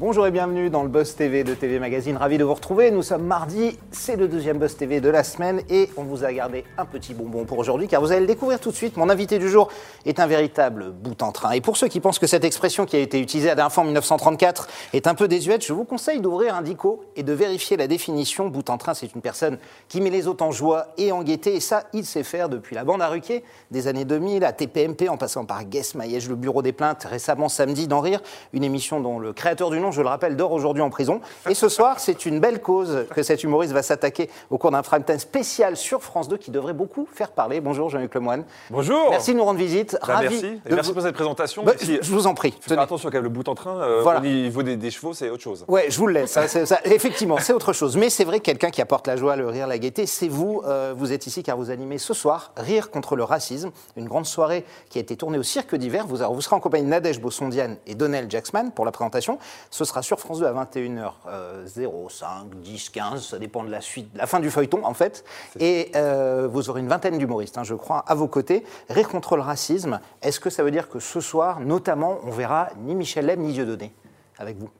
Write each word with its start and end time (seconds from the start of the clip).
Bonjour 0.00 0.26
et 0.26 0.30
bienvenue 0.30 0.70
dans 0.70 0.82
le 0.82 0.88
Buzz 0.88 1.14
TV 1.14 1.44
de 1.44 1.52
TV 1.52 1.78
Magazine. 1.78 2.16
Ravi 2.16 2.38
de 2.38 2.44
vous 2.44 2.54
retrouver. 2.54 2.90
Nous 2.90 3.02
sommes 3.02 3.26
mardi, 3.26 3.78
c'est 3.90 4.16
le 4.16 4.28
deuxième 4.28 4.56
Buzz 4.56 4.74
TV 4.74 4.98
de 5.02 5.10
la 5.10 5.22
semaine 5.22 5.60
et 5.68 5.90
on 5.98 6.04
vous 6.04 6.24
a 6.24 6.32
gardé 6.32 6.64
un 6.78 6.86
petit 6.86 7.12
bonbon 7.12 7.44
pour 7.44 7.58
aujourd'hui 7.58 7.86
car 7.86 8.00
vous 8.00 8.10
allez 8.10 8.22
le 8.22 8.26
découvrir 8.26 8.60
tout 8.60 8.70
de 8.70 8.74
suite. 8.74 8.96
Mon 8.96 9.10
invité 9.10 9.38
du 9.38 9.50
jour 9.50 9.68
est 10.06 10.18
un 10.18 10.26
véritable 10.26 10.90
bout 10.90 11.22
en 11.22 11.32
train. 11.32 11.50
Et 11.50 11.60
pour 11.60 11.76
ceux 11.76 11.88
qui 11.88 12.00
pensent 12.00 12.18
que 12.18 12.26
cette 12.26 12.44
expression 12.44 12.86
qui 12.86 12.96
a 12.96 12.98
été 12.98 13.20
utilisée 13.20 13.48
la 13.48 13.56
dernière 13.56 13.74
fois 13.74 13.82
en 13.82 13.88
1934 13.88 14.68
est 14.94 15.06
un 15.06 15.14
peu 15.14 15.28
désuète, 15.28 15.66
je 15.66 15.74
vous 15.74 15.84
conseille 15.84 16.20
d'ouvrir 16.20 16.54
un 16.54 16.62
dico 16.62 17.04
et 17.14 17.22
de 17.22 17.34
vérifier 17.34 17.76
la 17.76 17.86
définition. 17.86 18.48
Bout 18.48 18.70
en 18.70 18.78
train, 18.78 18.94
c'est 18.94 19.14
une 19.14 19.20
personne 19.20 19.58
qui 19.88 20.00
met 20.00 20.08
les 20.08 20.26
autres 20.28 20.42
en 20.42 20.50
joie 20.50 20.94
et 20.96 21.12
en 21.12 21.22
gaieté 21.22 21.56
et 21.56 21.60
ça, 21.60 21.84
il 21.92 22.06
sait 22.06 22.22
faire 22.22 22.48
depuis 22.48 22.74
la 22.74 22.84
bande 22.84 23.02
à 23.02 23.08
Ruquier 23.08 23.44
des 23.70 23.86
années 23.86 24.06
2000 24.06 24.46
à 24.46 24.54
TPMP 24.54 25.10
en 25.10 25.18
passant 25.18 25.44
par 25.44 25.62
Guess 25.62 25.94
Maillège, 25.94 26.30
le 26.30 26.36
bureau 26.36 26.62
des 26.62 26.72
plaintes, 26.72 27.04
récemment 27.04 27.50
samedi 27.50 27.86
d'en 27.86 28.00
rire, 28.00 28.22
une 28.54 28.64
émission 28.64 29.00
dont 29.00 29.18
le 29.18 29.34
créateur 29.34 29.68
du 29.68 29.78
nom 29.78 29.89
je 29.90 30.02
le 30.02 30.08
rappelle, 30.08 30.36
dort 30.36 30.52
aujourd'hui 30.52 30.82
en 30.82 30.90
prison. 30.90 31.20
Et 31.48 31.54
ce 31.54 31.68
soir, 31.68 32.00
c'est 32.00 32.26
une 32.26 32.40
belle 32.40 32.60
cause 32.60 33.06
que 33.14 33.22
cet 33.22 33.44
humoriste 33.44 33.72
va 33.72 33.82
s'attaquer 33.82 34.30
au 34.50 34.58
cours 34.58 34.70
d'un 34.70 34.82
prime 34.82 35.04
time 35.04 35.18
spécial 35.18 35.76
sur 35.76 36.02
France 36.02 36.28
2 36.28 36.36
qui 36.36 36.50
devrait 36.50 36.72
beaucoup 36.72 37.08
faire 37.12 37.32
parler. 37.32 37.60
Bonjour 37.60 37.88
Jean-Luc 37.88 38.14
Lemoine. 38.14 38.44
Bonjour. 38.70 39.10
Merci 39.10 39.32
de 39.32 39.38
nous 39.38 39.44
rendre 39.44 39.58
visite. 39.58 39.98
Bah, 40.06 40.18
merci. 40.22 40.60
merci 40.68 40.92
pour 40.92 41.02
cette 41.02 41.14
présentation. 41.14 41.62
Bah, 41.64 41.72
je 41.80 42.10
vous 42.10 42.26
en 42.26 42.34
prie. 42.34 42.54
Faites 42.60 42.78
attention 42.78 43.10
quand 43.10 43.20
le 43.20 43.28
bout 43.28 43.48
en 43.48 43.54
train, 43.54 43.76
euh, 43.76 44.04
au 44.04 44.20
niveau 44.20 44.62
des, 44.62 44.90
chevaux, 44.90 45.12
c'est 45.12 45.30
autre 45.30 45.42
chose. 45.42 45.64
Ouais, 45.68 45.86
je 45.88 45.98
vous 45.98 46.06
le 46.06 46.14
laisse. 46.14 46.32
Ça, 46.32 46.78
effectivement, 46.84 47.38
c'est 47.38 47.52
autre 47.52 47.72
chose. 47.72 47.96
Mais 47.96 48.10
c'est 48.10 48.24
vrai, 48.24 48.40
quelqu'un 48.40 48.70
qui 48.70 48.80
apporte 48.80 49.06
la 49.06 49.16
joie, 49.16 49.36
le 49.36 49.48
rire, 49.48 49.66
la 49.66 49.78
gaieté, 49.78 50.06
c'est 50.06 50.28
vous. 50.28 50.62
Euh, 50.66 50.94
vous 50.96 51.12
êtes 51.12 51.26
ici 51.26 51.42
car 51.42 51.56
vous 51.56 51.70
animez 51.70 51.98
ce 51.98 52.14
soir 52.14 52.52
Rire 52.56 52.90
contre 52.90 53.16
le 53.16 53.24
racisme, 53.24 53.70
une 53.96 54.08
grande 54.08 54.26
soirée 54.26 54.64
qui 54.88 54.98
a 54.98 55.00
été 55.00 55.16
tournée 55.16 55.38
au 55.38 55.42
Cirque 55.42 55.74
d'hiver. 55.74 56.06
Vous, 56.06 56.16
vous 56.16 56.40
serez 56.40 56.56
en 56.56 56.60
compagnie 56.60 56.84
de 56.84 56.90
Nadège 56.90 57.20
Bossondiane 57.20 57.76
et 57.86 57.94
Donnell 57.94 58.26
Jacksman 58.28 58.72
pour 58.72 58.84
la 58.84 58.92
présentation. 58.92 59.38
Ce 59.70 59.79
sera 59.84 60.02
sur 60.02 60.20
France 60.20 60.40
2 60.40 60.46
à 60.46 60.52
21h05, 60.52 62.50
10, 62.54 62.90
15, 62.90 63.26
ça 63.26 63.38
dépend 63.38 63.64
de 63.64 63.70
la 63.70 63.80
suite, 63.80 64.10
la 64.14 64.26
fin 64.26 64.40
du 64.40 64.50
feuilleton 64.50 64.84
en 64.84 64.94
fait. 64.94 65.24
Et 65.58 65.90
euh, 65.94 66.48
vous 66.50 66.70
aurez 66.70 66.80
une 66.80 66.88
vingtaine 66.88 67.18
d'humoristes, 67.18 67.58
hein, 67.58 67.64
je 67.64 67.74
crois, 67.74 68.04
à 68.06 68.14
vos 68.14 68.28
côtés. 68.28 68.64
Rire 68.88 69.08
contre 69.08 69.36
le 69.36 69.42
racisme, 69.42 70.00
est-ce 70.22 70.40
que 70.40 70.50
ça 70.50 70.62
veut 70.62 70.70
dire 70.70 70.88
que 70.88 70.98
ce 70.98 71.20
soir, 71.20 71.60
notamment, 71.60 72.18
on 72.24 72.30
verra 72.30 72.68
ni 72.78 72.94
Michel 72.94 73.26
Leb 73.26 73.40
ni 73.40 73.52
Dieudonné 73.52 73.92
avec 74.38 74.56
vous? 74.56 74.70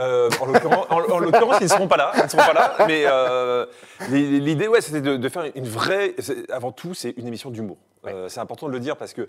Euh, 0.00 0.30
en 0.40 1.18
l'occurrence, 1.18 1.56
ils 1.60 1.64
ne 1.64 1.68
seront 1.68 1.88
pas 1.88 1.98
là. 1.98 2.12
Ils 2.16 2.30
seront 2.30 2.42
pas 2.42 2.54
là 2.54 2.74
mais 2.86 3.04
euh, 3.06 3.66
l'idée, 4.10 4.66
ouais, 4.66 4.80
c'était 4.80 5.00
de, 5.00 5.28
faire 5.28 5.44
une 5.54 5.68
vraie. 5.68 6.14
Avant 6.50 6.72
tout, 6.72 6.94
c'est 6.94 7.10
une 7.16 7.26
émission 7.26 7.50
d'humour. 7.50 7.76
c'est 8.28 8.40
important 8.40 8.68
de 8.68 8.72
le 8.72 8.80
dire 8.80 8.96
parce 8.96 9.12
que 9.12 9.28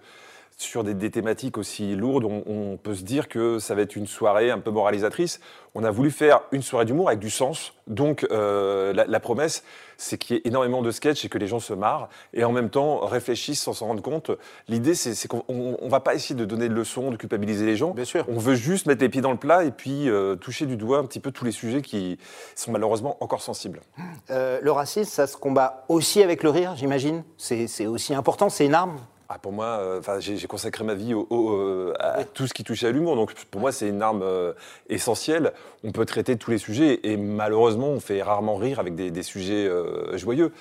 sur 0.57 0.83
des, 0.83 1.09
thématiques 1.09 1.57
aussi 1.57 1.95
lourdes, 1.95 2.25
on, 2.25 2.77
peut 2.77 2.95
se 2.95 3.03
dire 3.03 3.27
que 3.27 3.59
ça 3.59 3.75
va 3.75 3.81
être 3.81 3.95
une 3.95 4.07
soirée 4.07 4.51
un 4.51 4.59
peu 4.59 4.71
moralisatrice. 4.71 5.39
On 5.75 5.83
a 5.83 5.91
voulu 5.91 6.11
faire 6.11 6.41
une 6.51 6.61
soirée 6.61 6.85
d'humour 6.85 7.07
avec 7.07 7.19
du 7.19 7.29
sens. 7.29 7.73
Donc 7.87 8.25
euh, 8.31 8.93
la, 8.93 9.19
promesse, 9.19 9.63
c'est 9.97 10.17
qu'il 10.17 10.35
y 10.35 10.39
ait 10.39 10.41
énormément 10.45 10.81
de 10.81 10.91
sketchs 10.91 11.25
et 11.25 11.29
que 11.29 11.37
les 11.37 11.47
gens 11.47 11.59
se 11.59 11.73
marrent 11.73 12.09
et 12.33 12.43
en 12.43 12.51
même 12.51 12.69
temps 12.69 12.99
réfléchissent 12.99 13.61
sans 13.61 13.73
s'en 13.73 13.87
rendre 13.87 14.01
compte. 14.01 14.31
L'idée, 14.67 14.95
c'est 14.95 15.27
qu'on 15.27 15.43
ne 15.49 15.89
va 15.89 15.99
pas 15.99 16.13
essayer 16.13 16.35
de 16.35 16.45
donner 16.45 16.69
de 16.69 16.73
leçons, 16.73 17.11
de 17.11 17.17
culpabiliser 17.17 17.65
les 17.65 17.75
gens. 17.75 17.91
Bien 17.91 18.05
sûr. 18.05 18.25
On 18.29 18.37
veut 18.37 18.55
juste 18.55 18.85
mettre 18.85 19.01
les 19.01 19.09
pieds 19.09 19.21
dans 19.21 19.31
le 19.31 19.37
plat 19.37 19.63
et 19.63 19.71
puis 19.71 20.09
euh, 20.09 20.35
toucher 20.35 20.65
du 20.65 20.77
doigt 20.77 20.99
un 20.99 21.05
petit 21.05 21.19
peu 21.19 21.31
tous 21.31 21.45
les 21.45 21.51
sujets 21.51 21.81
qui 21.81 22.17
sont 22.55 22.71
malheureusement 22.71 23.17
encore 23.19 23.41
sensibles. 23.41 23.81
Euh, 24.29 24.59
le 24.61 24.71
racisme, 24.71 25.09
ça 25.09 25.27
se 25.27 25.37
combat 25.37 25.85
aussi 25.89 26.21
avec 26.21 26.43
le 26.43 26.49
rire, 26.49 26.75
j'imagine. 26.75 27.23
C'est 27.37 27.87
aussi 27.87 28.13
important, 28.13 28.49
c'est 28.49 28.65
une 28.65 28.75
arme 28.75 28.97
ah, 29.35 29.39
pour 29.39 29.51
moi, 29.51 29.65
euh, 29.65 30.19
j'ai 30.19 30.45
consacré 30.45 30.83
ma 30.83 30.93
vie 30.93 31.15
au, 31.15 31.27
euh, 31.31 31.93
à 31.99 32.23
tout 32.23 32.45
ce 32.45 32.53
qui 32.53 32.63
touchait 32.63 32.87
à 32.87 32.91
l'humour. 32.91 33.15
Donc 33.15 33.33
pour 33.49 33.61
moi, 33.61 33.71
c'est 33.71 33.89
une 33.89 34.03
arme 34.03 34.21
euh, 34.21 34.53
essentielle. 34.89 35.53
On 35.83 35.91
peut 35.91 36.05
traiter 36.05 36.35
tous 36.35 36.51
les 36.51 36.59
sujets 36.59 36.99
et 37.01 37.17
malheureusement, 37.17 37.87
on 37.87 37.99
fait 37.99 38.21
rarement 38.21 38.57
rire 38.57 38.79
avec 38.79 38.93
des, 38.93 39.23
sujets 39.23 39.67
joyeux. 40.13 40.51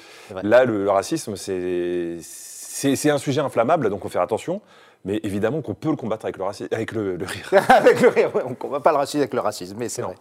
Là, 0.42 0.64
le, 0.64 0.84
le 0.84 0.90
racisme, 0.90 1.36
c'est 1.36 3.10
un 3.10 3.18
sujet 3.18 3.40
inflammable, 3.42 3.90
donc 3.90 4.04
on 4.06 4.08
fait 4.08 4.18
attention. 4.18 4.62
Mais 5.04 5.18
évidemment 5.24 5.62
qu'on 5.62 5.74
peut 5.74 5.90
le 5.90 5.96
combattre 5.96 6.26
avec 6.26 6.36
le, 6.38 6.44
avec 6.70 6.92
le, 6.92 7.16
rire. 7.20 7.50
avec 7.68 8.00
le 8.00 8.08
rire, 8.08 8.30
on 8.44 8.50
ne 8.50 8.54
combat 8.54 8.78
pas 8.78 8.92
le 8.92 8.98
racisme 8.98 9.18
avec 9.18 9.34
le 9.34 9.40
racisme, 9.40 9.76
mais 9.78 9.88
c'est 9.88 10.02
vrai. 10.02 10.14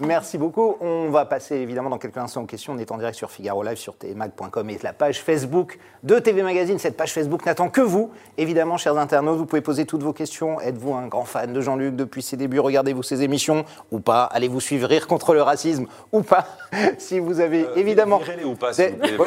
Merci 0.00 0.36
beaucoup. 0.36 0.76
On 0.80 1.10
va 1.10 1.26
passer 1.26 1.54
évidemment 1.56 1.90
dans 1.90 1.98
quelques 1.98 2.16
instants 2.16 2.42
aux 2.42 2.46
questions. 2.46 2.72
On 2.72 2.78
est 2.78 2.90
en 2.90 2.98
direct 2.98 3.16
sur 3.16 3.30
Figaro 3.30 3.62
Live, 3.62 3.76
sur 3.76 3.96
tmag.com 3.96 4.68
et 4.70 4.78
la 4.82 4.92
page 4.92 5.22
Facebook 5.22 5.78
de 6.02 6.18
TV 6.18 6.42
Magazine. 6.42 6.78
Cette 6.78 6.96
page 6.96 7.12
Facebook 7.12 7.46
n'attend 7.46 7.68
que 7.68 7.80
vous. 7.80 8.10
Évidemment, 8.36 8.76
chers 8.78 8.98
internautes, 8.98 9.38
vous 9.38 9.46
pouvez 9.46 9.62
poser 9.62 9.86
toutes 9.86 10.02
vos 10.02 10.12
questions. 10.12 10.60
Êtes-vous 10.60 10.94
un 10.94 11.06
grand 11.06 11.24
fan 11.24 11.52
de 11.52 11.60
Jean-Luc 11.60 11.94
depuis 11.94 12.22
ses 12.22 12.36
débuts? 12.36 12.58
Regardez-vous 12.58 13.04
ses 13.04 13.22
émissions 13.22 13.64
ou 13.92 14.00
pas? 14.00 14.24
Allez-vous 14.24 14.60
suivre 14.60 14.88
Rire 14.88 15.06
contre 15.06 15.34
le 15.34 15.42
racisme 15.42 15.86
ou 16.12 16.22
pas? 16.22 16.46
Si 16.98 17.18
vous 17.18 17.40
avez 17.40 17.64
euh, 17.64 17.74
évidemment. 17.76 18.20
ou 18.44 18.54
pas, 18.54 18.72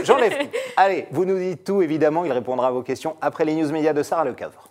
J'enlève. 0.03 0.33
Allez, 0.77 1.07
vous 1.11 1.25
nous 1.25 1.37
dites 1.37 1.63
tout, 1.63 1.81
évidemment. 1.81 2.25
Il 2.25 2.31
répondra 2.31 2.67
à 2.67 2.71
vos 2.71 2.83
questions 2.83 3.15
après 3.21 3.45
les 3.45 3.55
news 3.55 3.71
médias 3.71 3.93
de 3.93 4.03
Sarah 4.03 4.25
Lecavre. 4.25 4.68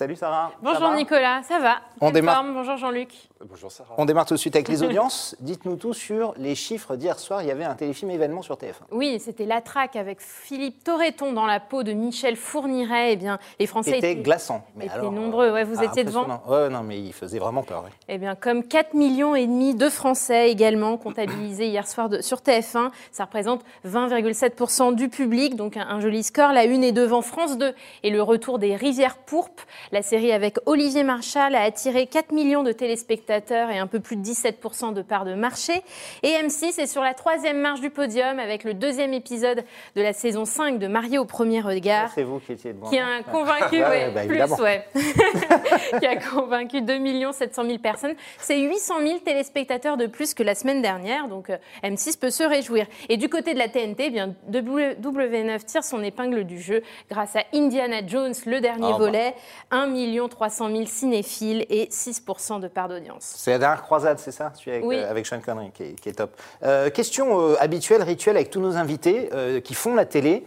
Salut 0.00 0.16
Sarah. 0.16 0.50
Bonjour 0.62 0.94
Nicolas, 0.94 1.42
ça 1.42 1.58
va 1.58 1.82
On 2.00 2.10
démarre. 2.10 2.42
Bonjour 2.42 2.78
Jean-Luc. 2.78 3.10
Bonjour 3.46 3.70
Sarah. 3.70 3.92
On 3.98 4.06
démarre 4.06 4.24
tout 4.24 4.32
de 4.32 4.38
suite 4.38 4.56
avec 4.56 4.68
les 4.68 4.82
audiences. 4.86 5.36
Dites-nous 5.40 5.76
tout 5.76 5.92
sur 5.92 6.32
les 6.38 6.54
chiffres 6.54 6.96
d'hier 6.96 7.18
soir. 7.18 7.42
Il 7.42 7.48
y 7.48 7.50
avait 7.50 7.64
un 7.64 7.74
téléfilm 7.74 8.10
événement 8.10 8.40
sur 8.40 8.54
TF1. 8.54 8.80
Oui, 8.92 9.20
c'était 9.20 9.44
La 9.44 9.60
Traque 9.60 9.96
avec 9.96 10.22
Philippe 10.22 10.82
Torreton 10.84 11.34
dans 11.34 11.44
la 11.44 11.60
peau 11.60 11.82
de 11.82 11.92
Michel 11.92 12.36
Fourniret. 12.36 13.12
Eh 13.12 13.16
bien, 13.16 13.38
les 13.58 13.66
Français 13.66 13.98
étaient, 13.98 14.16
glaçants. 14.16 14.64
Mais 14.74 14.86
étaient 14.86 15.02
nombreux. 15.02 15.52
Ouais, 15.52 15.64
vous 15.64 15.80
ah, 15.80 15.84
étiez 15.84 16.04
devant. 16.04 16.26
Ouais, 16.48 16.70
non, 16.70 16.82
mais 16.82 16.98
il 16.98 17.12
faisait 17.12 17.38
vraiment 17.38 17.62
peur. 17.62 17.84
Eh 18.08 18.16
bien, 18.16 18.34
comme 18.36 18.64
4 18.64 18.94
millions 18.94 19.34
et 19.34 19.46
demi 19.46 19.74
de 19.74 19.90
Français 19.90 20.50
également 20.50 20.96
comptabilisés 20.96 21.66
hier 21.66 21.86
soir 21.86 22.08
sur 22.22 22.38
TF1, 22.38 22.90
ça 23.12 23.24
représente 23.24 23.66
20,7% 23.86 24.94
du 24.94 25.10
public, 25.10 25.56
donc 25.56 25.76
un, 25.76 25.86
un, 25.86 26.00
joli 26.00 26.22
score. 26.22 26.54
La 26.54 26.64
une 26.64 26.84
est 26.84 26.92
devant 26.92 27.20
France 27.20 27.58
2 27.58 27.74
et 28.02 28.08
le 28.08 28.22
retour 28.22 28.58
des 28.58 28.76
Rivières 28.76 29.18
pourpres. 29.18 29.66
La 29.92 30.02
série 30.02 30.30
avec 30.30 30.58
Olivier 30.66 31.02
Marchal 31.02 31.56
a 31.56 31.62
attiré 31.62 32.06
4 32.06 32.30
millions 32.30 32.62
de 32.62 32.70
téléspectateurs 32.70 33.70
et 33.70 33.78
un 33.78 33.88
peu 33.88 33.98
plus 33.98 34.14
de 34.14 34.22
17% 34.22 34.94
de 34.94 35.02
part 35.02 35.24
de 35.24 35.34
marché. 35.34 35.82
Et 36.22 36.28
M6 36.28 36.80
est 36.80 36.86
sur 36.86 37.02
la 37.02 37.12
troisième 37.12 37.58
marche 37.58 37.80
du 37.80 37.90
podium 37.90 38.38
avec 38.38 38.62
le 38.62 38.74
deuxième 38.74 39.12
épisode 39.12 39.64
de 39.96 40.02
la 40.02 40.12
saison 40.12 40.44
5 40.44 40.78
de 40.78 40.86
Marié 40.86 41.18
au 41.18 41.24
premier 41.24 41.60
regard. 41.60 42.12
C'est 42.14 42.22
vous 42.22 42.38
qui 42.38 42.52
étiez 42.52 42.72
devant. 42.72 42.88
Qui 42.88 42.98
a 43.00 43.24
convaincu, 43.24 43.80
bah, 43.80 44.22
plus, 44.26 44.62
ouais. 44.62 44.86
qui 45.98 46.06
a 46.06 46.16
convaincu 46.16 46.82
2 46.82 47.32
700 47.32 47.64
000 47.64 47.78
personnes. 47.78 48.14
C'est 48.38 48.60
800 48.60 48.94
000 49.00 49.18
téléspectateurs 49.18 49.96
de 49.96 50.06
plus 50.06 50.34
que 50.34 50.44
la 50.44 50.54
semaine 50.54 50.82
dernière, 50.82 51.26
donc 51.26 51.50
euh, 51.50 51.56
M6 51.82 52.16
peut 52.16 52.30
se 52.30 52.44
réjouir. 52.44 52.86
Et 53.08 53.16
du 53.16 53.28
côté 53.28 53.54
de 53.54 53.58
la 53.58 53.68
TNT, 53.68 54.04
eh 54.06 54.10
bien 54.10 54.34
W9 54.52 55.64
tire 55.64 55.82
son 55.82 56.02
épingle 56.04 56.44
du 56.44 56.60
jeu 56.60 56.82
grâce 57.10 57.34
à 57.34 57.42
Indiana 57.52 58.06
Jones, 58.06 58.34
le 58.46 58.60
dernier 58.60 58.86
ah, 58.88 58.92
bah. 58.92 58.98
volet, 58.98 59.34
1 59.72 59.79
300 60.28 60.70
000 60.70 60.86
cinéphiles 60.86 61.66
et 61.68 61.88
6 61.90 62.24
de 62.60 62.68
part 62.68 62.88
d'audience. 62.88 63.34
C'est 63.36 63.52
la 63.52 63.58
dernière 63.58 63.82
croisade, 63.82 64.18
c'est 64.18 64.32
ça? 64.32 64.52
Avec, 64.66 64.84
euh, 64.84 65.10
avec 65.10 65.26
Sean 65.26 65.40
Connery, 65.40 65.70
qui 65.72 66.08
est, 66.08 66.12
top. 66.12 66.36
Euh, 66.62 66.90
question 66.90 67.40
euh, 67.40 67.56
habituelle, 67.60 68.02
rituelle 68.02 68.36
avec 68.36 68.50
tous 68.50 68.60
nos 68.60 68.76
invités 68.76 69.30
qui 69.64 69.74
font 69.74 69.94
la 69.94 70.04
télé 70.04 70.44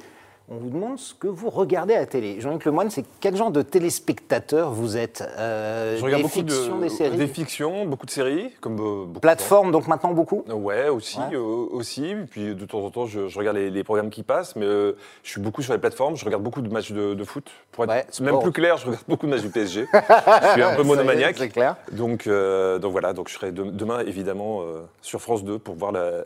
on 0.50 0.58
vous 0.58 0.70
demande 0.70 1.00
ce 1.00 1.14
que 1.14 1.28
vous 1.28 1.50
regardez 1.50 1.94
à 1.94 2.00
la 2.00 2.06
télé. 2.06 2.42
Jean-Luc 2.42 2.66
Lemoyne, 2.66 2.90
c'est 2.90 3.06
quel 3.22 3.36
genre 3.36 3.52
de 3.52 3.62
téléspectateur 3.62 4.72
vous 4.72 4.98
êtes 4.98 5.24
euh, 5.38 5.98
Je 5.98 6.04
regarde 6.04 6.22
des 6.22 6.24
beaucoup 6.24 6.50
fictions, 6.50 6.78
de, 6.78 6.84
des 6.84 6.90
séries 6.90 7.18
Des 7.18 7.28
fictions, 7.28 7.86
beaucoup 7.86 8.06
de 8.06 8.12
séries. 8.12 8.52
Comme, 8.60 8.80
euh, 8.80 9.20
Plateforme, 9.22 9.72
donc 9.72 9.88
maintenant 9.88 10.12
beaucoup 10.12 10.44
Ouais, 10.50 10.90
aussi. 10.90 11.20
Euh, 11.32 11.40
aussi. 11.40 12.14
puis 12.30 12.56
de 12.56 12.66
temps 12.66 12.82
en 12.82 12.90
temps, 12.90 13.06
je, 13.06 13.38
regarde 13.38 13.56
les, 13.56 13.84
programmes 13.84 14.10
qui 14.10 14.24
passent, 14.24 14.56
mais 14.58 14.66
je 14.66 14.96
suis 15.24 15.40
beaucoup 15.40 15.62
sur 15.62 15.72
les 15.72 15.80
plateformes. 15.80 16.18
Je 16.18 16.26
regarde 16.26 16.44
beaucoup 16.44 16.62
de 16.62 16.70
matchs 16.70 16.92
de, 16.92 17.24
foot. 17.24 17.50
Pour 17.72 17.86
être 17.86 18.22
même 18.22 18.40
plus 18.40 18.52
clair, 18.52 18.76
je 18.78 18.88
regarde 18.88 19.06
beaucoup 19.08 19.26
de 19.26 19.32
matchs 19.32 19.44
du 19.44 19.50
PSG. 19.50 19.88
je 19.94 20.48
suis 20.52 20.62
un 20.62 20.76
peu 20.76 20.84
monomaniaque. 20.84 21.38
C'est 21.38 21.50
clair. 21.50 21.78
Donc, 21.94 22.28
donc 22.28 22.92
voilà, 22.92 23.14
donc 23.14 23.30
je 23.30 23.34
serai 23.34 23.54
demain 23.54 24.00
évidemment 24.02 24.62
sur 25.02 25.22
France 25.22 25.46
2 25.46 25.58
pour 25.58 25.76
voir 25.76 25.94
la 25.94 26.26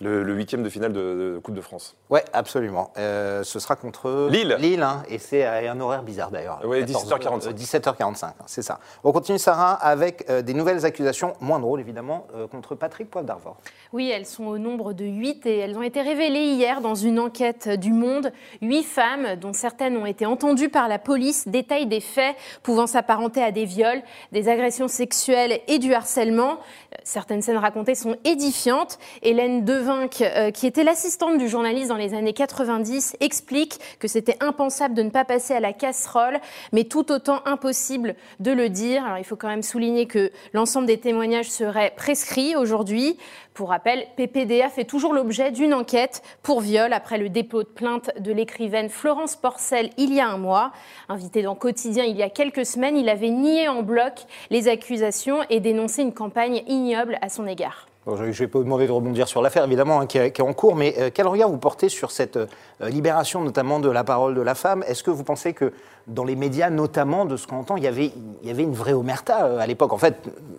le 0.00 0.34
huitième 0.34 0.62
de 0.62 0.68
finale 0.68 0.92
de, 0.92 1.40
Coupe 1.42 1.54
de 1.54 1.60
France. 1.60 1.96
Ouais, 2.10 2.24
absolument. 2.32 2.92
Euh, 2.96 3.42
ce 3.42 3.58
sera 3.58 3.76
contre 3.76 4.28
Lille. 4.30 4.56
Lille, 4.58 4.82
hein, 4.82 5.02
et 5.08 5.18
c'est 5.18 5.44
un 5.44 5.80
horaire 5.80 6.02
bizarre 6.02 6.30
d'ailleurs. 6.30 6.60
Oui, 6.64 6.82
17h45. 6.82 7.54
17h45, 7.54 8.26
c'est 8.46 8.62
ça. 8.62 8.78
On 9.04 9.12
continue, 9.12 9.38
Sarah, 9.38 9.74
avec 9.74 10.24
euh, 10.30 10.42
des 10.42 10.54
nouvelles 10.54 10.84
accusations, 10.84 11.34
moins 11.40 11.58
drôles 11.58 11.80
évidemment, 11.80 12.26
euh, 12.34 12.46
contre 12.46 12.74
Patrick 12.74 13.10
Poivre 13.10 13.26
d'Arvor. 13.26 13.56
Oui, 13.92 14.10
elles 14.10 14.26
sont 14.26 14.44
au 14.44 14.58
nombre 14.58 14.92
de 14.92 15.04
8 15.04 15.46
et 15.46 15.58
elles 15.58 15.76
ont 15.76 15.82
été 15.82 16.02
révélées 16.02 16.46
hier 16.46 16.80
dans 16.80 16.94
une 16.94 17.18
enquête 17.18 17.68
du 17.68 17.92
Monde. 17.92 18.32
Huit 18.62 18.84
femmes, 18.84 19.36
dont 19.40 19.52
certaines 19.52 19.96
ont 19.96 20.06
été 20.06 20.26
entendues 20.26 20.68
par 20.68 20.88
la 20.88 20.98
police, 20.98 21.48
détaillent 21.48 21.86
des 21.86 22.00
faits 22.00 22.36
pouvant 22.62 22.86
s'apparenter 22.86 23.42
à 23.42 23.50
des 23.50 23.64
viols, 23.64 24.02
des 24.32 24.48
agressions 24.48 24.88
sexuelles 24.88 25.60
et 25.68 25.78
du 25.78 25.94
harcèlement. 25.94 26.58
Certaines 27.04 27.42
scènes 27.42 27.56
racontées 27.56 27.94
sont 27.94 28.16
édifiantes. 28.24 28.98
Hélène 29.22 29.64
Euh, 29.88 30.50
qui 30.50 30.66
était 30.66 30.84
l'assistante 30.84 31.38
du 31.38 31.48
journaliste 31.48 31.88
dans 31.88 31.96
les 31.96 32.12
années 32.12 32.32
90, 32.32 33.16
explique 33.20 33.78
que 33.98 34.08
c'était 34.08 34.36
impensable 34.40 34.94
de 34.94 35.02
ne 35.02 35.10
pas 35.10 35.24
passer 35.24 35.54
à 35.54 35.60
la 35.60 35.72
casserole, 35.72 36.40
mais 36.72 36.84
tout 36.84 37.10
autant 37.10 37.40
impossible 37.46 38.14
de 38.40 38.50
le 38.50 38.68
dire. 38.68 39.04
Alors 39.04 39.18
il 39.18 39.24
faut 39.24 39.36
quand 39.36 39.48
même 39.48 39.62
souligner 39.62 40.06
que 40.06 40.30
l'ensemble 40.52 40.86
des 40.86 40.98
témoignages 40.98 41.50
seraient 41.50 41.92
prescrits 41.96 42.54
aujourd'hui. 42.54 43.16
Pour 43.54 43.70
rappel, 43.70 44.06
PPDA 44.16 44.68
fait 44.68 44.84
toujours 44.84 45.14
l'objet 45.14 45.50
d'une 45.52 45.74
enquête 45.74 46.22
pour 46.42 46.60
viol 46.60 46.92
après 46.92 47.18
le 47.18 47.28
dépôt 47.28 47.62
de 47.62 47.68
plainte 47.68 48.10
de 48.20 48.32
l'écrivaine 48.32 48.88
Florence 48.90 49.36
Porcel 49.36 49.90
il 49.96 50.12
y 50.12 50.20
a 50.20 50.28
un 50.28 50.38
mois. 50.38 50.70
Invité 51.08 51.42
dans 51.42 51.54
Quotidien 51.54 52.04
il 52.04 52.16
y 52.16 52.22
a 52.22 52.30
quelques 52.30 52.66
semaines, 52.66 52.96
il 52.96 53.08
avait 53.08 53.30
nié 53.30 53.68
en 53.68 53.82
bloc 53.82 54.26
les 54.50 54.68
accusations 54.68 55.38
et 55.48 55.60
dénoncé 55.60 56.02
une 56.02 56.14
campagne 56.14 56.62
ignoble 56.66 57.18
à 57.22 57.28
son 57.28 57.46
égard 57.46 57.88
je 58.06 58.24
ne 58.24 58.32
vais 58.32 58.46
pas 58.46 58.58
vous 58.58 58.64
demander 58.64 58.86
de 58.86 58.92
rebondir 58.92 59.28
sur 59.28 59.42
l'affaire, 59.42 59.64
évidemment, 59.64 60.00
hein, 60.00 60.06
qui, 60.06 60.18
est, 60.18 60.40
en 60.40 60.52
cours, 60.52 60.76
mais 60.76 60.94
euh, 60.98 61.10
quel 61.12 61.26
regard 61.26 61.48
vous 61.48 61.58
portez 61.58 61.88
sur 61.88 62.10
cette 62.10 62.36
euh, 62.36 62.46
libération, 62.82 63.42
notamment 63.42 63.80
de 63.80 63.90
la 63.90 64.04
parole 64.04 64.34
de 64.34 64.40
la 64.40 64.54
femme? 64.54 64.84
Est-ce 64.86 65.02
que 65.02 65.10
vous 65.10 65.24
pensez 65.24 65.52
que 65.52 65.72
dans 66.08 66.24
les 66.24 66.36
médias, 66.36 66.70
notamment 66.70 67.24
de 67.24 67.36
ce 67.36 67.46
qu'on 67.46 67.56
entend, 67.56 67.76
il 67.76 67.84
y 67.84 67.86
avait, 67.86 68.12
il 68.42 68.48
y 68.48 68.50
avait 68.50 68.62
une 68.62 68.72
vraie 68.72 68.92
omerta 68.92 69.46
euh, 69.46 69.58
à 69.58 69.66
l'époque 69.66 69.92
En 69.92 69.98
fait, 69.98 70.16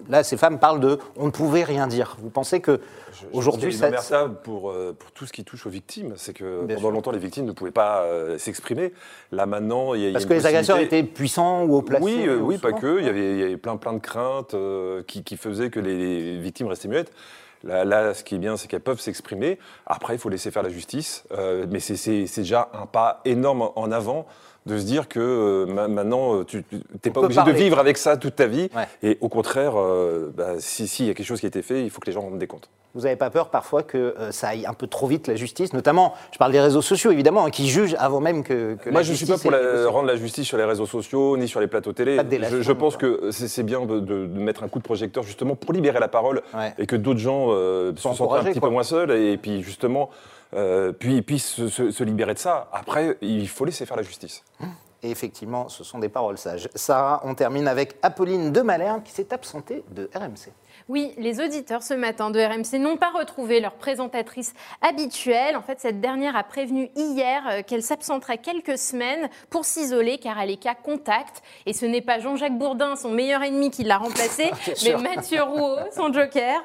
là, 0.08 0.24
ces 0.24 0.38
femmes 0.38 0.60
parlent 0.60 0.80
de 0.80 1.00
on 1.18 1.26
ne 1.26 1.32
pouvait 1.32 1.64
rien 1.64 1.88
dire. 1.88 2.16
Vous 2.20 2.30
pensez 2.30 2.62
que 2.62 2.80
aujourd'hui, 3.34 3.76
omerta 3.84 4.28
pour, 4.28 4.74
pour 4.98 5.12
tout 5.12 5.26
ce 5.26 5.34
qui 5.34 5.44
touche 5.44 5.66
aux 5.66 5.70
victimes. 5.70 6.14
C'est 6.16 6.34
que 6.34 6.66
pendant 6.76 6.92
longtemps, 6.92 7.12
les 7.12 7.20
victimes 7.20 7.46
ne 7.46 7.52
pouvaient 7.52 7.72
pas 7.72 8.06
s'exprimer. 8.38 8.94
Là, 9.32 9.46
maintenant, 9.46 9.94
il 9.94 10.02
y 10.02 10.10
a. 10.10 10.14
Parce 10.14 10.26
que 10.26 10.34
les 10.34 10.46
agresseurs 10.46 10.80
étaient 10.80 11.04
puissants 11.04 11.64
ou 11.64 11.76
au 11.76 11.82
placé 11.82 12.04
Oui, 12.04 12.28
oui 12.30 12.58
pas 12.58 12.74
que. 12.74 13.00
Il 13.00 13.06
y, 13.06 13.10
avait, 13.10 13.34
il 13.34 13.40
y 13.40 13.44
avait 13.44 13.58
plein, 13.58 13.78
plein 13.78 13.94
de 13.94 14.00
craintes 14.00 14.56
qui, 15.08 15.24
qui 15.24 15.38
faisaient 15.38 15.70
que 15.70 15.80
les 15.80 16.38
victimes 16.38 16.68
restaient 16.68 16.88
muettes. 16.88 17.12
Là, 17.64 18.14
ce 18.14 18.24
qui 18.24 18.36
est 18.36 18.40
bien, 18.40 18.56
c'est 18.56 18.68
qu'elles 18.68 18.80
peuvent 18.80 19.02
s'exprimer. 19.02 19.60
Après, 19.86 20.16
il 20.16 20.20
faut 20.20 20.30
laisser 20.30 20.52
faire 20.52 20.64
la 20.64 20.70
justice. 20.70 21.26
Euh, 21.32 21.66
mais 21.70 21.80
c'est 21.80 22.26
déjà 22.38 22.70
un 22.74 22.86
pas 22.86 23.22
énorme 23.26 23.70
en 23.76 23.92
avant 23.92 24.26
de 24.70 24.78
se 24.78 24.86
dire 24.86 25.08
que 25.08 25.20
euh, 25.20 25.88
maintenant, 25.88 26.36
euh, 26.36 26.46
tu 26.46 26.64
n'es 27.04 27.12
pas 27.12 27.22
obligé 27.22 27.44
de 27.44 27.52
vivre 27.52 27.80
avec 27.80 27.98
ça 27.98 28.16
toute 28.18 28.36
ta 28.36 28.48
vie. 28.48 28.70
Et 29.04 29.18
au 29.22 29.30
contraire, 29.30 29.74
bah, 30.36 30.54
si, 30.60 30.88
si, 30.88 31.04
il 31.04 31.08
y 31.08 31.10
a 31.10 31.14
quelque 31.14 31.26
chose 31.26 31.40
qui 31.40 31.46
a 31.46 31.50
été 31.50 31.62
fait, 31.62 31.84
il 31.84 31.90
faut 31.90 32.00
que 32.00 32.06
les 32.06 32.12
gens 32.12 32.22
rendent 32.22 32.40
des 32.40 32.48
comptes. 32.48 32.70
Vous 32.96 33.02
n'avez 33.02 33.16
pas 33.16 33.30
peur 33.30 33.50
parfois 33.50 33.84
que 33.84 34.16
ça 34.32 34.50
aille 34.50 34.66
un 34.66 34.74
peu 34.74 34.88
trop 34.88 35.06
vite, 35.06 35.28
la 35.28 35.36
justice? 35.36 35.74
Notamment, 35.74 36.14
je 36.32 36.38
parle 36.38 36.52
des 36.52 36.60
réseaux 36.60 36.82
sociaux, 36.82 37.12
évidemment, 37.12 37.46
hein, 37.46 37.52
qui 37.52 37.68
jugent 37.68 37.96
avant 38.00 38.20
même 38.20 38.44
que, 38.44 38.76
que 38.76 38.90
Moi, 38.90 39.04
je 39.04 39.12
ne 39.12 39.18
suis 39.18 39.26
pas 39.26 39.38
pour 39.38 39.52
rendre 39.92 40.08
la 40.08 40.16
justice 40.16 40.48
sur 40.48 40.58
les 40.58 40.64
réseaux 40.64 40.88
sociaux, 40.88 41.38
ni 41.38 41.48
sur 41.48 41.60
les 41.60 41.68
plateaux 41.68 41.94
télé. 41.94 42.20
Je, 42.50 42.62
je, 42.62 42.72
pense 42.72 42.98
que 42.98 43.30
c'est 43.32 43.64
bien 43.64 43.86
de, 43.86 44.00
de, 44.00 44.40
mettre 44.40 44.64
un 44.64 44.68
coup 44.68 44.80
de 44.80 44.84
projecteur, 44.84 45.24
justement, 45.24 45.56
pour 45.56 45.74
libérer 45.74 46.00
la 46.00 46.08
parole, 46.08 46.42
et 46.78 46.86
que 46.86 46.96
d'autres 46.96 47.20
gens 47.20 47.50
se 47.50 47.94
sentent 47.98 48.22
un 48.22 48.44
petit 48.44 48.60
peu 48.60 48.70
moins 48.70 48.84
seuls, 48.84 49.12
et 49.12 49.38
puis 49.38 49.62
justement 49.62 50.10
euh, 50.54 50.92
puis 50.92 51.22
puisse 51.22 51.68
se, 51.68 52.04
libérer 52.04 52.34
de 52.34 52.40
ça. 52.40 52.70
Après, 52.72 53.18
il 53.22 53.48
faut 53.48 53.66
laisser 53.66 53.86
faire 53.86 53.98
la 53.98 54.04
justice. 54.04 54.44
Et 55.02 55.12
effectivement, 55.12 55.70
ce 55.70 55.84
sont 55.84 56.00
des 56.00 56.10
paroles 56.10 56.38
sages. 56.38 56.70
Sarah, 56.76 57.22
on 57.24 57.34
termine 57.34 57.68
avec 57.68 57.96
Apolline 58.02 58.52
de 58.52 58.62
qui 59.00 59.12
s'est 59.12 59.34
absentée 59.34 59.84
de 59.92 60.10
RMC. 60.14 60.52
Oui, 60.90 61.14
les 61.18 61.40
auditeurs 61.40 61.84
ce 61.84 61.94
matin 61.94 62.32
de 62.32 62.40
RMC 62.40 62.80
n'ont 62.80 62.98
pas 62.98 63.12
retrouvé 63.12 63.60
leur 63.60 63.74
présentatrice 63.74 64.56
habituelle. 64.82 65.56
En 65.56 65.62
fait, 65.62 65.80
cette 65.80 66.02
dernière 66.02 66.36
a 66.36 66.44
prévenu 66.44 66.90
hier 66.96 67.44
euh, 67.48 67.62
qu'elle 67.62 67.84
s'absenterait 67.84 68.40
quelques 68.40 68.80
semaines 68.80 69.30
pour 69.52 69.66
s'isoler 69.66 70.18
car 70.18 70.42
elle 70.42 70.50
est 70.50 70.58
cas 70.58 70.74
contact. 70.74 71.44
Et 71.68 71.74
ce 71.74 71.86
n'est 71.86 72.02
pas 72.02 72.18
Jean-Jacques 72.18 72.58
Bourdin, 72.58 72.96
son 72.96 73.12
meilleur 73.12 73.44
ennemi, 73.44 73.70
qui 73.70 73.84
l'a 73.84 74.00
remplacé, 74.00 74.50
mais 74.84 74.96
Mathieu 74.98 75.44
Rouault, 75.44 75.78
son 75.96 76.12
joker. 76.12 76.60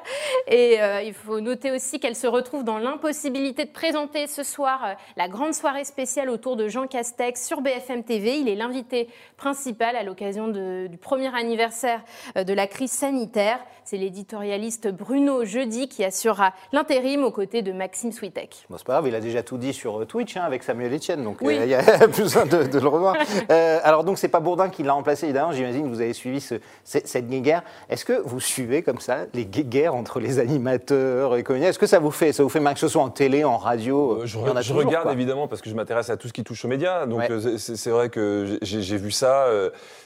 Et 0.47 0.81
euh, 0.81 1.03
il 1.03 1.13
faut 1.13 1.39
noter 1.39 1.69
aussi 1.69 1.99
qu'elle 1.99 2.15
se 2.15 2.25
retrouve 2.25 2.63
dans 2.63 2.79
l'impossibilité 2.79 3.65
de 3.65 3.71
présenter 3.71 4.25
ce 4.25 4.41
soir 4.41 4.85
euh, 4.85 4.93
la 5.17 5.27
grande 5.27 5.53
soirée 5.53 5.85
spéciale 5.85 6.31
autour 6.31 6.55
de 6.55 6.67
Jean 6.67 6.87
Castex 6.87 7.45
sur 7.45 7.61
BFM 7.61 8.03
TV. 8.03 8.39
Il 8.39 8.49
est 8.49 8.55
l'invité 8.55 9.07
principal 9.37 9.95
à 9.95 10.01
l'occasion 10.01 10.47
du 10.47 10.97
premier 10.99 11.31
anniversaire 11.35 12.03
de 12.35 12.53
la 12.53 12.65
crise 12.65 12.91
sanitaire. 12.91 13.59
C'est 13.83 13.97
l'éditorialiste 14.15 14.87
Bruno 14.93 15.43
Jeudi 15.43 15.89
qui 15.89 16.05
assurera 16.05 16.53
l'intérim 16.71 17.25
aux 17.25 17.31
côtés 17.31 17.61
de 17.61 17.73
Maxime 17.73 18.13
Switek. 18.13 18.65
Bon, 18.69 18.77
c'est 18.77 18.87
pas 18.87 18.93
grave, 18.93 19.09
il 19.09 19.15
a 19.15 19.19
déjà 19.19 19.43
tout 19.43 19.57
dit 19.57 19.73
sur 19.73 19.99
euh, 19.99 20.05
Twitch 20.05 20.37
hein, 20.37 20.43
avec 20.45 20.63
Samuel 20.63 20.93
Etienne, 20.93 21.21
donc 21.21 21.41
euh, 21.41 21.51
il 21.51 21.67
y 21.67 21.73
a 21.73 22.07
besoin 22.07 22.45
de, 22.45 22.63
de 22.63 22.79
le 22.79 22.87
revoir. 22.87 23.17
euh, 23.51 23.79
alors 23.83 24.05
donc 24.05 24.17
c'est 24.17 24.29
pas 24.29 24.39
Bourdin 24.39 24.69
qui 24.69 24.83
l'a 24.83 24.93
remplacé 24.93 25.25
évidemment, 25.25 25.51
j'imagine 25.51 25.83
que 25.83 25.89
vous 25.89 25.99
avez 25.99 26.13
suivi 26.13 26.39
ce, 26.39 26.55
cette 26.85 27.27
guéguerre. 27.27 27.63
Est-ce 27.89 28.05
que 28.05 28.13
vous 28.23 28.39
suivez 28.39 28.83
comme 28.83 29.01
ça 29.01 29.25
les 29.33 29.45
guéguerres 29.45 29.95
entre 29.95 30.21
les 30.21 30.39
animateurs 30.39 31.35
et 31.35 31.43
comédiens? 31.43 31.67
Est-ce 31.67 31.79
que 31.79 31.85
ça 31.85 31.99
vous 31.99 32.11
fait 32.11 32.31
ça 32.31 32.41
vous 32.41 32.49
fait 32.49 32.61
mal 32.61 32.75
que 32.75 32.79
ce 32.79 32.87
soit 32.87 33.03
en 33.03 33.09
télé, 33.09 33.43
en 33.43 33.57
radio 33.57 34.21
euh, 34.21 34.25
Je, 34.25 34.39
je 34.61 34.73
regarde 34.73 35.11
évidemment 35.11 35.49
parce 35.49 35.61
que 35.61 35.69
je 35.69 35.75
m'intéresse 35.75 36.09
à 36.09 36.15
tout 36.15 36.29
ce 36.29 36.33
qui 36.33 36.45
touche 36.45 36.63
aux 36.63 36.69
médias, 36.69 37.05
donc 37.05 37.21
c'est 37.57 37.89
vrai 37.89 38.07
que 38.07 38.59
j'ai 38.61 38.97
vu 38.97 39.11
ça 39.11 39.49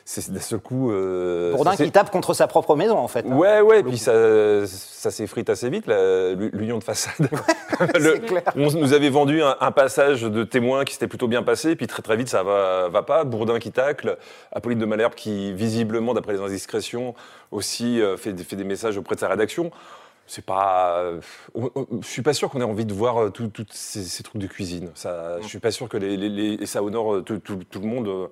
c'est 0.10 0.32
d'un 0.32 0.40
seul 0.40 0.60
coup. 0.60 0.92
Euh, 0.92 1.54
Bourdin 1.54 1.76
qui 1.76 1.92
tape 1.92 2.10
contre 2.10 2.34
sa 2.34 2.48
propre 2.48 2.76
maison, 2.76 2.98
en 2.98 3.08
fait. 3.08 3.26
Hein. 3.30 3.36
Ouais, 3.36 3.62
ouais, 3.62 3.84
puis 3.90 3.98
ça, 3.98 4.66
ça 4.66 5.12
s'effrite 5.12 5.50
assez 5.50 5.70
vite, 5.70 5.86
l'union 5.88 6.78
de 6.78 6.84
façade. 6.84 7.30
clair. 8.26 8.44
On 8.56 8.72
nous 8.72 8.94
avait 8.94 9.10
vendu 9.10 9.42
un, 9.42 9.72
passage 9.72 10.24
de 10.24 10.44
témoin 10.44 10.86
qui 10.86 10.94
s'était 10.94 11.08
plutôt 11.08 11.28
bien 11.28 11.44
passé, 11.44 11.76
puis 11.76 11.88
très 11.88 12.02
très 12.02 12.18
vite 12.18 12.30
ça 12.30 12.44
va, 12.44 12.90
va 12.90 13.04
pas. 13.04 13.24
Bourdin 13.24 13.60
qui 13.60 13.72
tacle, 13.72 14.18
Apolline 14.52 14.80
de 14.80 14.86
Malherbe 14.86 15.14
qui, 15.14 15.54
visiblement, 15.54 16.14
d'après 16.14 16.34
les 16.34 16.42
indiscrétions, 16.42 17.16
aussi 17.52 18.02
euh, 18.02 18.18
fait, 18.18 18.38
fait 18.44 18.56
des 18.56 18.64
messages 18.64 18.98
auprès 18.98 19.16
de 19.16 19.20
sa 19.20 19.28
rédaction 19.28 19.72
c'est 20.28 20.46
pas. 20.46 21.04
je 21.56 22.08
suis 22.08 22.22
pas 22.22 22.34
sûr 22.34 22.52
qu'on 22.52 22.62
ait 22.62 22.64
envie 22.64 22.86
de 22.86 22.94
voir 22.94 23.18
euh, 23.18 23.30
tous 23.32 23.66
ces, 23.72 24.22
trucs 24.22 24.40
de 24.40 24.46
cuisine. 24.46 24.92
Ça, 24.94 25.42
je 25.42 25.48
suis 25.48 25.58
pas 25.58 25.72
sûr 25.72 25.90
que 25.90 25.98
les, 25.98 26.18
les, 26.18 26.66
ça 26.68 26.84
honore 26.84 27.24
tout, 27.24 27.40
tout, 27.40 27.56
tout 27.56 27.80
le 27.80 27.88
monde 27.88 28.30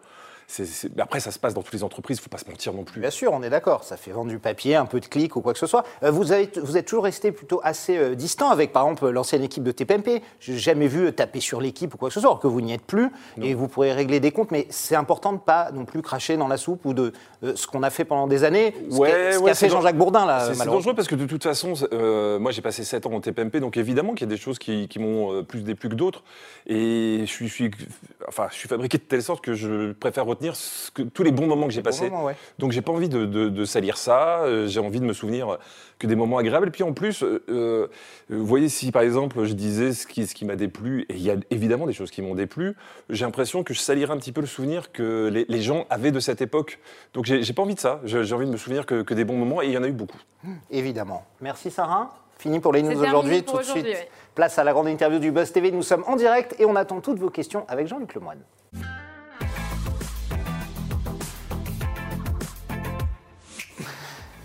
après, 1.00 1.20
ça 1.20 1.32
se 1.32 1.40
passe 1.40 1.54
dans 1.54 1.62
toutes 1.62 1.74
les 1.74 1.84
entreprises, 1.84 2.18
il 2.18 2.22
ne 2.22 2.24
faut 2.24 2.30
pas 2.30 2.38
se 2.38 2.50
mentir 2.50 2.74
non 2.74 2.84
plus. 2.84 3.02
Bien 3.02 3.10
sûr, 3.10 3.34
on 3.34 3.44
est 3.44 3.50
d'accord. 3.50 3.84
Ça 3.84 3.98
fait 3.98 4.12
vendre 4.12 4.30
du 4.30 4.40
papier, 4.40 4.76
un 4.76 4.86
peu 4.86 5.02
de 5.02 5.06
clics 5.06 5.36
ou 5.36 5.42
quoi 5.42 5.52
que 5.52 5.60
ce 5.60 5.68
soit. 5.68 5.84
Euh, 6.04 6.12
vous, 6.12 6.32
avez, 6.32 6.50
vous 6.64 6.78
êtes 6.78 6.86
toujours 6.86 7.04
resté 7.04 7.34
plutôt 7.34 7.60
assez 7.64 7.98
euh, 7.98 8.16
distant 8.16 8.50
avec, 8.50 8.72
par 8.72 8.84
exemple, 8.84 9.10
l'ancienne 9.10 9.44
équipe 9.44 9.64
de 9.64 9.72
TPMP. 9.72 10.22
Je 10.40 10.54
n'ai 10.54 10.58
jamais 10.58 10.88
vu 10.88 11.12
taper 11.12 11.42
sur 11.42 11.60
l'équipe 11.60 11.94
ou 11.94 11.98
quoi 11.98 12.08
que 12.08 12.14
ce 12.14 12.22
soit, 12.22 12.30
alors 12.30 12.40
que 12.40 12.48
vous 12.48 12.62
n'y 12.62 12.74
êtes 12.74 12.82
plus 12.82 13.10
et 13.42 13.54
vous 13.54 13.68
pourrez 13.68 13.92
régler 13.92 14.22
des 14.22 14.32
comptes. 14.32 14.52
Mais 14.52 14.68
c'est 14.70 14.96
important 14.96 15.32
de 15.32 15.38
ne 15.38 15.42
pas 15.42 15.72
non 15.74 15.84
plus 15.84 16.02
cracher 16.02 16.38
dans 16.38 16.48
la 16.48 16.58
soupe 16.58 16.86
ou 16.86 16.94
de 16.94 17.12
euh, 17.44 17.54
ce 17.56 17.68
qu'on 17.68 17.84
a 17.84 17.90
fait 17.90 18.06
pendant 18.06 18.28
des 18.28 18.46
années. 18.46 18.74
Ce 18.90 19.44
qu'a 19.44 19.54
fait 19.54 19.70
Jean-Jacques 19.70 19.98
Bourdin, 19.98 20.26
là. 20.26 20.54
C'est 20.54 20.66
dangereux 20.66 20.96
parce 20.96 21.10
que 21.10 21.16
de 21.16 21.26
toute 21.26 21.44
façon, 21.44 21.74
moi 22.40 22.52
j'ai 22.52 22.62
passé 22.62 22.86
7 22.86 23.06
ans 23.06 23.14
au 23.14 23.20
TPMP, 23.20 23.60
donc 23.60 23.76
évidemment 23.76 24.14
qu'il 24.14 24.28
y 24.28 24.32
a 24.32 24.34
des 24.34 24.42
choses 24.42 24.60
qui, 24.60 24.88
m'ont 24.98 25.44
plus 25.44 25.64
déplu 25.64 25.90
que 25.90 25.96
d'autres. 25.96 26.24
Et 26.68 27.20
je 27.22 27.32
suis, 27.32 27.48
je 27.48 27.54
suis, 27.54 27.72
enfin, 28.28 28.48
je 28.52 28.56
suis 28.56 28.70
fabriqué 28.70 28.98
de 28.98 29.04
telle 29.04 29.22
sorte 29.22 29.44
que 29.44 29.54
je 29.54 29.92
préfère 29.92 30.26
retenir 30.38 30.56
ce 30.56 30.92
que, 30.92 31.02
tous 31.02 31.24
les 31.24 31.32
bons 31.32 31.48
moments 31.48 31.68
que 31.68 31.74
j'ai 31.74 31.82
passés. 31.82 32.10
Donc, 32.10 32.36
Donc 32.60 32.72
j'ai 32.72 32.82
pas 32.82 32.92
envie 32.92 33.10
de, 33.10 33.66
salir 33.66 33.98
ça. 33.98 34.42
Euh, 34.42 34.68
j'ai 34.68 34.80
envie 34.80 35.00
de 35.00 35.06
me 35.06 35.14
souvenir 35.14 35.58
que 36.00 36.08
des 36.08 36.16
moments 36.16 36.38
agréables. 36.38 36.68
Et 36.68 36.72
puis 36.72 36.84
en 36.84 36.94
plus, 36.94 37.24
euh, 37.24 37.44
euh, 37.50 37.88
vous 38.30 38.46
voyez, 38.46 38.70
si 38.70 38.92
par 38.92 39.02
exemple 39.02 39.44
je 39.44 39.54
disais 39.54 39.94
ce 39.94 40.08
qui, 40.08 40.28
ce 40.28 40.36
qui 40.36 40.46
m'a 40.46 40.56
déplu, 40.56 41.06
et 41.10 41.16
il 41.16 41.22
y 41.22 41.32
a 41.32 41.36
évidemment 41.50 41.88
des 41.88 41.94
choses 41.94 42.12
qui 42.12 42.22
m'ont 42.22 42.36
déplu, 42.36 42.76
j'ai 43.10 43.26
l'impression 43.26 43.64
que 43.64 43.74
je 43.74 43.80
salirais 43.80 44.14
un 44.14 44.18
petit 44.18 44.32
peu 44.32 44.42
le 44.42 44.48
souvenir 44.48 44.92
que 44.92 45.46
les, 45.48 45.62
gens 45.62 45.86
avaient 45.90 46.12
de 46.12 46.20
cette 46.20 46.42
époque. 46.42 46.80
Donc 47.14 47.26
j'ai 47.26 47.54
pas 47.54 47.64
envie 47.64 47.76
de 47.76 47.80
ça. 47.80 48.00
J'ai 48.06 48.34
envie 48.34 48.46
de 48.46 48.52
me 48.52 48.58
souvenir 48.58 48.86
que, 48.86 49.14
des 49.14 49.26
bons 49.26 49.38
moments, 49.38 49.62
et 49.62 49.68
il 49.68 49.72
y 49.72 49.78
en 49.78 49.84
a 49.84 49.88
eu 49.88 49.94
beaucoup. 49.94 50.20
Évidemment. 50.70 51.26
Merci 51.42 51.72
Sarah. 51.72 52.14
Fini 52.38 52.60
pour 52.60 52.72
les 52.72 52.84
news 52.84 53.02
aujourd'hui. 53.02 53.44
Tout 53.44 53.58
de 53.58 53.64
suite, 53.64 53.88
place 54.36 54.60
à 54.60 54.64
la 54.64 54.72
grande 54.72 54.88
interview 54.88 55.18
du 55.18 55.32
Buzz 55.32 55.52
TV. 55.52 55.72
Nous 55.72 55.82
sommes 55.82 56.04
en 56.06 56.16
direct 56.16 56.56
et 56.60 56.66
on 56.66 56.76
attend 56.76 57.02
toutes 57.02 57.18
vos 57.18 57.32
questions 57.32 57.66
avec 57.68 57.88
Jean-Luc 57.88 58.14
Lemoyne. 58.14 58.44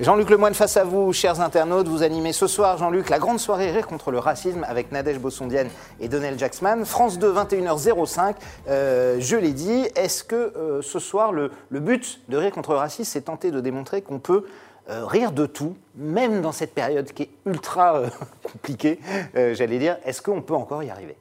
Jean-Luc 0.02 0.30
Lemoyne 0.30 0.52
face 0.52 0.76
à 0.76 0.82
vous, 0.82 1.12
chers 1.12 1.40
internautes. 1.40 1.86
Vous 1.86 2.02
animez 2.02 2.32
ce 2.32 2.48
soir, 2.48 2.76
Jean-Luc, 2.76 3.08
la 3.08 3.20
grande 3.20 3.38
soirée 3.38 3.70
Rire 3.70 3.86
contre 3.86 4.10
le 4.10 4.18
racisme 4.18 4.64
avec 4.66 4.90
Nadège 4.90 5.20
Bossondienne 5.20 5.68
et 6.00 6.08
Donnell 6.08 6.36
Jacksman. 6.36 6.84
France 6.84 7.20
2, 7.20 7.32
21h05. 7.32 8.34
Euh, 8.66 9.18
je 9.20 9.36
l'ai 9.36 9.52
dit, 9.52 9.86
est-ce 9.94 10.24
que 10.24 10.34
euh, 10.34 10.82
ce 10.82 10.98
soir, 10.98 11.30
le, 11.30 11.52
but 11.70 12.20
de 12.28 12.36
Rire 12.36 12.50
contre 12.50 12.72
le 12.72 12.78
racisme, 12.78 13.08
c'est 13.12 13.20
tenter 13.20 13.52
de 13.52 13.60
démontrer 13.60 14.02
qu'on 14.02 14.18
peut 14.18 14.44
euh, 14.90 15.06
rire 15.06 15.30
de 15.30 15.46
tout, 15.46 15.76
même 15.94 16.42
dans 16.42 16.50
cette 16.50 16.74
période 16.74 17.12
qui 17.12 17.22
est 17.22 17.30
ultra 17.46 18.02
compliquée, 18.42 18.98
j'allais 19.34 19.78
dire. 19.78 19.98
Est-ce 20.04 20.20
qu'on 20.20 20.42
peut 20.42 20.54
encore 20.54 20.82
y 20.82 20.90
arriver? 20.90 21.14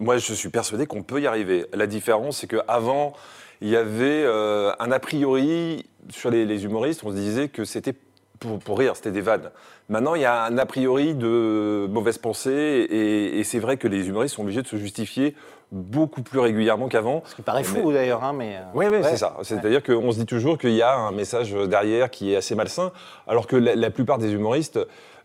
Moi, 0.00 0.18
je 0.18 0.34
suis 0.34 0.48
persuadé 0.48 0.86
qu'on 0.86 1.04
peut 1.04 1.20
y 1.20 1.28
arriver. 1.28 1.66
La 1.72 1.86
différence, 1.86 2.38
c'est 2.38 2.48
qu'avant, 2.48 3.12
il 3.60 3.68
y 3.68 3.76
avait 3.76 4.26
un 4.26 4.90
a 4.90 4.98
priori 4.98 5.86
sur 6.10 6.30
les, 6.30 6.44
les 6.44 6.64
humoristes, 6.64 7.02
on 7.04 7.10
se 7.10 7.16
disait 7.16 7.48
que 7.48 7.64
c'était 7.64 7.94
pour, 8.40 8.58
pour 8.58 8.78
rire, 8.78 8.96
c'était 8.96 9.10
des 9.12 9.20
vannes. 9.20 9.50
Maintenant, 9.88 10.14
il 10.14 10.22
y 10.22 10.24
a 10.24 10.44
un 10.44 10.58
a 10.58 10.66
priori 10.66 11.14
de 11.14 11.86
mauvaise 11.90 12.18
pensée, 12.18 12.50
et, 12.90 13.38
et 13.38 13.44
c'est 13.44 13.58
vrai 13.58 13.76
que 13.76 13.86
les 13.88 14.08
humoristes 14.08 14.34
sont 14.36 14.42
obligés 14.42 14.62
de 14.62 14.66
se 14.66 14.76
justifier 14.76 15.34
beaucoup 15.72 16.22
plus 16.22 16.38
régulièrement 16.38 16.88
qu'avant. 16.88 17.22
Ce 17.26 17.34
qui 17.34 17.42
paraît 17.42 17.64
fou 17.64 17.92
d'ailleurs, 17.92 18.22
hein, 18.22 18.32
mais. 18.32 18.56
euh, 18.56 18.60
Oui, 18.74 18.86
oui, 18.88 18.98
ouais. 18.98 19.02
c'est 19.02 19.16
ça. 19.16 19.36
C'est-à-dire 19.42 19.82
qu'on 19.82 20.12
se 20.12 20.18
dit 20.18 20.26
toujours 20.26 20.58
qu'il 20.58 20.72
y 20.74 20.82
a 20.82 20.94
un 20.96 21.10
message 21.12 21.52
derrière 21.52 22.10
qui 22.10 22.32
est 22.32 22.36
assez 22.36 22.54
malsain, 22.54 22.92
alors 23.26 23.46
que 23.46 23.56
la, 23.56 23.74
la 23.74 23.90
plupart 23.90 24.18
des 24.18 24.32
humoristes 24.32 24.78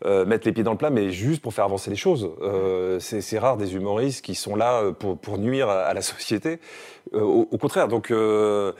euh, 0.03 0.25
mettent 0.25 0.45
les 0.45 0.51
pieds 0.51 0.63
dans 0.63 0.71
le 0.71 0.77
plat, 0.77 0.89
mais 0.89 1.11
juste 1.11 1.43
pour 1.43 1.53
faire 1.53 1.65
avancer 1.65 1.91
les 1.91 1.95
choses. 1.95 2.31
Euh, 2.41 2.97
c'est 2.99 3.37
rare 3.37 3.57
des 3.57 3.75
humoristes 3.75 4.25
qui 4.25 4.33
sont 4.33 4.55
là 4.55 4.81
euh, 4.81 4.91
pour, 4.93 5.15
pour 5.17 5.37
nuire 5.37 5.69
à, 5.69 5.81
à 5.83 5.93
la 5.93 6.01
société. 6.13 6.59
Euh, 7.13 7.19
au, 7.21 7.47
au 7.51 7.57
contraire, 7.59 7.87
donc 7.87 8.09
euh, 8.09 8.71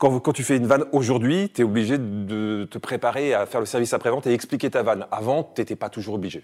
quand, 0.00 0.18
quand 0.18 0.32
tu 0.32 0.42
fais 0.42 0.56
une 0.56 0.66
vanne 0.66 0.86
aujourd'hui, 0.92 1.50
tu 1.54 1.60
es 1.60 1.64
obligé 1.64 1.98
de 1.98 2.66
te 2.70 2.78
préparer 2.78 3.34
à 3.34 3.44
faire 3.44 3.60
le 3.60 3.66
service 3.66 3.92
après-vente 3.92 4.26
et 4.26 4.32
expliquer 4.32 4.70
ta 4.70 4.82
vanne. 4.82 5.04
Avant, 5.12 5.44
tu 5.54 5.60
n'étais 5.60 5.76
pas 5.76 5.90
toujours 5.90 6.14
obligé. 6.14 6.42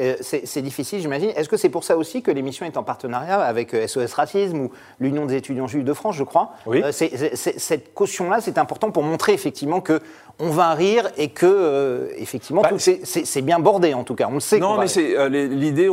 Euh, 0.00 0.16
c'est 0.20 0.60
difficile, 0.60 1.00
j'imagine. 1.00 1.30
Est-ce 1.30 1.48
que 1.48 1.56
c'est 1.56 1.70
pour 1.70 1.82
ça 1.82 1.96
aussi 1.96 2.22
que 2.22 2.30
l'émission 2.30 2.66
est 2.66 2.76
en 2.76 2.82
partenariat 2.82 3.40
avec 3.40 3.72
euh, 3.72 3.86
SOS 3.86 4.12
Racisme 4.12 4.60
ou 4.60 4.70
l'Union 5.00 5.24
des 5.24 5.36
étudiants 5.36 5.66
juifs 5.66 5.84
de 5.84 5.94
France, 5.94 6.14
je 6.14 6.24
crois? 6.24 6.52
Oui. 6.66 6.82
Euh, 6.84 6.92
Cette 6.92 7.94
caution-là, 7.94 8.42
c'est 8.42 8.58
important 8.58 8.90
pour 8.90 9.02
montrer 9.02 9.32
effectivement 9.32 9.80
que 9.80 10.02
on 10.40 10.50
va 10.50 10.74
rire 10.74 11.10
et 11.16 11.28
que 11.28 11.46
euh, 11.46 12.08
effectivement 12.16 12.62
Bah, 12.62 12.70
c'est 12.78 13.04
c'est 13.04 13.42
bien 13.42 13.58
bordé 13.58 13.94
en 13.94 14.04
tout 14.04 14.14
cas. 14.14 14.26
On 14.28 14.34
le 14.34 14.40
sait. 14.40 14.58
Non, 14.58 14.78
mais 14.78 14.88
c'est 14.88 15.16
euh, 15.16 15.28
l'idée, 15.28 15.88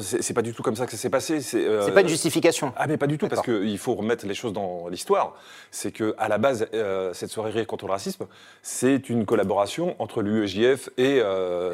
c'est 0.00 0.34
pas 0.34 0.42
du 0.42 0.54
tout 0.54 0.62
comme 0.62 0.76
ça 0.76 0.86
que 0.86 0.92
ça 0.92 0.98
s'est 0.98 1.10
passé. 1.10 1.40
C'est 1.40 1.64
euh, 1.64 1.90
pas 1.90 2.00
une 2.00 2.08
justification. 2.08 2.72
Ah 2.76 2.86
mais 2.86 2.96
pas 2.96 3.06
du 3.06 3.18
tout 3.18 3.28
parce 3.28 3.42
qu'il 3.42 3.78
faut 3.78 3.94
remettre 3.94 4.26
les 4.26 4.34
choses 4.34 4.52
dans 4.52 4.88
l'histoire. 4.88 5.34
C'est 5.70 5.92
que 5.92 6.14
à 6.18 6.28
la 6.28 6.38
base 6.38 6.66
cette 7.12 7.30
soirée 7.30 7.50
rire 7.50 7.66
contre 7.66 7.86
le 7.86 7.92
racisme, 7.92 8.26
c'est 8.62 9.08
une 9.10 9.26
collaboration 9.26 9.94
entre 9.98 10.22
l'UEJF 10.22 10.88
et, 10.96 11.20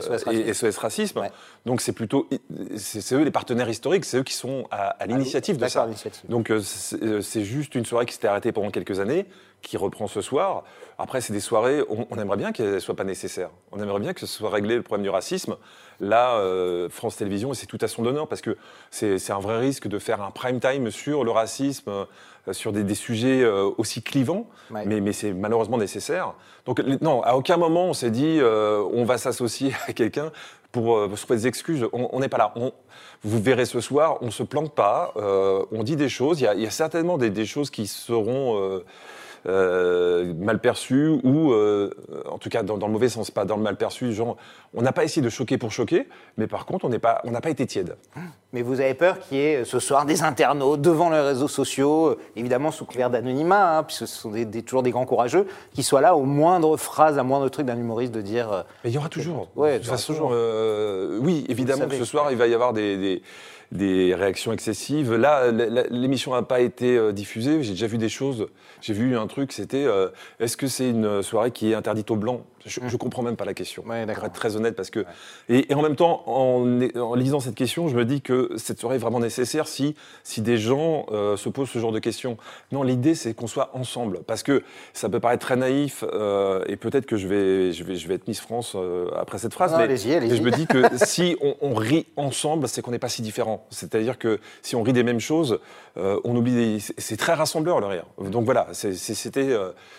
SOS 0.01 0.25
Racisme. 0.25 0.31
et 0.31 0.55
SOS 0.55 0.77
Racisme. 0.79 1.19
Ouais. 1.21 1.31
Donc 1.65 1.81
c'est 1.81 1.93
plutôt 1.93 2.29
c'est 2.77 3.15
eux 3.15 3.23
les 3.23 3.31
partenaires 3.31 3.69
historiques, 3.69 4.05
c'est 4.05 4.19
eux 4.19 4.25
qui 4.25 4.35
sont 4.35 4.67
à, 4.71 4.89
à 4.89 5.07
l'initiative 5.07 5.57
de 5.57 5.69
ça. 5.69 5.89
Donc 6.29 6.53
c'est 6.63 6.97
c'est 7.23 7.45
juste 7.45 7.75
une 7.75 7.85
soirée 7.85 8.07
qui 8.07 8.15
s'était 8.15 8.29
arrêtée 8.29 8.53
pendant 8.53 8.71
quelques 8.71 8.99
années, 9.01 9.27
qui 9.67 9.77
reprend 9.77 10.07
ce 10.07 10.21
soir. 10.21 10.63
Après 10.99 11.21
c'est 11.21 11.33
des 11.33 11.41
soirées, 11.41 11.83
on, 11.91 12.07
on 12.11 12.19
aimerait 12.19 12.37
bien 12.37 12.53
qu'elles 12.53 12.81
soient 12.81 12.95
pas 12.97 13.05
nécessaires. 13.05 13.51
On 13.73 13.83
aimerait 13.83 14.01
bien 14.01 14.13
que 14.15 14.21
ce 14.21 14.27
soit 14.27 14.49
réglé 14.51 14.77
le 14.77 14.83
problème 14.83 15.03
du 15.03 15.11
racisme. 15.11 15.57
Là, 16.01 16.35
euh, 16.37 16.89
France 16.89 17.17
Télévisions, 17.17 17.53
c'est 17.55 17.67
tout 17.67 17.79
à 17.81 17.89
son 17.89 18.05
honneur 18.07 18.29
parce 18.29 18.43
que 18.43 18.57
c'est 18.91 19.31
un 19.31 19.41
vrai 19.41 19.59
risque 19.59 19.89
de 19.89 19.99
faire 19.99 20.23
un 20.23 20.31
prime 20.31 20.61
time 20.61 20.91
sur 20.91 21.25
le 21.25 21.31
racisme, 21.31 21.89
euh, 21.91 22.53
sur 22.53 22.73
des, 22.73 22.85
des 22.85 22.95
sujets 22.95 23.43
euh, 23.43 23.69
aussi 23.79 24.03
clivants, 24.03 24.47
Ouais. 24.71 24.85
mais, 24.87 25.01
mais 25.01 25.13
c'est 25.13 25.33
malheureusement 25.33 25.79
nécessaire. 25.79 26.35
Donc 26.65 26.81
non, 27.01 27.23
à 27.23 27.35
aucun 27.35 27.57
moment 27.57 27.87
on 27.87 27.93
s'est 27.95 28.11
dit 28.11 28.39
on 28.43 29.05
va 29.05 29.19
s'associer 29.19 29.73
à 29.89 29.93
quelqu'un 29.93 30.31
pour 30.73 30.99
se 31.17 31.23
trouver 31.23 31.39
des 31.41 31.47
excuses. 31.47 31.87
On 31.93 32.21
n'est 32.21 32.29
pas 32.29 32.39
là. 32.39 32.53
On- 32.57 32.73
vous 33.25 33.41
verrez 33.41 33.65
ce 33.65 33.81
soir, 33.81 34.19
on 34.21 34.31
se 34.31 34.43
plante 34.43 34.75
pas, 34.75 35.13
on 35.17 35.83
dit 35.83 35.97
des 35.97 36.09
choses. 36.11 36.41
Il 36.41 36.45
y 36.45 36.47
a, 36.47 36.55
il 36.55 36.61
y 36.63 36.67
a 36.67 36.71
certainement 36.71 37.17
des, 37.19 37.31
des 37.31 37.47
choses 37.47 37.71
qui 37.71 37.87
seront 37.87 38.83
euh, 39.47 40.33
mal 40.39 40.59
perçues 40.59 41.09
ou, 41.23 41.53
euh, 41.53 41.91
en 42.31 42.39
tout 42.39 42.49
cas, 42.49 42.63
dans, 42.63 42.77
dans 42.79 42.87
le 42.87 42.93
mauvais 42.93 43.09
sens, 43.09 43.31
pas 43.31 43.45
dans 43.45 43.57
le 43.57 43.63
mal 43.63 43.77
perçu. 43.77 44.13
Genre, 44.13 44.37
on 44.75 44.83
n'a 44.83 44.93
pas 44.93 45.05
essayé 45.05 45.23
de 45.23 45.29
choquer 45.31 45.59
pour 45.59 45.71
choquer, 45.73 46.09
mais 46.37 46.47
par 46.47 46.67
contre, 46.67 46.85
on 46.85 46.89
n'est 46.89 46.99
pas, 46.99 47.21
on 47.25 47.31
n'a 47.31 47.41
pas 47.41 47.51
été 47.51 47.67
tiède. 47.67 47.97
Mais 48.53 48.63
vous 48.63 48.81
avez 48.81 48.95
peur 48.95 49.19
qu'il 49.21 49.39
y 49.39 49.41
ait 49.41 49.57
euh, 49.59 49.65
ce 49.65 49.79
soir 49.79 50.05
des 50.07 50.23
internautes 50.23 50.81
devant 50.81 51.11
les 51.11 51.21
réseaux 51.21 51.49
sociaux, 51.49 52.17
évidemment 52.37 52.71
sous 52.71 52.85
couvert 52.85 53.11
d'anonymat, 53.11 53.79
hein, 53.79 53.83
puisque 53.83 54.07
ce 54.07 54.17
sont 54.21 54.31
des- 54.31 54.45
des- 54.45 54.63
toujours 54.63 54.83
des 54.83 54.91
grands 54.91 55.07
courageux, 55.07 55.47
qui 55.75 55.83
soient 55.83 56.01
là 56.01 56.17
aux 56.17 56.25
moindres 56.25 56.77
phrases, 56.79 57.19
à 57.19 57.23
moindre 57.23 57.49
truc 57.49 57.67
d'un 57.67 57.77
humoriste 57.79 58.13
de 58.13 58.21
dire. 58.23 58.65
Mais 58.85 58.91
il 58.91 58.95
y 58.95 58.99
aura 58.99 59.09
toujours. 59.09 59.49
Ouais, 59.57 59.73
de 59.73 59.75
il 59.75 59.77
y 59.77 59.81
toute 59.81 59.89
aura 59.89 59.97
façon, 59.99 60.13
toujours. 60.13 60.31
euh, 60.33 61.19
oui, 61.21 61.45
évidemment, 61.49 61.87
que 61.87 61.97
ce 61.97 62.05
soir, 62.05 62.31
il 62.33 62.37
va 62.39 62.47
y 62.47 62.55
avoir 62.55 62.73
des, 62.73 62.97
des, 62.97 63.23
des 63.73 64.15
réactions 64.15 64.53
excessives. 64.53 65.15
Là, 65.15 65.51
l'émission 65.91 66.33
n'a 66.33 66.43
pas 66.43 66.61
été 66.61 66.97
euh, 66.97 67.13
diffusée. 67.13 67.63
J'ai 67.63 67.73
déjà 67.73 67.87
vu 67.87 67.99
des 67.99 68.09
choses. 68.09 68.47
J'ai 68.81 68.95
vu 68.95 69.17
un 69.17 69.27
truc, 69.27 69.53
c'était 69.53 69.85
euh, 69.85 70.09
est-ce 70.41 70.57
que 70.57 70.67
c'est 70.67 70.91
une 70.91 71.23
soirée 71.23 71.51
qui 71.51 71.73
est 71.73 71.75
interdite 71.75 72.11
aux 72.11 72.17
blancs? 72.17 72.43
Je, 72.67 72.81
je 72.87 72.97
comprends 72.97 73.23
même 73.23 73.37
pas 73.37 73.45
la 73.45 73.55
question. 73.55 73.83
Ouais, 73.87 74.05
d'accord. 74.07 74.25
pour 74.25 74.27
être 74.27 74.35
très 74.35 74.57
honnête, 74.57 74.77
parce 74.77 74.91
que 74.91 75.05
et, 75.49 75.71
et 75.71 75.75
en 75.75 75.83
même 75.83 75.97
temps, 75.97 76.23
en, 76.27 76.65
en 76.99 77.15
lisant 77.15 77.41
cette 77.41 77.55
question, 77.55 77.89
je 77.89 77.97
me 77.97 78.05
dis 78.05 78.21
que 78.21 78.51
cette 78.57 78.79
soirée 78.81 78.97
est 78.97 78.99
vraiment 78.99 79.21
nécessaire 79.21 79.69
si 79.69 79.95
si 80.25 80.43
des 80.43 80.59
gens 80.59 81.07
euh, 81.13 81.37
se 81.37 81.49
posent 81.49 81.71
ce 81.71 81.79
genre 81.79 81.93
de 81.93 81.99
questions. 81.99 82.37
Non, 82.73 82.83
l'idée 82.83 83.15
c'est 83.15 83.35
qu'on 83.35 83.47
soit 83.47 83.71
ensemble, 83.75 84.21
parce 84.27 84.43
que 84.43 84.63
ça 84.93 85.09
peut 85.09 85.21
paraître 85.21 85.45
très 85.47 85.57
naïf 85.57 86.05
euh, 86.13 86.63
et 86.67 86.77
peut-être 86.77 87.07
que 87.07 87.17
je 87.17 87.29
vais 87.29 87.73
je 87.73 87.85
vais 87.85 87.97
je 87.97 88.09
vais 88.09 88.15
être 88.15 88.29
Miss 88.29 88.41
France 88.41 88.73
euh, 88.75 89.09
après 89.17 89.39
cette 89.39 89.55
phrase, 89.55 89.73
Non, 89.73 89.79
mais, 89.79 89.85
allez-y, 89.85 90.15
allez-y. 90.15 90.31
mais 90.31 90.37
je 90.37 90.43
me 90.43 90.51
dis 90.51 90.67
que 90.67 90.83
si 91.07 91.37
on, 91.41 91.55
on 91.61 91.75
rit 91.75 92.07
ensemble, 92.17 92.69
c'est 92.69 92.83
qu'on 92.83 92.91
n'est 92.91 92.99
pas 92.99 93.09
si 93.09 93.23
différents. 93.23 93.65
C'est-à-dire 93.71 94.19
que 94.19 94.41
si 94.63 94.75
on 94.77 94.83
rit 94.83 94.93
des 94.93 95.03
mêmes 95.05 95.21
choses, 95.21 95.59
on 95.97 96.37
oublie. 96.37 96.53
des- 96.55 96.81
c'est- 96.81 97.17
très 97.17 97.33
rassembleur 97.35 97.81
le 97.81 97.87
rire. 97.87 98.05
Donc 98.21 98.45
voilà, 98.45 98.69
c'est- 98.73 98.93
c'était 98.95 99.57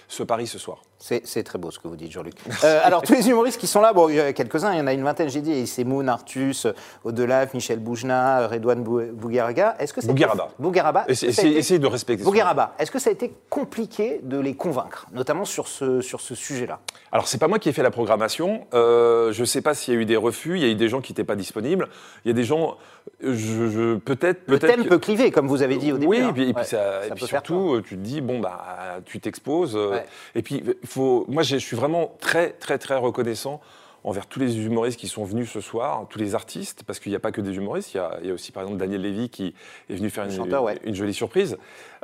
ce 0.07 0.23
pari 0.23 0.45
ce 0.47 0.59
soir. 0.59 0.81
C'est 0.99 1.43
très 1.43 1.59
beau 1.59 1.69
ce 1.69 1.77
que 1.79 1.87
vous 1.87 1.95
dites, 1.95 2.11
Jean-Luc. 2.11 2.33
Euh, 2.63 2.79
alors, 2.83 3.03
tous 3.03 3.13
les 3.13 3.29
humoristes 3.29 3.59
qui 3.59 3.67
sont 3.67 3.81
là, 3.81 3.93
bon, 3.93 4.09
il 4.09 4.15
y 4.15 4.21
en 4.21 4.25
a 4.25 4.33
quelques-uns, 4.33 4.73
il 4.73 4.79
y 4.79 4.81
en 4.81 4.87
a 4.87 4.93
une 4.93 5.03
vingtaine, 5.03 5.29
j'ai 5.29 5.41
dit, 5.41 5.67
c'est 5.67 5.83
Moon, 5.83 6.07
Artus, 6.07 6.65
Audelaf, 7.03 7.53
Michel 7.53 7.79
Boujna, 7.79 8.47
Redouane 8.47 8.81
Bou- 8.83 9.11
Bougueraga. 9.13 9.75
Est-ce 9.79 9.93
que 9.93 9.99
Essayez 11.07 11.77
de 11.79 11.85
respecter. 11.87 12.23
ce 12.23 12.27
Bougueraba, 12.27 12.73
est-ce 12.79 12.89
que 12.89 12.97
ça 12.99 13.11
a 13.11 13.13
été 13.13 13.31
compliqué 13.49 14.19
de 14.23 14.39
les 14.39 14.55
convaincre, 14.55 15.05
notamment 15.13 15.45
sur 15.45 15.67
ce, 15.67 16.01
sur 16.01 16.19
ce 16.19 16.33
sujet-là? 16.33 16.79
Alors, 17.11 17.27
c'est 17.27 17.37
pas 17.37 17.47
moi 17.47 17.59
qui 17.59 17.69
ai 17.69 17.73
fait 17.73 17.83
la 17.83 17.91
programmation. 17.91 18.65
Euh, 18.73 19.31
je 19.31 19.43
sais 19.45 19.61
pas 19.61 19.75
s'il 19.75 19.93
y 19.93 19.97
a 19.97 19.99
eu 20.01 20.05
des 20.05 20.17
refus. 20.17 20.55
Il 20.57 20.61
y 20.61 20.65
a 20.65 20.69
eu 20.69 20.75
des 20.75 20.89
gens 20.89 20.99
qui 21.01 21.11
n'étaient 21.13 21.23
pas 21.23 21.35
disponibles. 21.35 21.87
Il 22.25 22.29
y 22.29 22.31
a 22.31 22.33
des 22.33 22.43
gens, 22.43 22.75
je, 23.21 23.31
je- 23.31 23.95
peut-être, 23.95 24.41
Le 24.47 24.57
peut-être. 24.57 24.75
thème 24.75 24.83
que- 24.83 24.89
peut 24.89 24.99
cliver, 24.99 25.31
comme 25.31 25.47
vous 25.47 25.61
avez 25.61 25.77
dit 25.77 25.91
au 25.91 25.97
début. 25.97 26.07
Oui, 26.07 26.19
hein. 26.21 26.29
et 26.29 26.33
puis, 26.33 26.43
et 26.43 26.53
puis 26.53 26.55
Ouais, 26.55 26.63
ça- 26.63 27.05
et 27.05 27.09
ça 27.09 27.15
puis 27.15 27.21
peut 27.21 27.27
faire 27.27 27.41
surtout, 27.45 27.75
euh, 27.75 27.81
tu 27.81 27.95
te 27.95 28.01
dis, 28.01 28.21
bon, 28.21 28.39
bah, 28.39 28.99
tu 29.05 29.19
t'exposes. 29.19 29.75
euh, 29.75 29.91
Ouais. 29.91 30.05
Et 30.35 30.41
puis, 30.41 30.63
il 30.81 30.87
faut, 30.87 31.25
moi, 31.27 31.43
je 31.43 31.57
suis 31.57 31.75
vraiment 31.75 32.15
très, 32.19 32.51
très, 32.51 32.77
très 32.77 32.95
reconnaissant 32.95 33.61
envers 34.03 34.25
tous 34.27 34.39
les 34.39 34.57
humoristes 34.65 34.97
qui 34.99 35.07
sont 35.07 35.25
venus 35.25 35.51
ce 35.51 35.59
soir, 35.59 36.05
tous 36.09 36.19
les 36.19 36.33
artistes, 36.35 36.83
parce 36.83 36.99
qu'il 36.99 37.11
n'y 37.11 37.15
a 37.15 37.19
pas 37.19 37.31
que 37.31 37.41
des 37.41 37.55
humoristes, 37.57 37.93
il 37.93 37.97
y 37.97 37.99
a, 37.99 38.17
il 38.21 38.27
y 38.27 38.31
a 38.31 38.33
aussi, 38.33 38.51
par 38.53 38.63
exemple, 38.63 38.79
Daniel 38.79 39.01
Lévy 39.01 39.29
qui 39.29 39.53
est 39.89 39.95
venu 39.95 40.09
faire 40.09 40.23
une, 40.23 40.31
chanteur, 40.31 40.63
ouais. 40.63 40.79
une 40.85 40.95
jolie 40.95 41.13
surprise. 41.13 41.57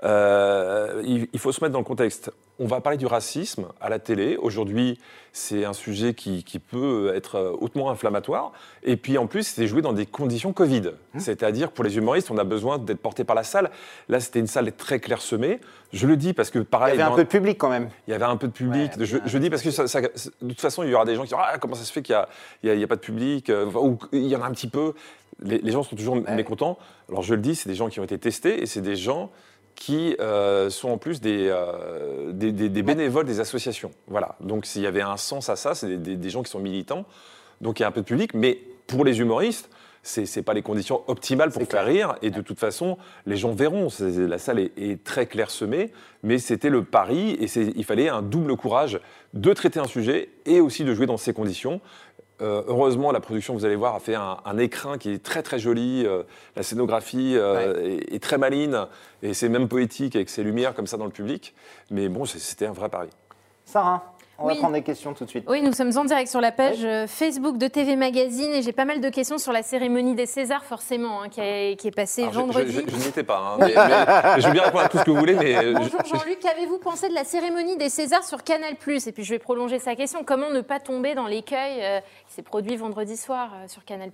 Euh, 0.04 1.02
il, 1.06 1.28
il 1.32 1.40
faut 1.40 1.52
se 1.52 1.64
mettre 1.64 1.74
dans 1.74 1.80
le 1.80 1.86
contexte. 1.86 2.32
On 2.60 2.68
va 2.68 2.82
parler 2.82 2.98
du 2.98 3.06
racisme 3.08 3.68
à 3.82 3.90
la 3.90 3.98
télé. 4.00 4.38
Aujourd'hui, 4.38 5.00
c'est 5.32 5.66
un 5.66 5.74
sujet 5.74 6.14
qui, 6.14 6.44
qui 6.44 6.60
peut 6.60 7.12
être 7.16 7.36
euh, 7.36 7.52
hautement 7.60 7.90
inflammatoire. 7.90 8.52
Et 8.84 8.96
puis 8.96 9.18
en 9.18 9.26
plus, 9.28 9.44
c'est 9.48 9.66
joué 9.66 9.82
dans 9.82 9.94
des 9.94 10.06
conditions 10.06 10.54
Covid. 10.54 10.92
Mmh. 11.14 11.20
C'est-à-dire, 11.20 11.72
pour 11.72 11.84
les 11.84 11.98
humoristes, 11.98 12.30
on 12.32 12.38
a 12.38 12.44
besoin 12.44 12.78
d'être 12.78 13.00
porté 13.00 13.24
par 13.24 13.36
la 13.36 13.44
salle. 13.44 13.72
Là, 14.10 14.20
c'était 14.20 14.40
une 14.40 14.48
salle 14.48 14.72
très 14.74 15.00
clairsemée. 15.00 15.60
Je 15.94 16.06
le 16.06 16.16
dis 16.18 16.34
parce 16.34 16.52
que, 16.52 16.60
Il 16.60 16.64
y 16.64 16.66
pareil, 16.66 16.94
avait 16.94 17.04
un 17.04 17.10
dans- 17.10 17.16
peu 17.16 17.24
de 17.24 17.30
public 17.30 17.58
quand 17.58 17.70
même. 17.70 17.90
il 18.08 18.12
y 18.12 18.14
avait 18.14 18.26
un 18.26 18.38
peu 18.38 18.48
de 18.48 18.54
public. 18.54 18.92
Ouais, 18.98 19.06
je, 19.06 19.18
je 19.26 19.38
dis 19.38 19.50
parce 19.50 19.62
que 19.64 19.72
ça- 19.72 19.88
ça- 19.88 20.02
de 20.02 20.08
toute 20.50 20.62
façon, 20.62 20.84
il 20.84 20.90
y 20.90 20.94
aura 20.94 21.06
des 21.06 21.16
gens 21.16 21.24
qui 21.24 21.30
diront 21.30 21.42
ah, 21.44 21.58
comment 21.60 21.76
ça 21.76 21.84
se 21.86 21.92
fait 21.92 22.02
qu'il 22.04 22.16
n'y 22.64 22.84
a, 22.84 22.88
pas 22.88 22.96
de 22.96 23.02
public 23.02 23.50
euh, 23.50 23.66
ou 23.74 23.98
il 24.12 24.28
y 24.28 24.36
en 24.36 24.42
a 24.42 24.46
un 24.46 24.52
petit 24.52 24.70
peu. 24.70 24.94
Les, 25.42 25.58
les 25.58 25.72
gens 25.72 25.82
sont 25.82 25.96
toujours 25.96 26.16
mécontents. 26.16 26.78
Alors 27.10 27.24
je 27.24 27.34
le 27.34 27.42
dis, 27.42 27.56
c'est 27.56 27.68
des 27.68 27.76
gens 27.76 27.90
qui 27.90 28.00
ont 28.00 28.04
été 28.04 28.18
testés 28.20 28.62
et 28.62 28.66
c'est 28.68 28.82
des 28.82 28.96
gens 28.96 29.32
qui 29.76 30.16
euh, 30.20 30.70
sont 30.70 30.90
en 30.90 30.98
plus 30.98 31.20
des, 31.22 31.48
euh, 31.50 32.32
des, 32.32 32.52
des- 32.52 32.70
des 32.70 32.84
bénévoles 32.84 33.26
des 33.26 33.40
associations. 33.40 33.92
Voilà. 34.08 34.36
Donc 34.40 34.66
s'il 34.66 34.82
y 34.82 34.88
avait 34.88 35.02
un 35.02 35.18
sens 35.18 35.50
à 35.50 35.56
ça, 35.56 35.76
c'est 35.76 35.98
des, 35.98 36.30
gens 36.30 36.44
qui 36.44 36.52
sont 36.52 36.60
militants. 36.60 37.06
Donc 37.62 37.80
il 37.80 37.84
y 37.84 37.86
a 37.86 37.88
un 37.88 37.92
peu 37.92 38.02
de 38.02 38.06
public, 38.06 38.34
mais 38.34 38.60
pour 38.88 39.04
les 39.06 39.20
humoristes. 39.20 39.70
C'est 40.06 40.26
c'est 40.26 40.42
pas 40.42 40.54
les 40.54 40.62
conditions 40.62 41.02
optimales 41.08 41.50
pour 41.50 41.64
faire 41.64 41.86
rire 41.86 42.16
et 42.22 42.30
de 42.30 42.42
toute 42.42 42.60
façon 42.60 42.98
les 43.26 43.38
gens 43.38 43.54
verront. 43.54 43.88
La 44.02 44.38
salle 44.38 44.60
est, 44.60 44.74
est 44.78 45.02
très 45.02 45.28
clairsemée, 45.28 45.94
mais 46.24 46.40
c'était 46.40 46.70
le 46.70 46.84
pari 46.84 47.32
et 47.40 47.46
il 47.78 47.86
fallait 47.86 48.10
un 48.10 48.22
double 48.22 48.58
courage 48.58 49.00
de 49.34 49.54
traiter 49.54 49.80
un 49.80 49.88
sujet 49.88 50.28
et 50.46 50.60
aussi 50.60 50.84
de 50.84 50.94
jouer 50.94 51.06
dans 51.06 51.16
ces 51.16 51.32
conditions. 51.32 51.80
Euh, 52.44 52.62
heureusement, 52.68 53.12
la 53.14 53.22
production, 53.22 53.54
vous 53.54 53.64
allez 53.64 53.78
voir, 53.78 53.96
a 53.96 54.00
fait 54.00 54.16
un, 54.16 54.38
un 54.44 54.58
écrin 54.58 54.98
qui 54.98 55.12
est 55.12 55.24
très 55.24 55.42
très 55.44 55.60
joli. 55.60 56.06
euh, 56.06 56.24
la 56.58 56.64
scénographie 56.64 57.36
euh, 57.38 57.82
est, 57.82 58.16
est 58.16 58.20
très 58.22 58.38
maline 58.38 58.88
et 59.22 59.34
c'est 59.34 59.48
même 59.48 59.70
poétique 59.70 60.16
avec 60.18 60.30
ces 60.30 60.44
lumières 60.44 60.76
comme 60.76 60.88
ça 60.88 60.98
dans 60.98 61.06
le 61.06 61.12
public. 61.12 61.56
Mais 61.90 62.10
bon, 62.10 62.26
c'était 62.26 62.66
un 62.66 62.74
vrai 62.74 62.90
pari. 62.90 63.10
Sarah, 63.66 64.13
on 64.44 64.48
va 64.48 64.54
Oui. 64.54 64.60
prendre 64.60 64.74
des 64.74 64.82
questions 64.82 65.14
tout 65.14 65.24
de 65.26 65.30
suite. 65.30 65.46
Oui, 65.48 65.62
nous 65.62 65.74
sommes 65.74 65.92
en 65.98 66.06
direct 66.06 66.30
sur 66.30 66.42
la 66.42 66.52
page 66.52 66.84
euh, 66.84 67.08
Facebook 67.08 67.58
de 67.58 67.68
TV 67.68 67.96
Magazine 67.96 68.52
et 68.54 68.62
j'ai 68.62 68.74
pas 68.74 68.86
mal 68.86 69.02
de 69.02 69.10
questions 69.10 69.38
sur 69.38 69.52
la 69.54 69.64
cérémonie 69.64 70.16
des 70.16 70.26
Césars, 70.26 70.66
forcément, 70.66 71.22
hein, 71.24 71.30
qui, 71.30 71.40
est- 71.42 71.80
qui 71.80 71.88
est 71.88 71.92
passée 71.96 72.24
Alors, 72.24 72.34
vendredi. 72.46 72.72
Je, 72.72 72.82
je- 72.82 72.90
je 72.92 72.96
n'y 73.02 73.08
étais 73.08 73.24
pas, 73.24 73.38
hein, 73.40 73.58
mais, 73.60 73.68
mais- 73.76 74.34
mais 74.36 74.42
je 74.42 74.48
veux 74.48 74.54
bien 74.54 74.64
répondre 74.64 74.84
à 74.84 74.90
tout 74.90 74.98
ce 74.98 75.04
que 75.04 75.12
vous 75.12 75.18
voulez, 75.18 75.34
mais 75.36 75.56
euh, 75.56 75.74
Bonjour 75.76 76.00
je- 76.04 76.10
Jean-Luc, 76.10 76.40
qu'avez-vous 76.40 76.78
pensé 76.78 77.10
de 77.10 77.14
la 77.14 77.24
cérémonie 77.24 77.78
des 77.78 77.90
Césars 77.90 78.24
sur 78.24 78.44
Canal? 78.44 78.74
Et 78.74 79.12
puis 79.12 79.24
je 79.24 79.30
vais 79.30 79.40
prolonger 79.40 79.80
sa 79.80 79.96
question. 79.96 80.24
Comment 80.26 80.50
ne 80.52 80.62
pas 80.62 80.80
tomber 80.80 81.16
dans 81.16 81.26
l'écueil 81.28 81.80
euh, 81.82 82.00
qui 82.28 82.34
s'est 82.36 82.42
produit 82.42 82.76
vendredi 82.76 83.16
soir 83.18 83.52
euh, 83.56 83.68
sur 83.68 83.84
Canal? 83.86 84.10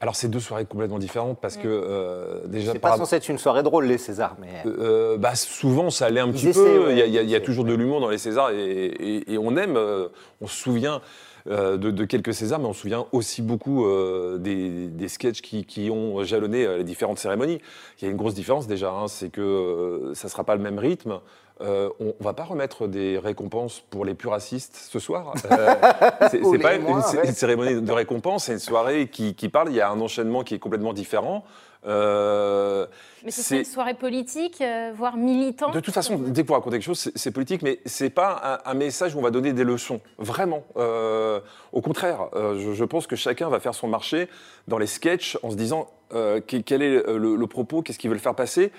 Alors 0.00 0.16
c'est 0.16 0.28
deux 0.28 0.40
soirées 0.40 0.64
complètement 0.66 0.98
différentes 0.98 1.38
parce 1.40 1.56
que 1.56 1.66
euh, 1.66 2.40
déjà 2.46 2.72
C'est 2.72 2.78
par 2.78 2.92
pas 2.92 2.96
censé 2.98 3.16
être 3.16 3.28
une 3.28 3.38
soirée 3.38 3.62
drôle, 3.62 3.86
les 3.86 3.98
Césars, 3.98 4.36
mais. 4.40 4.48
Euh, 4.66 5.16
bah, 5.16 5.34
souvent, 5.34 5.90
ça 5.90 6.06
allait 6.06 6.20
un 6.20 6.26
Ils 6.26 6.32
petit 6.32 6.48
essaient, 6.48 6.60
peu. 6.62 6.86
ouais, 6.86 6.92
il 6.92 6.98
y 6.98 7.02
a, 7.02 7.06
il 7.06 7.12
y 7.12 7.18
a- 7.18 7.22
il 7.22 7.30
y 7.30 7.34
a 7.34 7.38
ils 7.38 7.42
toujours 7.42 7.64
de 7.64 7.72
l'humour 7.74 8.00
dans 8.00 8.08
les 8.10 8.18
Césars 8.18 8.50
et, 8.50 8.58
et- 8.58 9.32
et 9.32 9.38
on 9.38 9.56
aime. 9.56 9.69
Euh, 9.76 10.08
on 10.40 10.46
se 10.46 10.56
souvient 10.56 11.00
euh, 11.48 11.76
de, 11.76 11.90
de 11.90 12.04
quelques 12.04 12.34
Césars, 12.34 12.58
mais 12.58 12.66
on 12.66 12.72
se 12.72 12.80
souvient 12.80 13.06
aussi 13.12 13.42
beaucoup 13.42 13.86
euh, 13.86 14.38
des, 14.38 14.88
des 14.88 15.08
sketchs 15.08 15.40
qui, 15.40 15.64
qui 15.64 15.90
ont 15.90 16.22
jalonné 16.24 16.78
les 16.78 16.84
différentes 16.84 17.18
cérémonies. 17.18 17.60
Il 18.00 18.04
y 18.04 18.08
a 18.08 18.10
une 18.10 18.16
grosse 18.16 18.34
différence 18.34 18.66
déjà, 18.66 18.90
hein, 18.90 19.08
c'est 19.08 19.30
que 19.30 20.12
ça 20.14 20.28
ne 20.28 20.30
sera 20.30 20.44
pas 20.44 20.54
le 20.54 20.62
même 20.62 20.78
rythme. 20.78 21.20
Euh, 21.62 21.90
on 22.00 22.06
ne 22.06 22.24
va 22.24 22.32
pas 22.32 22.44
remettre 22.44 22.86
des 22.86 23.18
récompenses 23.18 23.82
pour 23.90 24.06
les 24.06 24.14
plus 24.14 24.28
racistes 24.28 24.76
ce 24.90 24.98
soir. 24.98 25.34
Euh, 25.50 25.74
c'est 26.30 26.58
pas 26.58 26.74
une, 26.74 26.86
ouais. 26.86 27.32
cérémonie 27.32 27.82
de 27.82 27.92
récompense, 27.92 28.44
c'est 28.44 28.54
une 28.54 28.58
soirée 28.58 29.08
qui, 29.08 29.34
qui 29.34 29.50
parle. 29.50 29.68
Il 29.68 29.74
y 29.74 29.80
a 29.82 29.90
un 29.90 30.00
enchaînement 30.00 30.42
qui 30.42 30.54
est 30.54 30.58
complètement 30.58 30.94
différent. 30.94 31.44
Euh, 31.86 32.86
Mais 33.24 33.30
ce 33.30 33.42
c'est- 33.42 33.58
une 33.58 33.64
soirée 33.64 33.94
politique, 33.94 34.60
euh, 34.60 34.92
voire 34.94 35.16
militante. 35.16 35.72
de 35.74 35.80
toute 35.80 35.94
façon, 35.94 36.16
dès 36.18 36.42
que 36.42 36.46
vous 36.48 36.54
racontez 36.54 36.76
quelque 36.76 36.84
chose, 36.84 37.10
c'est- 37.14 37.30
politique, 37.30 37.62
mais 37.62 37.80
c'est 37.86 38.10
pas 38.10 38.60
un, 38.66 38.70
un 38.70 38.74
message 38.74 39.14
où 39.14 39.18
on 39.18 39.22
va 39.22 39.30
donner 39.30 39.52
des 39.52 39.64
leçons. 39.64 40.00
Vraiment. 40.18 40.62
Euh, 40.76 41.40
au 41.72 41.80
contraire, 41.80 42.28
euh, 42.34 42.58
je, 42.58 42.72
je 42.72 42.84
pense 42.84 43.06
que 43.06 43.16
chacun 43.16 43.48
va 43.48 43.60
faire 43.60 43.74
son 43.74 43.88
marché 43.88 44.28
dans 44.68 44.78
les 44.78 44.86
sketchs 44.86 45.38
en 45.42 45.50
se 45.50 45.56
disant 45.56 45.88
euh, 46.12 46.40
que- 46.40 46.56
quel 46.56 46.82
est 46.82 47.02
le, 47.06 47.36
le 47.36 47.46
propos, 47.46 47.82
qu'est-ce 47.82 47.98
qu'ils 47.98 48.10
veulent 48.10 48.18
faire 48.18 48.34
passer. 48.34 48.72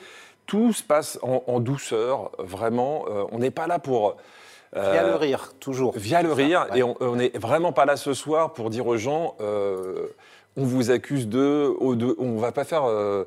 Tout 0.48 0.74
se 0.74 0.84
passe 0.84 1.18
en, 1.22 1.44
en 1.48 1.60
douceur, 1.62 2.32
vraiment. 2.40 3.06
Euh, 3.10 3.24
on 3.32 3.40
n'est 3.40 3.52
pas 3.52 3.68
là 3.68 3.80
pour. 3.80 4.18
euh, 4.76 4.92
Via 4.92 5.04
le 5.08 5.16
rire, 5.16 5.54
toujours. 5.60 5.94
Via 5.98 6.22
le 6.24 6.30
Ça, 6.30 6.36
rire, 6.36 6.68
ouais. 6.72 6.80
et 6.80 6.84
on 6.84 6.96
on 7.00 7.16
n'est 7.16 7.32
vraiment 7.36 7.72
pas 7.74 7.86
là 7.86 7.96
ce 7.96 8.14
soir 8.14 8.54
pour 8.54 8.70
dire 8.70 8.86
aux 8.88 8.98
gens, 8.98 9.36
euh, 9.40 10.08
on 10.58 10.64
vous 10.66 10.92
accuse 10.92 11.28
de, 11.28 11.74
on 11.80 12.38
va 12.38 12.52
pas 12.52 12.64
faire. 12.64 12.84
euh, 12.86 13.24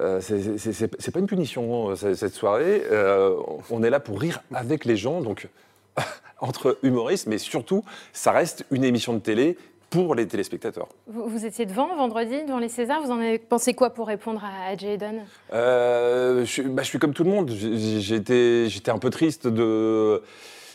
euh, 0.00 0.20
c'est- 0.20 1.10
pas 1.10 1.18
une 1.20 1.26
punition 1.26 1.90
euh, 1.90 2.14
cette 2.14 2.32
soirée. 2.34 2.82
Euh, 2.90 3.36
on 3.70 3.82
est 3.82 3.90
là 3.90 4.00
pour 4.00 4.18
rire 4.20 4.40
avec 4.54 4.84
les 4.86 4.96
gens, 4.96 5.20
donc 5.20 5.48
entre 6.40 6.78
humoristes, 6.82 7.26
mais 7.26 7.38
surtout, 7.38 7.84
ça 8.12 8.32
reste 8.32 8.64
une 8.70 8.84
émission 8.84 9.12
de 9.12 9.18
télé 9.18 9.56
pour 9.90 10.14
les 10.14 10.26
téléspectateurs. 10.26 10.88
Vous, 11.06 11.28
vous 11.28 11.44
étiez 11.44 11.66
devant 11.66 11.94
vendredi, 11.94 12.42
devant 12.46 12.58
les 12.58 12.70
Césars. 12.70 13.02
Vous 13.02 13.10
en 13.10 13.18
avez 13.18 13.38
pensé 13.38 13.74
quoi 13.74 13.90
pour 13.90 14.06
répondre 14.06 14.42
à, 14.42 14.70
à 14.70 14.76
Jayden 14.76 15.26
Euh, 15.52 16.40
je, 16.40 16.50
suis- 16.50 16.62
bah, 16.62 16.82
je 16.82 16.88
suis 16.88 16.98
comme 16.98 17.12
tout 17.12 17.24
le 17.24 17.30
monde. 17.30 17.50
J'étais 17.50 18.70
j'étais 18.70 18.90
un 18.90 18.98
peu 18.98 19.10
triste 19.10 19.46
de. 19.46 20.22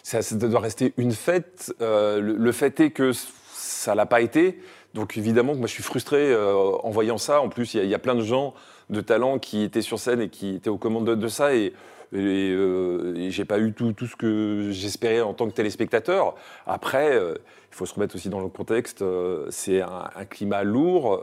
Ça, 0.04 0.22
ça 0.22 0.36
doit 0.36 0.60
rester 0.60 0.94
une 0.98 1.12
fête. 1.12 1.74
Euh, 1.82 2.22
le, 2.22 2.34
le 2.36 2.52
fait 2.52 2.80
est 2.80 2.92
que 2.92 3.12
ça 3.54 3.96
l'a 3.96 4.06
pas 4.06 4.22
été. 4.22 4.62
Donc 4.98 5.16
évidemment 5.16 5.54
que 5.54 5.60
moi 5.60 5.68
je 5.68 5.74
suis 5.74 5.84
frustré 5.84 6.32
euh, 6.34 6.54
en 6.56 6.90
voyant 6.90 7.20
ça. 7.20 7.40
En 7.40 7.50
plus, 7.50 7.74
il 7.76 7.78
y, 7.78 7.80
a- 7.82 7.84
il 7.84 7.90
y 7.90 7.94
a 7.96 8.00
plein 8.00 8.16
de 8.16 8.22
gens 8.24 8.54
de 8.90 9.00
talent 9.00 9.38
qui 9.38 9.62
étaient 9.64 9.84
sur 9.84 10.00
scène 10.00 10.22
et 10.22 10.30
qui 10.30 10.56
étaient 10.56 10.72
aux 10.72 10.78
commandes 10.80 11.06
de, 11.08 11.14
de 11.16 11.28
ça. 11.28 11.54
Et, 11.54 11.66
et, 12.14 12.52
euh, 12.52 13.14
et 13.16 13.30
j'ai 13.30 13.46
pas 13.46 13.60
eu 13.60 13.74
tout, 13.74 13.94
tout 13.94 14.08
ce 14.08 14.16
que 14.16 14.70
j'espérais 14.72 15.22
en 15.22 15.34
tant 15.36 15.46
que 15.48 15.54
téléspectateur. 15.54 16.34
Après, 16.66 17.14
euh, 17.16 17.36
il 17.72 17.76
faut 17.76 17.86
se 17.86 17.94
remettre 17.94 18.16
aussi 18.16 18.30
dans 18.30 18.40
le 18.42 18.48
contexte. 18.48 19.04
euh, 19.04 19.46
c'est 19.52 19.82
un, 19.82 20.10
un 20.16 20.26
climat 20.26 20.64
lourd. 20.64 21.22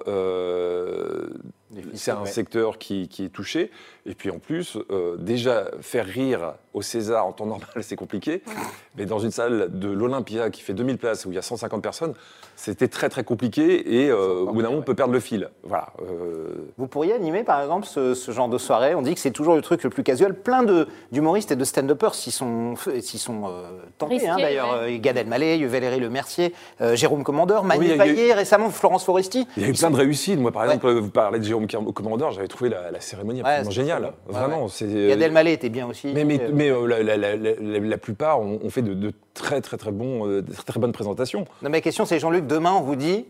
c'est 1.95 2.11
un 2.13 2.21
ouais. 2.23 2.27
secteur 2.27 2.79
qui, 2.79 3.09
qui 3.09 3.25
est 3.25 3.29
touché. 3.31 3.71
Et 4.07 4.15
puis 4.15 4.31
en 4.31 4.39
plus, 4.39 4.77
euh, 4.91 5.17
déjà, 5.17 5.65
faire 5.81 6.05
rire 6.05 6.55
au 6.75 6.83
César 6.83 7.27
en 7.27 7.33
temps 7.33 7.47
normal, 7.47 7.69
c'est 7.81 7.97
compliqué. 7.97 8.43
Mais 8.97 9.07
dans 9.07 9.19
une 9.19 9.31
salle 9.31 9.69
de 9.73 9.89
l'Olympia 9.89 10.51
qui 10.51 10.61
fait 10.61 10.75
2000 10.75 10.99
places, 10.99 11.25
où 11.25 11.33
il 11.33 11.35
y 11.35 11.39
a 11.39 11.43
150 11.43 11.83
personnes, 11.83 12.13
c'était 12.57 12.89
très 12.89 13.09
très 13.09 13.25
compliqué. 13.25 14.03
Et 14.03 14.11
euh, 14.11 14.41
au 14.41 14.53
bout 14.53 14.61
d'un 14.63 14.69
moment, 14.69 14.81
on 14.81 14.83
peut 14.83 14.95
perdre 14.95 15.13
le 15.15 15.21
fil. 15.21 15.49
Voilà. 15.63 15.89
euh, 16.03 16.67
Vous 16.77 16.87
pourriez 16.87 17.15
animer 17.15 17.45
par 17.45 17.63
exemple 17.63 17.87
ce, 17.87 18.13
ce 18.15 18.31
genre 18.31 18.49
de 18.49 18.59
soirée? 18.59 18.95
On 18.95 19.01
dit 19.03 19.15
que 19.15 19.21
c'est 19.21 19.31
toujours 19.31 19.55
le 19.55 19.63
truc 19.63 19.83
le 19.83 19.91
plus 19.91 20.03
casuel. 20.03 20.35
Plein 20.35 20.63
de- 20.63 20.87
d'humoristes 21.11 21.51
et 21.53 21.57
de 21.57 21.65
stand-uppers 21.65 22.15
s'y 22.15 22.31
sont, 22.31 22.75
sont 22.77 23.45
euh, 23.47 23.63
tentés. 23.97 24.29
Hein, 24.29 24.37
D'ailleurs, 24.39 24.83
ouais. 24.83 24.99
Gad 24.99 25.17
Elmaleh, 25.17 25.65
Valérie 25.67 26.01
Le 26.01 26.11
Mercier, 26.11 26.53
euh, 26.83 26.95
Jérôme 26.95 27.25
Commandeur, 27.25 27.65
Manu 27.65 27.87
Oui, 27.99 28.29
eu- 28.29 28.33
récemment 28.33 28.69
Florence 28.69 29.05
Foresti. 29.05 29.47
Il 29.57 29.63
y 29.63 29.67
a 29.67 29.69
eu 29.71 29.73
plein 29.73 29.91
de 29.91 29.97
réussites. 29.97 30.39
Moi, 30.39 30.53
par 30.53 30.63
Ouais. 30.63 30.69
exemple, 30.75 30.93
vous 30.93 31.09
parlez 31.11 31.39
de 31.39 31.45
Jérôme 31.45 31.67
Commandeur, 31.67 32.33
j'avais 32.33 32.49
trouvé 32.49 32.69
la, 32.69 32.91
la 32.91 33.01
cérémonie 33.01 33.41
Ouais, 33.43 33.49
absolument 33.49 33.71
géniale. 33.71 33.94
Ouais, 34.01 34.11
Vraiment. 34.29 34.67
Gad 34.81 35.23
Elmaleh 35.23 35.53
était 35.53 35.69
bien 35.69 35.87
aussi. 35.89 36.13
Mais, 36.15 36.25
mais, 36.25 36.41
Euh, 36.41 36.51
mais, 36.53 36.71
euh, 36.71 36.87
la, 36.87 37.03
la- 37.03 37.17
la- 37.17 37.37
la- 37.37 37.79
la 37.81 37.99
plupart 37.99 38.41
ont, 38.41 38.59
ont 38.63 38.71
fait 38.71 38.83
de, 38.83 38.95
de 38.95 39.13
très 39.35 39.61
très 39.61 39.77
très 39.77 39.93
bons, 39.93 40.27
euh, 40.29 40.43
très, 40.43 40.63
très 40.65 40.81
bonnes 40.81 40.93
présentations. 40.93 41.47
non, 41.63 41.71
ma 41.71 41.81
question 41.81 42.05
c'est 42.05 42.19
Jean-Luc, 42.19 42.47
demain 42.47 42.73
on 42.73 42.81
vous 42.83 42.97
dit, 42.97 43.27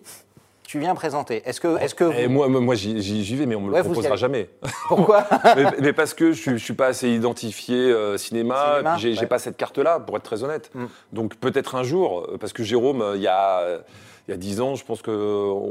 tu 0.66 0.78
viens 0.78 0.94
présenter. 0.94 1.42
Est-ce 1.44 1.60
que, 1.60 1.78
est-ce 1.78 1.94
que 1.94 2.04
vous- 2.26 2.48
moi, 2.60 2.74
j'y 2.74 3.36
vais, 3.36 3.46
mais 3.46 3.54
on 3.54 3.60
me 3.60 3.70
Ouais, 3.72 3.78
le 3.78 3.84
proposera 3.84 4.16
jamais. 4.16 4.48
pourquoi 4.88 5.26
mais, 5.56 5.64
mais 5.80 5.92
parce 5.92 6.14
que 6.14 6.32
je 6.32 6.50
ne 6.50 6.56
suis 6.56 6.72
pas 6.72 6.86
assez 6.86 7.08
identifié 7.10 7.76
euh, 7.76 8.16
cinéma, 8.16 8.76
Cinéma, 8.78 8.96
j'ai 8.98 9.16
ouais. 9.18 9.26
pas 9.26 9.38
cette 9.38 9.56
carte-là, 9.58 10.00
pour 10.00 10.16
être 10.16 10.22
très 10.22 10.42
honnête. 10.42 10.70
Mm. 10.74 10.84
Donc 11.12 11.36
peut-être 11.36 11.74
un 11.74 11.82
jour, 11.82 12.26
euh, 12.32 12.38
parce 12.38 12.52
que 12.54 12.62
Jérôme, 12.64 13.02
euh, 13.02 13.16
il 13.16 13.22
y 13.22 13.28
a, 13.28 13.80
il 14.26 14.30
y 14.30 14.34
a 14.34 14.36
10 14.38 14.60
ans, 14.62 14.74
je 14.74 14.84
pense 14.84 15.02
qu'on 15.02 15.10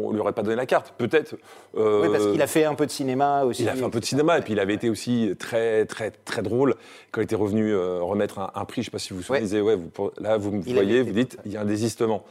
ne 0.09 0.13
lui 0.13 0.19
aurait 0.19 0.33
pas 0.33 0.43
donné 0.43 0.55
la 0.55 0.65
carte. 0.67 0.93
Peut-être. 0.97 1.35
euh, 1.75 2.03
Oui, 2.03 2.09
parce 2.11 2.27
qu'il 2.31 2.41
a 2.41 2.47
fait 2.47 2.65
un 2.65 2.75
peu 2.75 2.85
de 2.85 2.91
cinéma 2.91 3.43
aussi. 3.45 3.63
il 3.63 3.69
a 3.69 3.73
fait 3.75 3.83
un 3.83 3.89
peu 3.89 3.99
de 3.99 4.05
cinéma, 4.05 4.37
et 4.37 4.41
puis 4.41 4.53
il 4.53 4.59
avait 4.59 4.75
été 4.75 4.89
aussi 4.89 5.33
très, 5.39 5.85
très, 5.85 6.11
très 6.11 6.41
drôle. 6.43 6.75
Quand 7.11 7.21
il 7.21 7.23
était 7.23 7.35
revenu 7.35 7.73
euh, 7.73 7.99
remettre 8.01 8.39
un, 8.39 8.51
un 8.53 8.65
prix, 8.65 8.81
je 8.81 8.81
ne 8.81 8.85
sais 8.85 8.91
pas 8.91 8.99
si 8.99 9.09
vous 9.13 9.17
vous 9.17 9.23
souvenez, 9.23 9.61
Ouais. 9.61 9.75
vous, 9.75 10.11
là, 10.19 10.37
vous 10.37 10.51
me 10.51 10.61
voyez, 10.61 11.01
vous 11.01 11.11
dites, 11.13 11.37
il 11.45 11.51
y 11.53 11.57
a 11.57 11.61
un 11.61 11.65
désistement. 11.65 12.23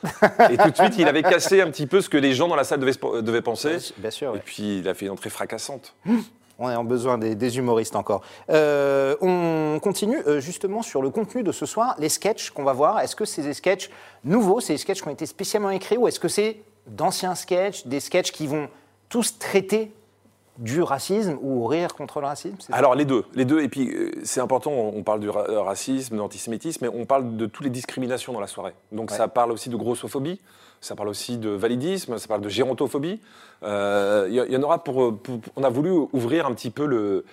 et 0.50 0.56
tout 0.56 0.70
de 0.70 0.76
suite, 0.76 0.94
il 0.98 1.08
avait 1.08 1.22
cassé 1.22 1.61
un 1.61 1.70
petit 1.70 1.87
peu 1.87 2.00
ce 2.00 2.08
que 2.08 2.18
les 2.18 2.35
gens 2.35 2.46
dans 2.48 2.56
la 2.56 2.64
salle 2.64 2.80
devaient, 2.80 2.92
se- 2.92 3.20
devaient 3.20 3.42
penser. 3.42 3.76
Bien 3.98 4.11
sûr. 4.11 4.37
Et 4.37 4.40
puis, 4.44 4.78
il 4.78 4.88
a 4.88 4.94
fait 4.94 5.06
une 5.06 5.12
entrée 5.12 5.30
fracassante. 5.30 5.94
On 6.64 6.68
a 6.68 6.83
besoin 6.85 7.18
des, 7.18 7.35
des 7.35 7.59
humoristes 7.59 7.96
encore. 7.96 8.22
Euh, 8.48 9.16
on 9.20 9.81
continue 9.83 10.18
euh, 10.29 10.38
justement 10.40 10.83
sur 10.83 11.03
le 11.03 11.11
contenu 11.11 11.42
de 11.42 11.51
ce 11.51 11.66
soir, 11.66 11.96
les 11.98 12.09
sketchs 12.09 12.51
qu'on 12.51 12.62
va 12.62 12.72
voir. 12.72 13.01
Est-ce 13.01 13.16
que 13.16 13.25
c'est 13.25 13.42
des 13.42 13.53
sketchs 13.55 13.90
nouveaux, 14.25 14.61
c'est 14.61 14.75
des 14.75 14.79
sketchs 14.79 15.03
qui 15.03 15.09
ont 15.09 15.12
été 15.12 15.27
spécialement 15.27 15.70
écrits, 15.70 15.96
ou 15.96 16.07
est-ce 16.07 16.20
que 16.20 16.29
c'est 16.29 16.62
d'anciens 16.87 17.35
sketchs, 17.35 17.87
des 17.87 17.98
sketchs 18.01 18.31
qui 18.31 18.46
vont 18.46 18.68
tous 19.09 19.38
traiter 19.40 19.92
du 20.59 20.83
racisme 20.83 21.38
ou 21.42 21.66
rire 21.66 21.94
contre 21.94 22.20
le 22.20 22.27
racisme 22.27 22.57
Alors 22.72 22.94
les 22.94 23.07
deux, 23.07 23.25
les 23.35 23.44
deux. 23.44 23.61
Et 23.62 23.68
puis 23.68 23.90
euh, 23.90 24.11
c'est 24.22 24.40
important. 24.40 24.70
On 24.70 25.03
parle 25.03 25.18
du 25.20 25.31
ra- 25.31 25.46
racisme, 25.64 26.14
de 26.14 26.20
l'antisémitisme, 26.20 26.87
mais 26.87 26.92
on 26.94 27.07
parle 27.07 27.37
de 27.37 27.46
toutes 27.46 27.64
les 27.64 27.70
discriminations 27.70 28.33
dans 28.33 28.40
la 28.40 28.46
soirée. 28.46 28.75
Donc 28.92 29.11
Ouais. 29.11 29.16
ça 29.16 29.27
parle 29.29 29.51
aussi 29.51 29.68
de 29.68 29.77
grossophobie, 29.77 30.40
ça 30.82 30.96
parle 30.96 31.08
aussi 31.08 31.38
de 31.38 31.48
validisme, 31.48 32.18
ça 32.18 32.28
parle 32.28 32.42
de 32.42 32.48
gérontophobie. 32.50 33.20
Euh, 33.62 34.26
Il 34.28 34.34
y, 34.52 34.56
en 34.56 34.62
aura 34.62 34.82
pour, 34.84 35.14
On 35.56 35.62
a 35.62 35.70
voulu 35.70 35.90
ouvrir 36.12 36.46
un 36.46 36.52
petit 36.52 36.70
peu 36.70 36.84
le. 36.84 37.24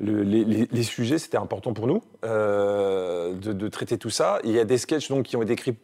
le- 0.00 0.22
les, 0.22 0.82
sujets, 0.82 1.18
c'était 1.18 1.36
important 1.36 1.74
pour 1.74 1.86
nous 1.86 2.02
euh, 2.24 3.34
de, 3.34 3.52
de 3.52 3.68
traiter 3.68 3.98
tout 3.98 4.10
ça. 4.10 4.38
Il 4.42 4.52
y 4.52 4.58
a 4.58 4.64
des 4.64 4.78
sketchs 4.78 5.08
donc 5.10 5.26
qui 5.26 5.36
ont 5.36 5.42
été 5.42 5.52
écrits 5.52 5.76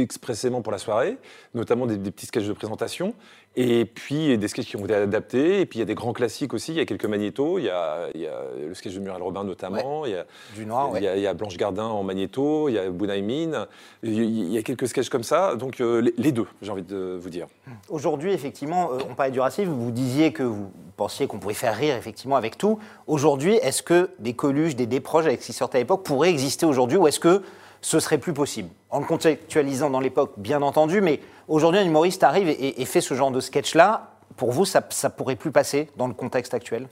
expressément 0.00 0.62
pour 0.62 0.72
la 0.72 0.78
soirée, 0.78 1.16
notamment 1.54 1.86
des, 1.86 1.96
des 1.96 2.10
petits 2.10 2.26
sketchs 2.26 2.46
de 2.46 2.52
présentation, 2.52 3.14
et 3.56 3.84
puis 3.84 4.36
des 4.36 4.48
sketchs 4.48 4.66
qui 4.66 4.76
ont 4.76 4.84
été 4.84 4.94
adaptés, 4.94 5.60
et 5.60 5.66
puis 5.66 5.78
il 5.78 5.80
y 5.80 5.82
a 5.82 5.86
des 5.86 5.94
grands 5.94 6.12
classiques 6.12 6.52
aussi, 6.54 6.72
il 6.72 6.78
y 6.78 6.80
a 6.80 6.86
quelques 6.86 7.04
magnétos, 7.04 7.58
il 7.60 7.66
y 7.66 7.70
a, 7.70 8.08
il 8.14 8.20
y 8.22 8.26
a 8.26 8.40
le 8.66 8.74
sketch 8.74 8.94
de 8.94 8.98
Muriel 8.98 9.22
Robin 9.22 9.44
notamment, 9.44 10.04
il, 10.06 10.12
y 10.12 10.16
a, 10.16 10.26
Du 10.56 10.66
noir, 10.66 10.90
il, 10.96 11.04
y 11.04 11.08
a, 11.08 11.16
il 11.16 11.22
y 11.22 11.26
a 11.28 11.34
Blanche 11.34 11.56
Gardin 11.56 11.84
en 11.84 12.02
magnéto, 12.02 12.68
il 12.68 12.74
y 12.74 12.78
a 12.78 12.90
Bounaïmin, 12.90 13.66
il 14.02 14.14
y 14.14 14.20
a- 14.20 14.24
il 14.24 14.52
y 14.52 14.58
a 14.58 14.62
quelques 14.62 14.88
sketchs 14.88 15.08
comme 15.08 15.22
ça, 15.22 15.54
donc 15.54 15.80
euh, 15.80 16.00
les, 16.00 16.14
les 16.18 16.32
deux, 16.32 16.46
j'ai 16.62 16.70
envie 16.72 16.82
de 16.82 17.16
vous 17.20 17.30
dire. 17.30 17.46
Aujourd'hui, 17.88 18.32
effectivement, 18.32 18.90
euh, 18.92 18.98
on 19.08 19.14
parlait 19.14 19.30
du 19.32 19.40
racisme. 19.40 19.70
Vous 19.70 19.90
disiez 19.92 20.32
que 20.32 20.42
vous 20.42 20.70
pensiez 20.96 21.26
qu'on 21.28 21.38
pouvait 21.38 21.54
faire 21.54 21.76
rire, 21.76 21.94
effectivement, 21.96 22.36
avec 22.36 22.58
tout. 22.58 22.78
Aujourd'hui, 23.06 23.54
est-ce 23.56 23.82
que 23.84 24.10
des 24.18 24.32
Coluches, 24.34 24.74
des 24.74 24.86
Desproges, 24.86 25.26
avec 25.26 25.42
ce 25.42 25.46
qui 25.46 25.52
sortait 25.52 25.78
à 25.78 25.80
l'époque, 25.80 26.02
pourraient 26.04 26.30
exister 26.30 26.66
aujourd'hui 26.66 26.96
ou 26.98 27.06
est-ce 27.06 27.20
que 27.20 27.42
ce 27.84 28.00
serait 28.00 28.16
plus 28.16 28.32
possible 28.32 28.70
En 28.88 29.00
le 29.00 29.04
contextualisant 29.04 29.90
dans 29.90 30.00
l'époque, 30.00 30.32
bien 30.38 30.62
entendu, 30.62 31.02
mais 31.02 31.20
aujourd'hui, 31.48 31.80
un 31.80 31.84
humoriste 31.84 32.22
arrive 32.22 32.48
et, 32.48 32.84
fait 32.86 33.02
ce 33.02 33.12
genre 33.12 33.30
de 33.30 33.40
sketch-là. 33.40 34.14
Pour 34.38 34.52
vous, 34.52 34.64
ça, 34.64 34.82
ça 34.88 35.10
pourrait 35.10 35.36
plus 35.36 35.52
passer 35.52 35.90
dans 35.96 36.08
le 36.08 36.14
contexte 36.14 36.54
actuel? 36.54 36.88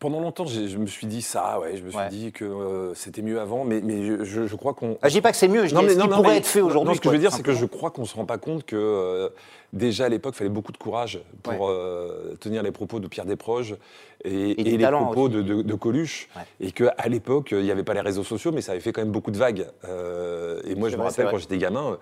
Pendant 0.00 0.20
longtemps, 0.20 0.46
je 0.46 0.78
me 0.78 0.86
suis 0.86 1.06
dit 1.06 1.20
ça, 1.20 1.60
ouais, 1.60 1.76
je 1.76 1.82
me 1.82 1.90
suis 1.90 1.98
Ouais. 1.98 2.08
dit 2.08 2.32
que 2.32 2.46
euh, 2.46 2.94
c'était 2.94 3.20
mieux 3.20 3.38
avant, 3.38 3.64
mais, 3.64 3.82
mais 3.82 4.02
je, 4.06 4.24
je- 4.24 4.46
je 4.46 4.56
crois 4.56 4.72
qu'on 4.72 4.96
Ah, 5.02 5.10
Je 5.10 5.12
dis 5.12 5.20
pas 5.20 5.30
que 5.30 5.36
c'est 5.36 5.46
mieux, 5.46 5.66
je 5.66 5.74
dis 5.76 5.88
ce 5.92 5.98
qui 6.00 6.08
pourrait 6.08 6.22
mais- 6.28 6.36
être 6.38 6.46
fait 6.46 6.60
non, 6.60 6.66
aujourd'hui. 6.68 6.88
non, 6.88 6.94
ce 6.94 7.00
que 7.02 7.08
je 7.10 7.12
veux 7.14 7.18
dire, 7.20 7.32
c'est 7.32 7.42
que 7.42 7.52
je 7.52 7.66
crois 7.66 7.90
qu'on 7.90 8.00
ne 8.02 8.06
se 8.06 8.14
rend 8.16 8.24
pas 8.24 8.38
compte 8.38 8.64
que 8.64 8.76
euh, 8.76 9.28
déjà 9.74 10.06
à 10.06 10.08
l'époque, 10.08 10.32
il 10.36 10.38
fallait 10.38 10.48
beaucoup 10.48 10.72
de 10.72 10.78
courage 10.78 11.20
pour 11.42 11.68
euh, 11.68 12.34
tenir 12.40 12.62
les 12.62 12.70
propos 12.72 12.98
de 12.98 13.08
Pierre 13.08 13.26
Desproges 13.26 13.76
et, 14.24 14.58
Et 14.58 14.64
du 14.64 14.70
et 14.70 14.76
les 14.78 14.86
propos 14.90 15.28
de, 15.28 15.42
de- 15.42 15.60
de 15.60 15.74
Coluche. 15.74 16.30
Ouais. 16.34 16.42
Et 16.66 16.72
qu'à 16.72 16.94
l'époque, 17.08 17.48
il 17.52 17.62
n'y 17.62 17.70
avait 17.70 17.84
pas 17.84 17.92
les 17.94 18.00
réseaux 18.00 18.24
sociaux, 18.24 18.52
mais 18.54 18.62
ça 18.62 18.72
avait 18.72 18.80
fait 18.80 18.92
quand 18.92 19.02
même 19.02 19.12
beaucoup 19.12 19.30
de 19.30 19.36
vagues. 19.38 19.66
Et 19.84 20.74
moi, 20.76 20.88
je 20.88 20.96
me 20.96 21.02
vrai, 21.02 21.10
rappelle 21.10 21.28
quand 21.30 21.36
j'étais 21.36 21.58
gamin. 21.58 21.98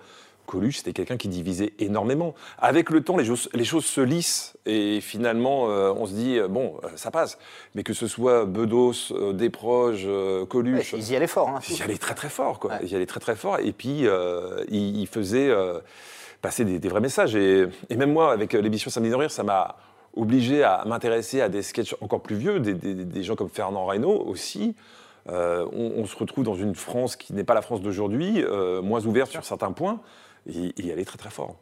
Coluche, 0.49 0.77
c'était 0.77 0.93
quelqu'un 0.93 1.17
qui 1.17 1.27
divisait 1.27 1.73
énormément. 1.79 2.33
Avec 2.57 2.89
le 2.89 3.01
temps, 3.01 3.15
les 3.17 3.25
choses, 3.25 3.47
les 3.53 3.63
choses 3.63 3.85
se 3.85 4.01
lissent 4.01 4.57
et 4.65 4.99
finalement, 5.01 5.69
euh, 5.69 5.93
on 5.95 6.05
se 6.07 6.13
dit, 6.13 6.37
euh, 6.39 6.47
bon, 6.47 6.75
euh, 6.83 6.87
ça 6.95 7.11
passe. 7.11 7.37
Mais 7.75 7.83
que 7.83 7.93
ce 7.93 8.07
soit 8.07 8.45
Bedos, 8.45 9.11
euh, 9.11 9.31
Desproges, 9.33 10.05
euh, 10.07 10.41
Ouais, 10.41 10.47
Coluche, 10.47 10.93
ils 10.97 11.11
y 11.11 11.15
allaient 11.15 11.27
fort. 11.27 11.49
hein. 11.49 11.59
il 11.69 11.77
y 11.77 11.81
allait 11.83 11.97
très 11.97 12.15
très 12.15 12.29
fort, 12.29 12.59
quoi. 12.59 12.71
Ouais. 12.71 12.79
Il 12.83 12.89
y 12.91 12.95
allait 12.95 13.05
très 13.05 13.19
très 13.19 13.35
fort. 13.35 13.59
Et 13.59 13.71
puis, 13.71 14.07
euh, 14.07 14.63
il, 14.69 14.97
il 14.99 15.07
faisait 15.07 15.49
euh, 15.49 15.79
passer 16.41 16.65
des, 16.65 16.79
des 16.79 16.89
vrais 16.89 17.01
messages. 17.01 17.35
Et, 17.35 17.67
et 17.89 17.95
même 17.95 18.11
moi, 18.11 18.31
avec 18.31 18.53
l'émission 18.53 18.89
Samedi 18.89 19.11
de 19.11 19.15
Rire, 19.15 19.31
ça 19.31 19.43
m'a 19.43 19.75
obligé 20.15 20.63
à 20.63 20.83
m'intéresser 20.87 21.41
à 21.41 21.49
des 21.49 21.61
sketchs 21.61 21.95
encore 22.01 22.21
plus 22.21 22.35
vieux, 22.35 22.59
des, 22.59 22.73
des- 22.73 23.05
des 23.05 23.23
gens 23.23 23.35
comme 23.35 23.49
Fernand 23.49 23.85
Reynaud 23.85 24.23
aussi. 24.27 24.75
euh, 25.29 25.65
on, 25.71 25.93
on 26.01 26.05
se 26.05 26.15
retrouve 26.17 26.43
dans 26.43 26.55
une 26.55 26.73
France 26.73 27.15
qui 27.15 27.33
n'est 27.33 27.43
pas 27.43 27.53
la 27.53 27.61
France 27.61 27.81
d'aujourd'hui, 27.81 28.43
euh, 28.43 28.81
moins 28.81 29.05
ouverte 29.05 29.29
sur 29.31 29.43
certains 29.43 29.71
points, 29.71 29.99
et 30.47 30.73
elle 30.87 30.99
est 30.99 31.05
très 31.05 31.17
très 31.17 31.29
fort. 31.29 31.55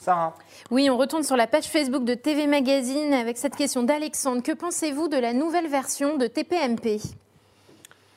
Sarah 0.00 0.34
Oui, 0.70 0.90
on 0.90 0.96
retourne 0.96 1.22
sur 1.22 1.36
la 1.36 1.46
page 1.46 1.66
Facebook 1.66 2.04
de 2.04 2.14
TV 2.14 2.46
Magazine 2.46 3.12
avec 3.14 3.38
cette 3.38 3.56
question 3.56 3.82
d'Alexandre. 3.82 4.42
Que 4.42 4.52
pensez-vous 4.52 5.08
de 5.08 5.16
la 5.16 5.32
nouvelle 5.32 5.68
version 5.68 6.16
de 6.16 6.26
TPMP 6.26 7.00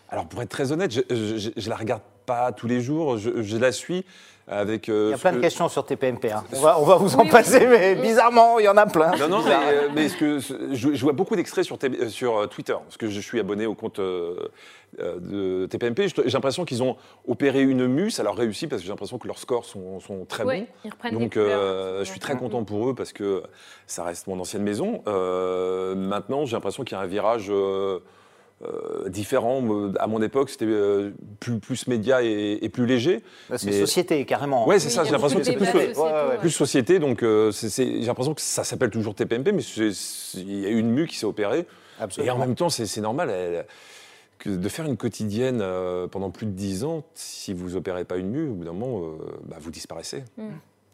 Alors 0.10 0.28
pour 0.28 0.42
être 0.42 0.50
très 0.50 0.72
honnête, 0.72 0.92
je, 0.92 1.52
je 1.56 1.70
la 1.70 1.76
regarde 1.76 2.02
pas 2.26 2.52
tous 2.52 2.68
les 2.68 2.82
jours, 2.82 3.18
je, 3.18 3.42
je 3.42 3.58
la 3.58 3.72
suis 3.72 4.06
avec. 4.48 4.90
euh, 4.90 5.08
Il 5.10 5.12
y 5.12 5.14
a 5.14 5.18
plein 5.18 5.32
de 5.32 5.38
que- 5.38 5.42
questions 5.42 5.68
sur 5.70 5.86
TPMP. 5.86 6.32
hein. 6.32 6.44
On, 6.54 6.60
va, 6.62 6.80
on 6.80 6.84
va 6.86 6.96
vous 6.96 7.16
en 7.16 7.20
Oui, 7.20 7.26
oui. 7.26 7.32
passer, 7.32 7.66
mais 7.68 7.96
bizarrement, 7.96 8.60
il 8.60 8.66
y 8.66 8.70
en 8.70 8.78
a 8.78 8.86
plein. 8.86 9.12
Non, 9.18 9.28
non, 9.28 9.42
mais, 9.44 9.52
euh, 9.54 9.90
mais 9.94 10.10
ce 10.10 10.18
que, 10.18 10.40
ce- 10.40 10.54
je, 10.74 10.94
je 10.94 11.02
vois 11.04 11.14
beaucoup 11.14 11.36
d'extraits 11.36 11.66
sur, 11.66 11.78
T- 11.78 11.88
euh, 11.88 12.10
sur 12.10 12.48
Twitter, 12.50 12.76
parce 12.84 12.98
que 12.98 13.08
je 13.08 13.20
suis 13.20 13.40
abonné 13.40 13.66
au 13.66 13.76
compte 13.76 14.00
euh, 14.00 14.36
de 15.00 15.66
TPMP. 15.66 16.08
J'ai 16.08 16.30
l'impression 16.32 16.64
qu'ils 16.66 16.82
ont 16.82 16.96
opéré 17.28 17.62
une 17.62 17.88
mue, 17.88 18.10
ça 18.10 18.24
leur 18.24 18.36
réussit, 18.36 18.70
parce 18.70 18.82
que 18.82 18.86
j'ai 18.86 18.92
l'impression 18.92 19.18
que 19.18 19.28
leurs 19.28 19.38
scores 19.40 19.66
sont, 19.66 20.00
sont 20.00 20.26
très 20.26 20.44
Oui, 20.44 20.62
bons. 20.62 20.68
ils 20.86 20.92
reprennent 20.92 21.14
des 21.18 21.20
Donc 21.24 21.34
couleurs. 21.34 21.60
euh, 21.62 22.00
je 22.00 22.10
suis 22.10 22.20
très 22.20 22.38
content 22.38 22.64
pour 22.64 22.90
eux 22.90 22.96
parce 22.96 23.12
que 23.14 23.44
ça 23.86 24.04
reste 24.04 24.28
mon 24.28 24.40
ancienne 24.40 24.64
maison. 24.64 25.02
Euh, 25.08 25.94
maintenant, 25.96 26.46
j'ai 26.46 26.56
l'impression 26.56 26.84
qu'il 26.84 26.98
y 26.98 27.00
a 27.00 27.04
un 27.04 27.08
virage 27.08 27.52
euh, 28.64 29.08
différent. 29.10 29.64
À 30.00 30.08
mon 30.08 30.22
époque, 30.22 30.50
c'était 30.50 30.66
euh, 30.66 31.12
plus, 31.40 31.60
plus 31.60 31.88
média 31.88 32.24
et, 32.24 32.58
et 32.62 32.70
plus 32.70 32.86
léger. 32.86 33.24
Là, 33.50 33.58
C'est 33.58 33.68
Mais- 33.68 33.80
société, 33.80 34.26
carrément. 34.26 34.68
Ouais, 34.68 34.80
c'est 34.80 34.88
Oui, 34.88 34.94
ça. 34.94 35.04
J'ai 35.04 35.10
a 35.10 35.14
l'impression 35.14 35.40
que 35.40 35.46
c'est 35.46 35.54
plus, 35.54 35.66
débats 35.68 35.72
so- 35.74 35.80
sociétaux, 35.80 36.04
ouais, 36.06 36.12
ouais, 36.12 36.30
ouais. 36.30 36.38
plus 36.38 36.50
société. 36.50 37.00
Donc 37.00 37.24
euh, 37.24 37.52
j'ai 37.52 38.02
l'impression 38.06 38.34
que 38.34 38.42
ça 38.42 38.64
s'appelle 38.64 38.90
toujours 38.90 39.14
TPMP, 39.16 39.52
mais 39.52 39.62
il 40.36 40.60
y 40.62 40.66
a 40.66 40.70
eu 40.70 40.80
une 40.80 40.90
mue 40.92 41.08
qui 41.08 41.18
s'est 41.18 41.26
opérée. 41.26 41.66
Et 42.20 42.30
en 42.30 42.38
même 42.38 42.56
temps, 42.56 42.70
c'est 42.70 43.02
normal. 43.02 43.30
elle- 43.30 43.66
que 44.40 44.50
de 44.52 44.70
faire 44.70 44.86
une 44.86 44.98
quotidienne 44.98 45.62
euh, 45.64 46.06
pendant 46.08 46.30
plus 46.30 46.46
de 46.46 46.52
10 46.52 46.84
ans, 46.84 47.04
si 47.16 47.54
vous 47.56 47.76
opérez 47.76 48.06
pas 48.06 48.18
une 48.18 48.30
mue, 48.30 48.48
au 48.50 48.54
bout 48.54 48.66
d'un 48.66 48.72
moment, 48.74 49.02
euh, 49.04 49.12
bah, 49.48 49.56
vous 49.60 49.72
disparaissez. 49.72 50.24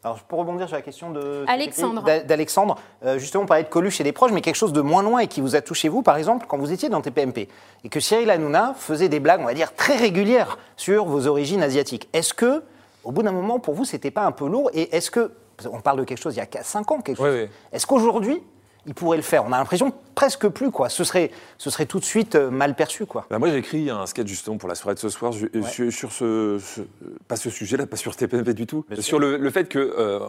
Alors, 0.04 0.20
pour 0.20 0.39
rebondir 0.39 0.68
sur 0.68 0.76
la 0.76 0.82
question 0.82 1.12
de 1.12 1.46
Alexandre. 1.48 2.04
d'A- 2.04 2.20
d'Alexandre, 2.24 2.76
euh, 3.06 3.18
justement, 3.18 3.44
on 3.44 3.48
parlait 3.48 3.63
de 3.63 3.70
Coluche 3.70 4.02
et 4.02 4.04
des 4.04 4.12
proches, 4.12 4.32
mais 4.32 4.42
quelque 4.42 4.56
chose 4.58 4.74
de 4.74 4.82
moins 4.82 5.02
loin 5.02 5.20
et 5.20 5.28
qui 5.28 5.39
vous 5.39 5.56
a 5.56 5.62
touché, 5.62 5.88
vous, 5.88 6.02
par 6.02 6.18
exemple, 6.18 6.46
quand 6.48 6.58
vous 6.58 6.72
étiez 6.74 6.89
dans 6.89 7.02
TPMP, 7.02 7.48
et 7.86 7.89
que 7.89 8.00
Cyril 8.00 8.30
Hanouna 8.30 8.74
faisait 8.78 9.08
des 9.10 9.20
blagues, 9.20 9.39
on 9.42 9.46
va 9.46 9.54
dire, 9.54 9.74
très 9.76 9.96
régulières 9.96 10.58
sur 10.76 11.06
vos 11.06 11.28
origines 11.28 11.63
asiatiques. 11.63 12.10
Est-ce 12.13 12.34
que, 12.34 12.63
au 13.04 13.12
bout 13.12 13.24
d'un 13.24 13.32
moment, 13.32 13.60
pour 13.60 13.74
vous, 13.76 13.86
c'était 13.86 14.12
pas 14.12 14.26
un 14.26 14.32
peu 14.34 14.48
lourd 14.48 14.70
Et 14.74 14.94
est-ce 14.96 15.10
que, 15.10 15.32
on 15.72 15.80
parle 15.80 16.00
de 16.00 16.04
quelque 16.04 16.22
chose 16.22 16.36
il 16.36 16.39
y 16.39 16.42
a 16.58 16.63
5 16.63 16.92
ans, 16.92 17.00
quelque 17.02 17.18
chose, 17.18 17.28
est-ce 17.72 17.86
qu'aujourd'hui, 17.88 18.44
il 18.86 18.93
pourrait 18.93 19.17
le 19.17 19.24
faire 19.24 19.43
On 19.46 19.52
a 19.52 19.58
l'impression 19.58 19.93
presque 20.15 20.48
plus, 20.48 20.72
quoi. 20.72 20.89
Ce 20.89 21.04
serait, 21.04 21.32
ce 21.58 21.69
serait 21.69 21.86
tout 21.86 22.00
de 22.00 22.06
suite 22.06 22.36
euh, 22.36 22.50
mal 22.50 22.76
perçu, 22.76 23.06
quoi. 23.06 23.26
Bah, 23.30 23.39
moi, 23.39 23.50
j'ai 23.50 23.58
écrit 23.58 23.89
un 23.89 24.06
sketch 24.06 24.28
justement 24.28 24.58
pour 24.58 24.69
la 24.69 24.76
soirée 24.76 24.96
de 24.96 25.00
ce 25.00 25.10
soir 25.10 25.32
je- 25.32 25.48
sur, 25.63 25.91
sur 25.91 26.12
ce, 26.12 26.58
ce- 26.60 26.82
pas 27.28 27.36
ce 27.36 27.50
sujet-là, 27.50 27.88
pas 27.88 27.98
sur 27.98 28.15
TPMP 28.15 28.54
du 28.54 28.65
tout, 28.67 28.86
Bien 28.89 29.02
sur 29.02 29.19
le, 29.19 29.38
le 29.38 29.50
fait 29.50 29.69
que 29.69 29.80
euh, 29.80 30.19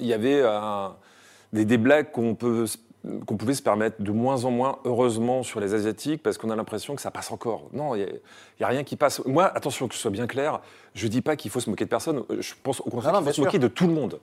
il 0.00 0.06
y 0.06 0.12
avait 0.12 0.42
un- 0.42 0.94
des, 1.52 1.64
des 1.64 1.78
blagues 1.78 2.10
qu'on 2.12 2.34
peut 2.34 2.66
qu'on 3.26 3.36
pouvait 3.36 3.54
se 3.54 3.62
permettre 3.62 4.00
de 4.00 4.12
moins 4.12 4.44
en 4.44 4.52
moins, 4.52 4.78
heureusement, 4.84 5.42
sur 5.42 5.58
les 5.58 5.74
Asiatiques, 5.74 6.22
parce 6.22 6.38
qu'on 6.38 6.50
a 6.50 6.54
l'impression 6.54 6.94
que 6.94 7.02
ça 7.02 7.10
passe 7.10 7.32
encore. 7.32 7.68
Non, 7.72 7.96
il 7.96 8.04
n'y 8.06 8.64
a, 8.64 8.68
rien 8.68 8.84
qui 8.84 8.94
passe. 8.94 9.20
Moi, 9.26 9.44
attention, 9.56 9.88
que 9.88 9.96
ce 9.96 10.00
soit 10.00 10.12
bien 10.12 10.28
clair, 10.28 10.60
je 10.94 11.08
dis 11.08 11.20
pas 11.20 11.34
qu'il 11.34 11.50
faut 11.50 11.58
se 11.58 11.68
moquer 11.68 11.84
de 11.84 11.90
personne, 11.90 12.22
je 12.38 12.52
pense 12.62 12.78
au 12.80 12.84
contraire 12.90 13.12
qu'il 13.14 13.24
faut 13.24 13.32
se 13.32 13.40
moquer 13.40 13.58
de 13.58 13.66
tout 13.66 13.88
le 13.88 13.92
monde 13.92 14.20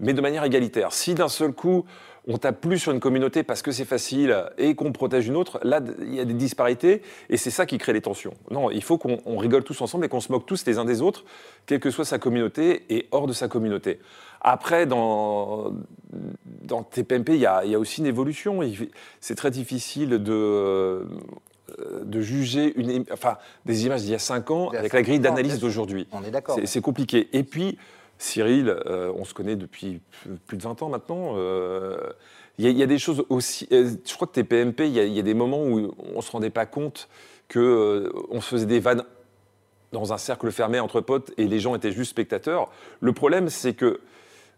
mais 0.00 0.14
de 0.14 0.20
manière 0.22 0.44
égalitaire. 0.44 0.94
Si 0.94 1.12
d'un 1.12 1.28
seul 1.28 1.52
coup, 1.52 1.84
on 2.28 2.38
tape 2.38 2.60
plus 2.60 2.78
sur 2.78 2.92
une 2.92 3.00
communauté 3.00 3.42
parce 3.42 3.62
que 3.62 3.72
c'est 3.72 3.84
facile 3.84 4.44
et 4.56 4.74
qu'on 4.76 4.92
protège 4.92 5.26
une 5.26 5.34
autre, 5.36 5.58
là, 5.64 5.80
il 6.00 6.14
y 6.14 6.20
a 6.20 6.24
des 6.24 6.34
disparités 6.34 7.02
et 7.28 7.36
c'est 7.36 7.50
ça 7.50 7.66
qui 7.66 7.78
crée 7.78 7.92
les 7.92 8.00
tensions. 8.00 8.34
Non, 8.50 8.70
il 8.70 8.82
faut 8.82 8.96
qu'on 8.96 9.18
on 9.26 9.36
rigole 9.38 9.64
tous 9.64 9.80
ensemble 9.80 10.04
et 10.04 10.08
qu'on 10.08 10.20
se 10.20 10.30
moque 10.30 10.46
tous 10.46 10.64
les 10.66 10.78
uns 10.78 10.84
des 10.84 11.02
autres, 11.02 11.24
quelle 11.66 11.80
que 11.80 11.90
soit 11.90 12.04
sa 12.04 12.18
communauté 12.20 12.84
et 12.90 13.08
hors 13.10 13.26
de 13.26 13.32
sa 13.32 13.48
communauté. 13.48 13.98
Après, 14.40 14.86
dans, 14.86 15.72
dans 16.62 16.82
TPMP, 16.84 17.30
il 17.34 17.40
y, 17.40 17.46
a, 17.46 17.64
il 17.64 17.70
y 17.70 17.74
a 17.74 17.78
aussi 17.78 18.00
une 18.00 18.06
évolution. 18.06 18.60
C'est 19.20 19.34
très 19.36 19.50
difficile 19.50 20.10
de, 20.10 20.32
euh, 20.32 21.04
de 22.04 22.20
juger 22.20 22.72
une, 22.76 22.90
im- 22.90 23.04
enfin, 23.12 23.36
des 23.66 23.86
images 23.86 24.02
d'il 24.02 24.10
y 24.10 24.14
a 24.14 24.18
5 24.20 24.50
ans 24.50 24.68
avec 24.70 24.92
la 24.92 25.02
grille 25.02 25.20
d'analyse 25.20 25.58
d'aujourd'hui. 25.60 26.06
On 26.12 26.22
est 26.24 26.30
d'accord. 26.30 26.58
C'est 26.64 26.80
compliqué. 26.80 27.28
Et 27.32 27.42
puis, 27.44 27.78
Cyril, 28.22 28.68
euh, 28.86 29.12
on 29.16 29.24
se 29.24 29.34
connaît 29.34 29.56
depuis 29.56 30.00
plus 30.46 30.56
de 30.56 30.62
20 30.62 30.80
ans 30.82 30.88
maintenant. 30.88 31.34
euh, 31.36 31.96
Il 32.58 32.64
y, 32.66 32.82
a- 32.82 32.86
des 32.86 32.98
choses 32.98 33.24
aussi. 33.30 33.66
euh, 33.72 33.90
je 34.06 34.14
crois 34.14 34.28
que 34.28 34.32
y, 34.92 35.00
a- 35.00 35.04
il 35.04 35.12
y 35.12 35.18
a 35.18 35.22
des 35.22 35.34
moments 35.34 35.64
où 35.64 35.92
on 36.12 36.16
ne 36.16 36.20
se 36.22 36.30
rendait 36.30 36.50
pas 36.50 36.66
compte 36.66 37.08
que 37.48 38.12
on 38.30 38.40
se 38.40 38.48
faisait 38.48 38.66
des 38.66 38.78
vannes 38.78 39.02
dans 39.92 40.12
un 40.12 40.18
cercle 40.18 40.52
fermé 40.52 40.78
entre 40.78 41.00
potes 41.00 41.32
et 41.36 41.46
les 41.48 41.58
gens 41.58 41.74
étaient 41.74 41.90
juste 41.92 42.10
spectateurs. 42.12 42.70
Le 43.00 43.12
problème, 43.12 43.48
c'est 43.48 43.74
que 43.74 44.00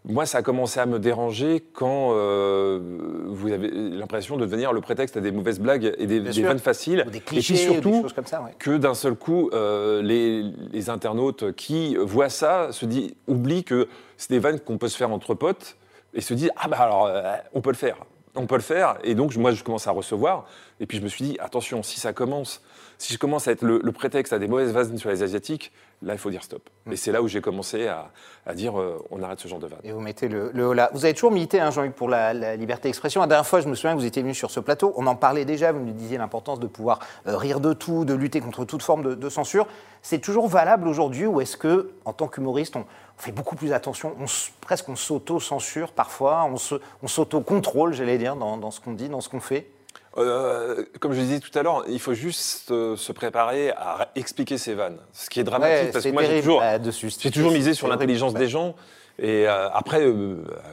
moi, 0.07 0.25
ça 0.25 0.39
a 0.39 0.41
commencé 0.43 0.79
à 0.79 0.85
me 0.85 0.99
déranger 0.99 1.63
quand 1.73 2.11
euh, 2.13 2.79
vous 3.27 3.51
avez 3.51 3.69
l'impression 3.71 4.37
de 4.37 4.45
devenir 4.45 4.71
le 4.71 4.81
prétexte 4.81 5.17
à 5.17 5.21
des 5.21 5.31
mauvaises 5.31 5.59
blagues 5.59 5.95
et 5.97 6.05
des, 6.05 6.19
des 6.19 6.43
vannes 6.43 6.59
faciles. 6.59 7.03
Ou 7.07 7.09
des 7.09 7.17
et 7.17 7.21
clichés, 7.21 7.53
puis 7.55 7.63
ou 7.63 7.67
des 7.67 7.73
surtout, 7.73 8.01
choses 8.03 8.13
comme 8.13 8.27
ça, 8.27 8.41
ouais. 8.41 8.51
que 8.59 8.77
d'un 8.77 8.93
seul 8.93 9.15
coup, 9.15 9.49
euh, 9.53 10.03
les, 10.03 10.43
les 10.71 10.89
internautes 10.89 11.53
qui 11.53 11.95
voient 11.95 12.29
ça 12.29 12.71
se 12.71 12.85
disent, 12.85 13.13
oublient 13.27 13.63
que 13.63 13.87
c'est 14.17 14.29
des 14.29 14.39
vannes 14.39 14.59
qu'on 14.59 14.77
peut 14.77 14.89
se 14.89 14.97
faire 14.97 15.11
entre 15.11 15.33
potes 15.33 15.75
et 16.13 16.21
se 16.21 16.33
disent 16.35 16.51
ah 16.55 16.67
bah 16.67 16.77
alors 16.79 17.07
euh, 17.07 17.33
on 17.53 17.61
peut 17.61 17.71
le 17.71 17.75
faire, 17.75 17.97
on 18.35 18.45
peut 18.45 18.55
le 18.55 18.61
faire. 18.61 18.97
Et 19.03 19.15
donc 19.15 19.35
moi 19.37 19.51
je 19.51 19.63
commence 19.63 19.87
à 19.87 19.91
recevoir 19.91 20.45
et 20.79 20.85
puis 20.85 20.99
je 20.99 21.03
me 21.03 21.07
suis 21.07 21.25
dit 21.25 21.37
attention 21.39 21.81
si 21.81 21.99
ça 21.99 22.13
commence, 22.13 22.61
si 22.99 23.11
je 23.11 23.17
commence 23.17 23.47
à 23.47 23.51
être 23.51 23.63
le, 23.63 23.79
le 23.83 23.91
prétexte 23.91 24.33
à 24.33 24.39
des 24.39 24.47
mauvaises 24.47 24.71
vannes 24.71 24.97
sur 24.97 25.09
les 25.09 25.23
asiatiques, 25.23 25.71
là 26.01 26.13
il 26.13 26.19
faut 26.19 26.29
dire 26.29 26.43
stop. 26.43 26.69
Et 26.91 26.95
c'est 26.95 27.11
là 27.11 27.21
où 27.21 27.27
j'ai 27.27 27.41
commencé 27.41 27.87
à, 27.87 28.11
à 28.45 28.53
dire 28.53 28.79
euh, 28.79 29.03
on 29.11 29.23
arrête 29.23 29.39
ce 29.39 29.47
genre 29.47 29.59
de 29.59 29.67
vannes. 29.67 29.79
Et 29.83 29.91
vous 29.91 30.01
mettez 30.01 30.27
le, 30.27 30.51
le 30.53 30.63
holà. 30.63 30.89
Vous 30.93 31.05
avez 31.05 31.13
toujours 31.13 31.31
milité, 31.31 31.59
hein, 31.59 31.71
Jean-Luc, 31.71 31.95
pour 31.95 32.09
la, 32.09 32.33
la 32.33 32.55
liberté 32.55 32.87
d'expression. 32.89 33.21
La 33.21 33.27
dernière 33.27 33.47
fois, 33.47 33.61
je 33.61 33.67
me 33.67 33.75
souviens 33.75 33.93
que 33.93 33.99
vous 33.99 34.05
étiez 34.05 34.21
venu 34.21 34.33
sur 34.35 34.51
ce 34.51 34.59
plateau. 34.59 34.93
On 34.97 35.07
en 35.07 35.15
parlait 35.15 35.45
déjà. 35.45 35.71
Vous 35.71 35.79
nous 35.79 35.93
disiez 35.93 36.17
l'importance 36.17 36.59
de 36.59 36.67
pouvoir 36.67 36.99
euh, 37.27 37.37
rire 37.37 37.59
de 37.59 37.73
tout, 37.73 38.05
de 38.05 38.13
lutter 38.13 38.39
contre 38.39 38.65
toute 38.65 38.83
forme 38.83 39.03
de, 39.03 39.15
de 39.15 39.29
censure. 39.29 39.67
C'est 40.01 40.19
toujours 40.19 40.47
valable 40.47 40.87
aujourd'hui 40.87 41.25
ou 41.25 41.41
est-ce 41.41 41.57
que, 41.57 41.91
en 42.05 42.13
tant 42.13 42.27
qu'humoriste, 42.27 42.75
on, 42.75 42.81
on 42.81 43.21
fait 43.21 43.31
beaucoup 43.31 43.55
plus 43.55 43.73
attention 43.73 44.15
on, 44.19 44.25
Presque 44.61 44.89
on 44.89 44.95
s'auto-censure 44.95 45.91
parfois, 45.91 46.47
on 47.01 47.07
s'auto-contrôle, 47.07 47.93
j'allais 47.93 48.17
dire, 48.17 48.35
dans, 48.35 48.57
dans 48.57 48.71
ce 48.71 48.79
qu'on 48.79 48.93
dit, 48.93 49.09
dans 49.09 49.21
ce 49.21 49.29
qu'on 49.29 49.39
fait? 49.39 49.67
Euh, 50.17 50.83
comme 50.99 51.13
je 51.13 51.19
disais 51.19 51.39
tout 51.39 51.57
à 51.57 51.63
l'heure, 51.63 51.83
il 51.89 51.99
faut 51.99 52.13
juste 52.13 52.71
euh, 52.71 52.95
se 52.95 53.11
préparer 53.11 53.71
à 53.71 54.09
expliquer 54.15 54.57
ses 54.57 54.73
vannes. 54.73 54.97
Ce 55.11 55.29
qui 55.29 55.39
est 55.39 55.43
dramatique 55.43 55.87
Ouais, 55.87 55.91
parce 55.91 56.05
que 56.05 56.11
moi 56.11 56.23
j'ai 56.23 56.39
toujours, 56.39 56.61
bah. 56.61 56.77
J'ai 57.19 57.31
toujours 57.31 57.51
misé 57.51 57.73
sur 57.73 57.87
l'intelligence 57.87 58.33
des 58.33 58.47
gens. 58.47 58.75
Et 59.17 59.47
euh, 59.47 59.69
après, 59.71 60.05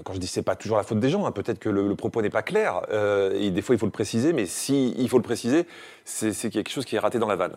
quand 0.04 0.14
je 0.14 0.18
dis 0.18 0.26
c'est 0.26 0.42
pas 0.42 0.56
toujours 0.56 0.76
la 0.76 0.82
faute 0.82 0.98
des 0.98 1.10
gens, 1.10 1.26
hein, 1.26 1.32
peut-être 1.32 1.60
que 1.60 1.68
le, 1.68 1.86
le 1.86 1.94
propos 1.94 2.22
n'est 2.22 2.30
pas 2.30 2.42
clair. 2.42 2.82
et 3.34 3.50
des 3.50 3.62
fois, 3.62 3.74
il 3.74 3.78
faut 3.78 3.86
le 3.86 3.92
préciser. 3.92 4.32
Mais 4.32 4.46
si 4.46 4.94
il 4.96 5.08
faut 5.08 5.18
le 5.18 5.22
préciser, 5.24 5.66
c'est 6.04 6.50
quelque 6.50 6.70
chose 6.70 6.84
qui 6.84 6.96
est 6.96 7.00
raté 7.00 7.18
dans 7.18 7.28
la 7.28 7.36
vanne. 7.36 7.56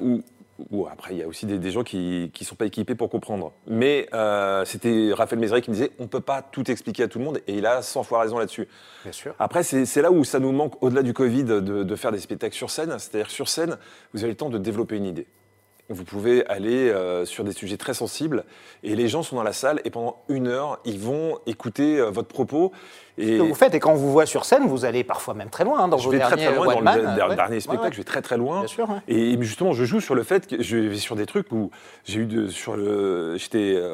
Ou, 0.00 0.22
ou 0.70 0.86
après, 0.86 1.14
il 1.14 1.18
y 1.18 1.22
a 1.22 1.26
aussi 1.26 1.46
des, 1.46 1.58
des 1.58 1.70
gens 1.70 1.82
qui 1.82 2.30
qui 2.32 2.44
sont 2.44 2.54
pas 2.54 2.66
équipés 2.66 2.94
pour 2.94 3.10
comprendre. 3.10 3.52
Mais 3.66 4.08
euh, 4.12 4.64
c'était 4.64 5.10
Raphaël 5.12 5.40
Mézeret 5.40 5.62
qui 5.62 5.70
me 5.70 5.74
disait 5.74 5.90
on 5.98 6.06
peut 6.06 6.20
pas 6.20 6.42
tout 6.42 6.70
expliquer 6.70 7.04
à 7.04 7.08
tout 7.08 7.18
le 7.18 7.24
monde. 7.24 7.40
Et 7.46 7.54
il 7.54 7.66
a 7.66 7.82
100 7.82 8.02
fois 8.04 8.20
raison 8.20 8.38
là-dessus. 8.38 8.68
Bien 9.02 9.12
sûr. 9.12 9.34
Après, 9.38 9.62
c'est 9.62 10.02
là 10.02 10.10
où 10.10 10.24
ça 10.24 10.38
nous 10.38 10.52
manque, 10.52 10.82
au-delà 10.82 11.02
du 11.02 11.12
Covid, 11.12 11.44
de, 11.44 11.60
de 11.60 11.96
faire 11.96 12.12
des 12.12 12.20
spectacles 12.20 12.54
sur 12.54 12.70
scène. 12.70 12.96
C'est-à-dire 12.98 13.30
sur 13.30 13.48
scène, 13.48 13.78
vous 14.12 14.22
avez 14.22 14.32
le 14.32 14.36
temps 14.36 14.50
de 14.50 14.58
développer 14.58 14.96
une 14.96 15.06
idée. 15.06 15.26
Vous 15.90 16.04
pouvez 16.04 16.46
aller 16.46 16.88
euh, 16.88 17.26
sur 17.26 17.44
des 17.44 17.52
sujets 17.52 17.76
très 17.76 17.92
sensibles 17.92 18.44
et 18.82 18.96
les 18.96 19.06
gens 19.06 19.22
sont 19.22 19.36
dans 19.36 19.42
la 19.42 19.52
salle 19.52 19.82
et 19.84 19.90
pendant 19.90 20.16
une 20.30 20.46
heure, 20.48 20.78
ils 20.86 20.98
vont 20.98 21.38
écouter 21.46 21.98
euh, 22.00 22.08
votre 22.10 22.28
propos. 22.28 22.72
Et 23.18 23.36
Ce 23.36 23.42
que 23.42 23.46
vous 23.48 23.54
faites, 23.54 23.74
et 23.74 23.80
quand 23.80 23.92
on 23.92 23.96
vous 23.96 24.10
voit 24.10 24.24
sur 24.24 24.46
scène, 24.46 24.66
vous 24.66 24.86
allez 24.86 25.04
parfois 25.04 25.34
même 25.34 25.50
très 25.50 25.62
loin 25.64 25.80
hein, 25.80 25.88
dans 25.88 25.98
je 25.98 26.04
vos 26.06 26.10
vais 26.12 26.20
très 26.20 26.36
derniers 26.36 26.46
très 26.46 26.54
loin 26.56 26.74
dans 26.74 26.80
le 27.10 27.16
der- 27.16 27.28
ouais. 27.28 27.36
dernier 27.36 27.54
Ouais, 27.56 27.60
spectacle, 27.60 27.84
ouais. 27.88 27.92
je 27.92 27.96
vais 27.98 28.04
très 28.04 28.22
très 28.22 28.38
loin. 28.38 28.60
Bien 28.60 28.66
sûr, 28.66 28.88
ouais. 28.88 28.96
Et 29.08 29.36
justement, 29.42 29.72
je 29.72 29.84
joue 29.84 30.00
sur 30.00 30.14
le 30.14 30.22
fait 30.22 30.46
que 30.46 30.62
je 30.62 30.76
vais 30.78 30.96
sur 30.96 31.16
des 31.16 31.26
trucs 31.26 31.52
où 31.52 31.70
j'ai 32.04 32.20
eu 32.20 32.26
de, 32.26 32.48
sur 32.48 32.76
le, 32.76 33.36
j'étais, 33.36 33.74
euh, 33.76 33.92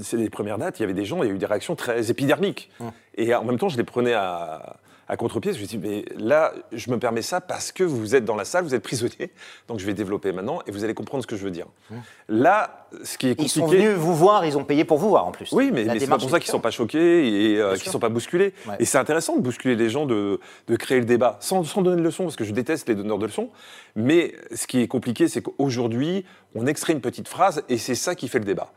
c'est 0.00 0.16
les 0.18 0.30
premières 0.30 0.58
dates, 0.58 0.78
il 0.78 0.82
y 0.82 0.84
avait 0.84 0.94
des 0.94 1.04
gens, 1.04 1.24
il 1.24 1.28
y 1.28 1.32
a 1.32 1.34
eu 1.34 1.38
des 1.38 1.46
réactions 1.46 1.74
très 1.74 2.10
épidermiques. 2.12 2.70
Et 3.16 3.34
en 3.34 3.42
même 3.42 3.58
temps, 3.58 3.68
je 3.68 3.76
les 3.76 3.82
prenais 3.84 4.14
à, 4.14 4.76
à 5.08 5.16
contre-pied. 5.16 5.52
Je 5.52 5.60
me 5.60 5.66
suis 5.66 5.78
dit, 5.78 5.88
mais 5.88 6.04
là, 6.16 6.52
je 6.72 6.90
me 6.90 6.98
permets 6.98 7.22
ça 7.22 7.40
parce 7.40 7.72
que 7.72 7.82
vous 7.84 8.14
êtes 8.14 8.24
dans 8.24 8.36
la 8.36 8.44
salle, 8.44 8.64
vous 8.64 8.74
êtes 8.74 8.82
prisonnier, 8.82 9.32
donc 9.66 9.78
je 9.78 9.86
vais 9.86 9.94
développer 9.94 10.32
maintenant 10.32 10.60
et 10.66 10.70
vous 10.70 10.84
allez 10.84 10.94
comprendre 10.94 11.22
ce 11.22 11.26
que 11.26 11.36
je 11.36 11.44
veux 11.44 11.50
dire. 11.50 11.66
Là, 12.28 12.86
ce 13.02 13.16
qui 13.18 13.28
est 13.28 13.38
Hum. 13.38 13.44
Ils 13.44 13.48
sont 13.48 13.60
compliqué. 13.62 13.84
venus 13.86 13.98
vous 13.98 14.14
voir, 14.14 14.44
ils 14.44 14.58
ont 14.58 14.64
payé 14.64 14.84
pour 14.84 14.98
vous 14.98 15.08
voir 15.08 15.26
en 15.26 15.30
plus. 15.32 15.52
Oui, 15.52 15.70
mais, 15.72 15.86
c'est 15.98 16.06
pas 16.06 16.18
pour 16.18 16.30
ça 16.30 16.40
qu'ils 16.40 16.50
sont 16.50 16.60
pas 16.60 16.70
choqués 16.70 17.52
et 17.52 17.58
euh, 17.58 17.76
qu'ils 17.76 17.90
sont 17.90 17.98
pas 17.98 18.08
bousculés. 18.08 18.52
Ouais. 18.66 18.76
Et 18.80 18.84
c'est 18.84 18.98
intéressant 18.98 19.36
de 19.36 19.40
bousculer 19.42 19.76
les 19.76 19.88
gens, 19.88 20.06
de, 20.06 20.40
de 20.66 20.76
créer 20.76 20.98
le 20.98 21.04
débat, 21.04 21.36
sans, 21.40 21.64
sans 21.64 21.82
donner 21.82 21.96
de 21.96 22.02
leçons, 22.06 22.24
parce 22.24 22.36
que 22.36 22.44
je 22.44 22.52
déteste 22.52 22.88
les 22.88 22.94
donneurs 22.94 23.18
de 23.18 23.26
leçons. 23.26 23.50
Mais 23.96 24.34
ce 24.54 24.66
qui 24.66 24.80
est 24.80 24.88
compliqué, 24.88 25.28
c'est 25.28 25.42
qu'aujourd'hui, 25.42 26.24
on 26.54 26.66
extrait 26.66 26.92
une 26.92 27.00
petite 27.00 27.28
phrase 27.28 27.62
et 27.68 27.78
c'est 27.78 27.94
ça 27.94 28.14
qui 28.14 28.28
fait 28.28 28.38
le 28.38 28.44
débat. 28.44 28.72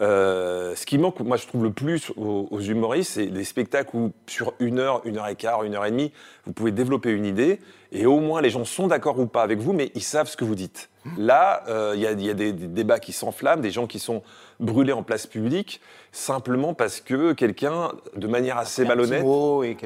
Euh, 0.00 0.74
ce 0.76 0.86
qui 0.86 0.96
manque, 0.96 1.20
moi 1.20 1.36
je 1.36 1.46
trouve 1.46 1.62
le 1.62 1.72
plus 1.72 2.10
aux, 2.16 2.48
aux 2.50 2.60
humoristes, 2.60 3.12
c'est 3.14 3.26
des 3.26 3.44
spectacles 3.44 3.94
où 3.94 4.12
sur 4.26 4.54
une 4.58 4.78
heure, 4.78 5.02
une 5.04 5.18
heure 5.18 5.28
et 5.28 5.36
quart, 5.36 5.62
une 5.62 5.74
heure 5.74 5.84
et 5.84 5.90
demie, 5.90 6.10
vous 6.46 6.52
pouvez 6.54 6.72
développer 6.72 7.10
une 7.10 7.26
idée 7.26 7.60
et 7.92 8.06
au 8.06 8.18
moins 8.20 8.40
les 8.40 8.48
gens 8.48 8.64
sont 8.64 8.86
d'accord 8.86 9.18
ou 9.18 9.26
pas 9.26 9.42
avec 9.42 9.58
vous, 9.58 9.74
mais 9.74 9.90
ils 9.94 10.02
savent 10.02 10.28
ce 10.28 10.38
que 10.38 10.44
vous 10.44 10.54
dites. 10.54 10.88
Là, 11.18 11.64
euh, 11.68 11.92
il 11.96 12.00
y, 12.00 12.06
a- 12.06 12.12
il 12.12 12.24
y 12.24 12.30
a 12.30 12.34
des, 12.34 12.52
des 12.52 12.66
débats 12.66 12.98
qui 12.98 13.12
s'enflamment, 13.12 13.60
des 13.62 13.70
gens 13.70 13.86
qui 13.86 13.98
sont 13.98 14.22
brûlés 14.60 14.92
en 14.92 15.02
place 15.02 15.26
publique, 15.26 15.80
simplement 16.12 16.74
parce 16.74 17.00
que 17.00 17.32
quelqu'un, 17.32 17.92
de 18.14 18.26
manière 18.28 18.58
assez 18.58 18.84
malhonnête, 18.84 19.24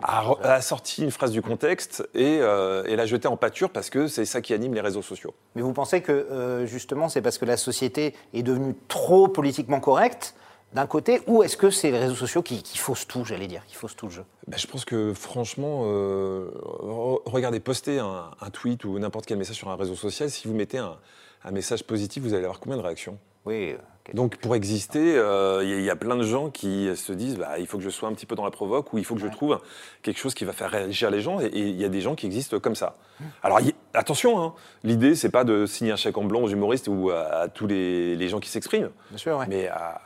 a, 0.02 0.60
sorti 0.60 1.02
une 1.04 1.10
phrase 1.10 1.30
du 1.30 1.40
contexte 1.40 2.06
et, 2.14 2.38
euh, 2.40 2.84
et 2.84 2.96
l'a 2.96 3.06
jetée 3.06 3.28
en 3.28 3.36
pâture 3.36 3.70
parce 3.70 3.88
que 3.88 4.08
c'est 4.08 4.24
ça 4.24 4.42
qui 4.42 4.52
anime 4.52 4.74
les 4.74 4.80
réseaux 4.80 5.02
sociaux. 5.02 5.32
Mais 5.54 5.62
vous 5.62 5.72
pensez 5.72 6.02
que 6.02 6.12
euh, 6.12 6.66
justement 6.66 7.08
c'est 7.08 7.22
parce 7.22 7.38
que 7.38 7.44
la 7.44 7.56
société 7.56 8.14
est 8.34 8.42
devenue 8.42 8.74
trop 8.88 9.28
politiquement 9.28 9.80
correcte 9.80 10.34
d'un 10.72 10.86
côté, 10.88 11.22
ou 11.28 11.44
est-ce 11.44 11.56
que 11.56 11.70
c'est 11.70 11.92
les 11.92 12.00
réseaux 12.00 12.16
sociaux 12.16 12.42
qui, 12.42 12.60
qui 12.60 12.78
faussent 12.78 13.06
tout, 13.06 13.24
j'allais 13.24 13.46
dire, 13.46 13.64
qui 13.64 13.76
faussent 13.76 13.94
tout 13.94 14.06
le 14.06 14.12
jeu? 14.12 14.24
Ben, 14.48 14.58
je 14.58 14.66
pense 14.66 14.84
que 14.84 15.14
franchement, 15.14 15.82
euh, 15.84 16.50
re- 16.64 17.20
regardez, 17.26 17.60
postez 17.60 18.00
un, 18.00 18.24
un 18.40 18.50
tweet 18.50 18.84
ou 18.84 18.98
n'importe 18.98 19.26
quel 19.26 19.38
message 19.38 19.54
sur 19.54 19.68
un 19.68 19.76
réseau 19.76 19.94
social, 19.94 20.30
si 20.30 20.48
vous 20.48 20.54
mettez 20.54 20.78
un, 20.78 20.96
un 21.44 21.50
message 21.52 21.84
positif, 21.84 22.24
vous 22.24 22.34
allez 22.34 22.42
avoir 22.42 22.58
combien 22.58 22.76
de 22.76 22.82
réactions? 22.82 23.16
Oui. 23.44 23.72
euh. 23.72 23.76
Donc 24.12 24.36
pour 24.36 24.54
exister, 24.54 25.16
euh, 25.16 25.60
il 25.64 25.70
y, 25.70 25.72
a- 25.72 25.76
il 25.78 25.82
y 25.84 25.88
a 25.88 25.96
plein 25.96 26.16
de 26.16 26.24
gens 26.24 26.50
qui 26.50 26.94
se 26.94 27.10
disent 27.10 27.38
bah, 27.38 27.58
il 27.58 27.66
faut 27.66 27.78
que 27.78 27.82
je 27.84 27.88
sois 27.88 28.06
un 28.06 28.12
petit 28.12 28.26
peu 28.26 28.34
dans 28.34 28.44
la 28.44 28.50
provoque 28.50 28.92
ou 28.92 28.98
il 28.98 29.04
faut 29.06 29.14
que 29.14 29.20
je 29.22 29.28
trouve 29.28 29.58
quelque 30.02 30.18
chose 30.18 30.34
qui 30.34 30.44
va 30.44 30.52
faire 30.52 30.70
réagir 30.70 31.10
les 31.10 31.22
gens 31.22 31.40
et 31.40 31.48
il 31.54 31.80
y 31.80 31.86
a 31.86 31.88
des 31.88 32.02
gens 32.02 32.14
qui 32.14 32.26
existent 32.26 32.58
comme 32.60 32.74
ça. 32.74 32.96
Alors 33.42 33.60
il 33.60 33.68
y- 33.68 33.74
attention, 33.94 34.38
hein, 34.42 34.52
l'idée 34.82 35.14
c'est 35.14 35.30
pas 35.30 35.44
de 35.44 35.64
signer 35.64 35.92
un 35.92 35.96
chèque 35.96 36.18
en 36.18 36.24
blanc 36.24 36.42
aux 36.42 36.48
humoristes 36.48 36.86
ou 36.86 37.08
à, 37.08 37.20
à 37.22 37.48
tous 37.48 37.66
les, 37.66 38.14
les 38.14 38.28
gens 38.28 38.40
qui 38.40 38.50
s'expriment, 38.50 38.90
Bien 39.08 39.16
sûr, 39.18 39.38
ouais. 39.38 39.46
mais 39.48 39.68
à- 39.68 40.02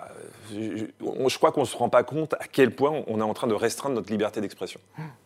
je, 0.54 0.76
je- 0.76 0.84
on- 1.04 1.28
je 1.28 1.36
crois 1.36 1.50
qu'on 1.50 1.64
se 1.64 1.76
rend 1.76 1.88
pas 1.88 2.04
compte 2.04 2.34
à 2.34 2.46
quel 2.52 2.70
point 2.70 3.02
on 3.08 3.18
est 3.18 3.22
en 3.24 3.34
train 3.34 3.48
de 3.48 3.54
restreindre 3.54 3.96
notre 3.96 4.12
liberté 4.12 4.40
d'expression. 4.40 4.78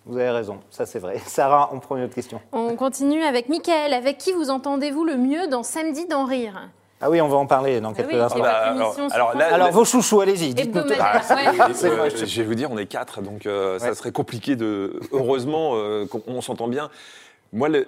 Vous 0.07 0.17
avez 0.17 0.31
raison, 0.31 0.61
ça 0.71 0.87
c'est 0.87 0.99
vrai. 0.99 1.19
Sarah, 1.27 1.69
on 1.75 1.79
prend 1.79 1.99
une 1.99 2.05
autre 2.05 2.15
question. 2.15 2.41
On 2.53 2.75
continue 2.75 3.23
avec 3.23 3.51
Mickaël. 3.51 3.93
Avec 3.93 4.17
qui 4.17 4.33
vous 4.33 4.49
entendez-vous 4.49 5.05
le 5.05 5.19
mieux 5.19 5.47
dans 5.49 5.63
Samedi 5.63 6.07
d'en 6.07 6.25
rire? 6.25 6.71
Ah 7.03 7.11
oui, 7.11 7.21
on 7.21 7.29
va 7.29 7.37
en 7.37 7.47
parler 7.47 7.81
dans 7.81 7.91
Ah 7.91 7.95
quelques 7.95 8.13
oui, 8.13 8.19
instants. 8.21 8.37
c'est 8.37 8.43
bah, 8.43 8.73
alors- 8.73 8.97
alors 9.13 9.35
là-. 9.37 9.53
Alors 9.55 9.71
vos 9.73 9.85
chouchous, 9.85 10.21
allez-y, 10.21 10.55
dites-nous 10.55 10.83
tout. 10.83 10.93
Hebdomadaire, 10.93 11.25
ouais. 11.31 11.85
Euh, 11.89 12.11
je- 12.15 12.41
vais 12.43 12.47
vous 12.47 12.55
dire, 12.55 12.71
on 12.71 12.79
est 12.79 12.87
quatre, 12.87 13.21
donc 13.23 13.47
euh, 13.47 13.75
Ouais. 13.75 13.79
ça 13.81 13.95
serait 13.95 14.13
compliqué 14.13 14.57
de. 14.57 15.01
Heureusement 15.13 15.73
euh, 15.75 16.07
qu'on 16.07 16.23
on 16.27 16.41
s'entend 16.41 16.69
bien. 16.69 16.91
Moi, 17.53 17.69
le- 17.69 17.87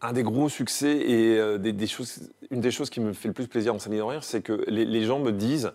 un 0.00 0.12
des 0.12 0.22
gros 0.22 0.48
succès 0.48 0.96
et 0.96 1.36
euh, 1.38 1.58
des, 1.58 1.72
des 1.72 1.86
choses, 1.86 2.30
une 2.50 2.60
des 2.60 2.70
choses 2.70 2.88
qui 2.88 3.00
me 3.00 3.12
fait 3.12 3.28
le 3.28 3.34
plus 3.34 3.46
plaisir 3.48 3.72
dans 3.72 3.78
Samedi 3.80 4.00
rire, 4.00 4.22
c'est 4.24 4.40
que 4.42 4.64
les, 4.68 4.84
les 4.84 5.04
gens 5.04 5.18
me 5.18 5.32
disent. 5.32 5.72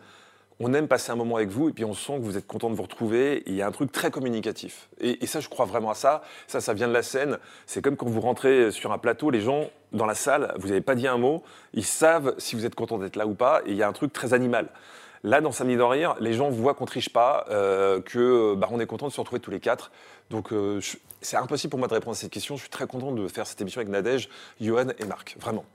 On 0.59 0.71
aime 0.75 0.87
passer 0.87 1.11
un 1.11 1.15
moment 1.15 1.37
avec 1.37 1.49
vous 1.49 1.67
et 1.69 1.73
puis 1.73 1.83
on 1.83 1.95
sent 1.95 2.13
que 2.19 2.21
vous 2.23 2.37
êtes 2.37 2.45
content 2.45 2.69
de 2.69 2.75
vous 2.75 2.83
retrouver. 2.83 3.37
Et 3.37 3.43
il 3.49 3.55
y 3.55 3.61
a 3.63 3.67
un 3.67 3.71
truc 3.71 3.91
très 3.91 4.11
communicatif. 4.11 4.87
Et, 5.01 5.21
et 5.23 5.27
ça, 5.27 5.39
je 5.39 5.49
crois 5.49 5.65
vraiment 5.65 5.89
à 5.89 5.95
ça. 5.95 6.21
Ça, 6.47 6.61
ça 6.61 6.73
vient 6.75 6.87
de 6.87 6.93
la 6.93 7.01
scène. 7.01 7.39
C'est 7.65 7.81
comme 7.81 7.97
quand 7.97 8.07
vous 8.07 8.21
rentrez 8.21 8.69
sur 8.71 8.91
un 8.93 8.99
plateau, 8.99 9.31
les 9.31 9.41
gens 9.41 9.65
dans 9.93 10.05
la 10.05 10.15
salle, 10.15 10.53
vous 10.57 10.67
n'avez 10.67 10.81
pas 10.81 10.95
dit 10.95 11.07
un 11.07 11.17
mot, 11.17 11.43
ils 11.73 11.85
savent 11.85 12.33
si 12.37 12.55
vous 12.55 12.65
êtes 12.65 12.75
content 12.75 12.97
d'être 12.97 13.15
là 13.15 13.27
ou 13.27 13.33
pas. 13.33 13.61
Et 13.65 13.71
il 13.71 13.75
y 13.75 13.83
a 13.83 13.87
un 13.87 13.93
truc 13.93 14.11
très 14.11 14.33
animal. 14.33 14.69
Là, 15.23 15.39
dans 15.39 15.53
Samedi 15.53 15.77
d'en 15.77 15.87
rire, 15.87 16.15
les 16.19 16.33
gens 16.33 16.49
voient 16.49 16.73
qu'on 16.73 16.85
triche 16.85 17.09
pas, 17.09 17.45
euh, 17.49 18.01
que 18.01 18.55
bah, 18.55 18.67
on 18.71 18.79
est 18.79 18.85
content 18.85 19.07
de 19.07 19.13
se 19.13 19.21
retrouver 19.21 19.39
tous 19.39 19.51
les 19.51 19.61
quatre. 19.61 19.91
Donc, 20.29 20.51
euh, 20.51 20.81
c'est 21.23 21.37
impossible 21.37 21.71
pour 21.71 21.79
moi 21.79 21.87
de 21.87 21.93
répondre 21.93 22.15
à 22.15 22.19
cette 22.19 22.31
question. 22.31 22.55
Je 22.55 22.61
suis 22.61 22.69
très 22.69 22.85
content 22.87 23.11
de 23.11 23.27
faire 23.27 23.47
cette 23.47 23.59
émission 23.61 23.79
avec 23.79 23.89
Nadège, 23.91 24.29
Johan 24.61 24.87
et 24.99 25.05
Marc. 25.05 25.35
Vraiment. 25.39 25.65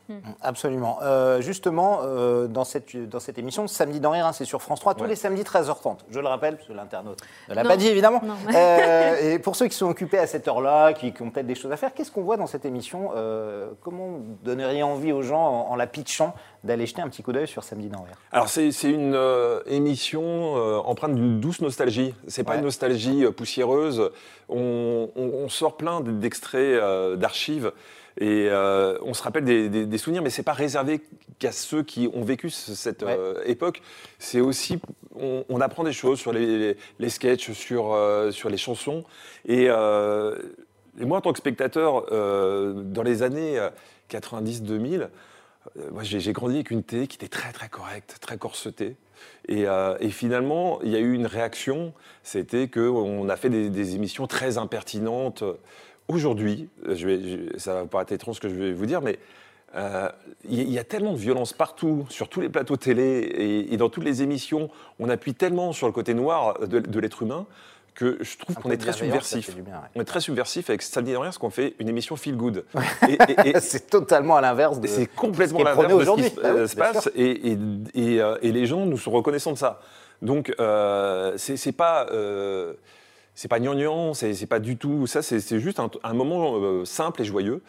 Absolument. 0.41 0.99
Euh, 1.03 1.41
justement, 1.41 2.01
euh, 2.03 2.47
dans, 2.47 2.65
cette, 2.65 2.97
dans 3.09 3.21
cette 3.21 3.39
émission, 3.39 3.67
samedi 3.67 4.01
dans 4.01 4.11
Rire, 4.13 4.27
hein, 4.27 4.33
c'est 4.33 4.45
sur 4.45 4.63
France 4.63 4.81
3, 4.81 4.95
tous 4.95 5.03
Ouais. 5.03 5.09
les 5.09 5.17
samedis 5.17 5.43
13h30. 5.43 5.99
Je 6.11 6.21
le 6.21 6.27
rappelle, 6.29 6.57
parce 6.57 6.69
que 6.69 6.73
l'internaute 6.73 7.21
ne 7.49 7.55
l'a 7.55 7.65
pas 7.65 7.77
dit 7.77 7.89
évidemment. 7.89 8.21
Euh, 8.55 9.35
et 9.35 9.39
pour 9.39 9.57
ceux 9.57 9.67
qui 9.69 9.77
sont 9.77 9.87
occupés 9.89 10.19
à 10.19 10.27
cette 10.27 10.47
heure-là, 10.49 10.93
qui, 10.93 11.13
qui 11.13 11.23
ont 11.23 11.31
peut-être 11.31 11.47
des 11.47 11.55
choses 11.55 11.73
à 11.73 11.77
faire, 11.77 11.93
qu'est-ce 11.95 12.11
qu'on 12.13 12.23
voit 12.23 12.37
dans 12.37 12.47
cette 12.47 12.65
émission 12.65 13.11
euh, 13.17 13.69
Comment 13.83 14.19
donneriez 14.45 14.83
envie 14.83 15.13
aux 15.13 15.23
gens, 15.23 15.41
en, 15.43 15.71
en 15.73 15.77
la 15.77 15.87
pitchant, 15.87 16.35
d'aller 16.65 16.87
jeter 16.87 17.03
un 17.03 17.09
petit 17.09 17.23
coup 17.23 17.33
d'œil 17.33 17.47
sur 17.47 17.63
Samedi 17.65 17.89
dans 17.89 18.03
Rire 18.03 18.17
Alors, 18.33 18.49
c'est 18.49 18.73
c'est 18.73 18.91
une 18.91 19.15
euh, 19.15 19.61
émission 19.67 20.23
euh, 20.57 20.79
empreinte 20.79 21.15
d'une 21.15 21.41
douce 21.41 21.61
nostalgie. 21.61 22.15
C'est 22.27 22.43
pas 22.45 22.53
Ouais. 22.53 22.59
une 22.59 22.65
nostalgie 22.65 23.25
euh, 23.25 23.31
poussiéreuse. 23.31 24.11
On, 24.49 25.11
on- 25.15 25.31
on 25.39 25.49
sort 25.49 25.77
plein 25.77 26.01
d'extraits 26.01 26.61
euh, 26.81 27.17
d'archives. 27.17 27.73
Et 28.21 28.49
euh, 28.51 28.99
on 29.03 29.15
se 29.15 29.23
rappelle 29.23 29.45
des, 29.45 29.69
des- 29.69 29.87
des 29.87 29.99
souvenirs, 29.99 30.23
mais 30.23 30.31
c'est 30.31 30.43
pas 30.43 30.53
réservé 30.53 31.01
qu'à 31.39 31.53
ceux 31.53 31.85
qui 31.85 32.11
ont 32.13 32.23
vécu 32.25 32.51
ce- 32.51 32.75
cette 32.75 33.03
Ouais. 33.05 33.15
euh, 33.17 33.43
époque. 33.47 33.81
C'est 34.19 34.41
aussi, 34.41 34.81
on, 35.15 35.45
on 35.49 35.61
apprend 35.61 35.85
des 35.85 35.93
choses 35.93 36.19
sur 36.19 36.33
les, 36.33 36.59
les, 36.59 36.77
les 36.99 37.09
sketchs, 37.11 37.53
sur, 37.53 37.93
euh, 37.95 38.33
sur 38.33 38.49
les 38.51 38.57
chansons. 38.57 39.05
Et, 39.47 39.67
et 39.67 41.05
moi, 41.05 41.19
en 41.19 41.21
tant 41.21 41.33
que 41.33 41.39
spectateur, 41.39 42.07
dans 42.11 43.03
les 43.05 43.23
années 43.23 43.61
90-2000, 44.11 45.09
euh, 45.77 45.91
moi, 45.93 46.03
j'ai 46.03 46.19
j'ai 46.19 46.33
grandi 46.33 46.57
avec 46.57 46.71
une 46.71 46.83
télé 46.83 47.07
qui 47.07 47.17
était 47.17 47.29
très 47.29 47.53
très 47.53 47.69
correcte, 47.69 48.17
très 48.21 48.37
corsetée. 48.39 48.97
Et, 49.49 49.67
euh, 49.67 49.97
et 50.01 50.11
finalement, 50.11 50.81
il 50.83 50.91
y 50.91 50.97
a 50.97 50.99
eu 50.99 51.15
une 51.15 51.27
réaction, 51.27 51.93
c'était 52.23 52.69
qu'on 52.69 53.29
a 53.29 53.37
fait 53.37 53.51
des, 53.51 53.95
émissions 53.95 54.27
très 54.27 54.59
impertinentes. 54.59 55.43
Aujourd'hui, 56.09 56.69
ça 57.57 57.75
va 57.75 57.85
pas 57.87 58.03
être 58.03 58.13
étrange 58.13 58.37
ce 58.37 58.41
que 58.41 58.49
je 58.49 58.55
vais 58.55 58.73
vous 58.73 58.87
dire, 58.87 59.01
mais 59.01 59.19
euh, 59.75 60.09
il 60.49 60.71
y, 60.71 60.79
a 60.79 60.85
tellement 60.85 61.13
de 61.13 61.19
violence 61.19 61.53
partout, 61.53 62.07
sur 62.09 62.29
tous 62.29 62.41
les 62.41 62.49
plateaux 62.49 62.77
télé 62.77 63.67
et, 63.71 63.77
dans 63.77 63.91
toutes 63.91 64.05
les 64.05 64.23
émissions, 64.23 64.71
on 64.99 65.11
appuie 65.11 65.35
tellement 65.35 65.73
sur 65.73 65.87
le 65.87 65.93
côté 65.93 66.15
noir 66.15 66.59
de 66.61 67.01
l'être 67.01 67.23
humain 67.23 67.47
que 67.99 68.17
je 68.21 68.37
trouve 68.39 68.55
qu'on 68.55 68.71
est 68.71 68.77
très 68.77 68.93
subversif. 68.93 69.57
bien, 69.57 69.75
ouais. 69.75 69.81
On 69.97 70.01
est 70.01 70.05
très 70.05 70.21
subversif 70.21 70.71
avec 70.71 70.83
Samedi 70.83 71.11
rien, 71.17 71.25
parce 71.25 71.39
qu'on 71.39 71.51
fait 71.51 71.75
une 71.81 71.89
émission 71.89 72.15
feel 72.15 72.37
good. 72.37 72.65
Et- 73.09 73.15
et- 73.15 73.49
et- 73.57 73.61
C'est 73.61 73.91
totalement 73.91 74.37
à 74.37 74.41
l'inverse 74.41 74.79
de. 74.79 74.87
C'est 74.87 75.07
complètement 75.07 75.59
est 75.61 75.65
l'inverse 75.65 75.99
de 75.99 76.05
ce 76.05 76.11
qui 76.13 76.23
se, 76.37 76.41
Ah 76.45 76.53
oui, 76.55 76.61
euh, 76.61 76.67
se 76.69 76.77
bien 76.77 76.85
passe 76.93 77.11
et, 77.17 77.51
et- 77.95 78.21
euh, 78.23 78.37
et 78.41 78.53
les 78.53 78.67
gens 78.67 78.87
nous 78.87 78.99
sont 78.99 79.11
reconnaissants 79.11 79.53
de 79.53 79.59
ça. 79.59 79.81
Donc 80.23 80.55
euh, 80.61 81.33
c'est 81.57 81.73
pas 81.73 82.07
euh, 82.13 82.75
c'est 83.35 83.49
pas 83.49 83.59
gnangnan, 83.59 84.15
c'est 84.15 84.47
pas 84.47 84.61
du 84.61 84.77
tout 84.77 85.09
ça. 85.09 85.21
C'est 85.23 85.41
c'est 85.41 85.59
juste 85.59 85.81
un, 85.81 85.91
un 86.05 86.15
moment 86.15 86.55
euh, 86.57 86.85
simple 86.85 87.23
et 87.23 87.25
joyeux. 87.25 87.63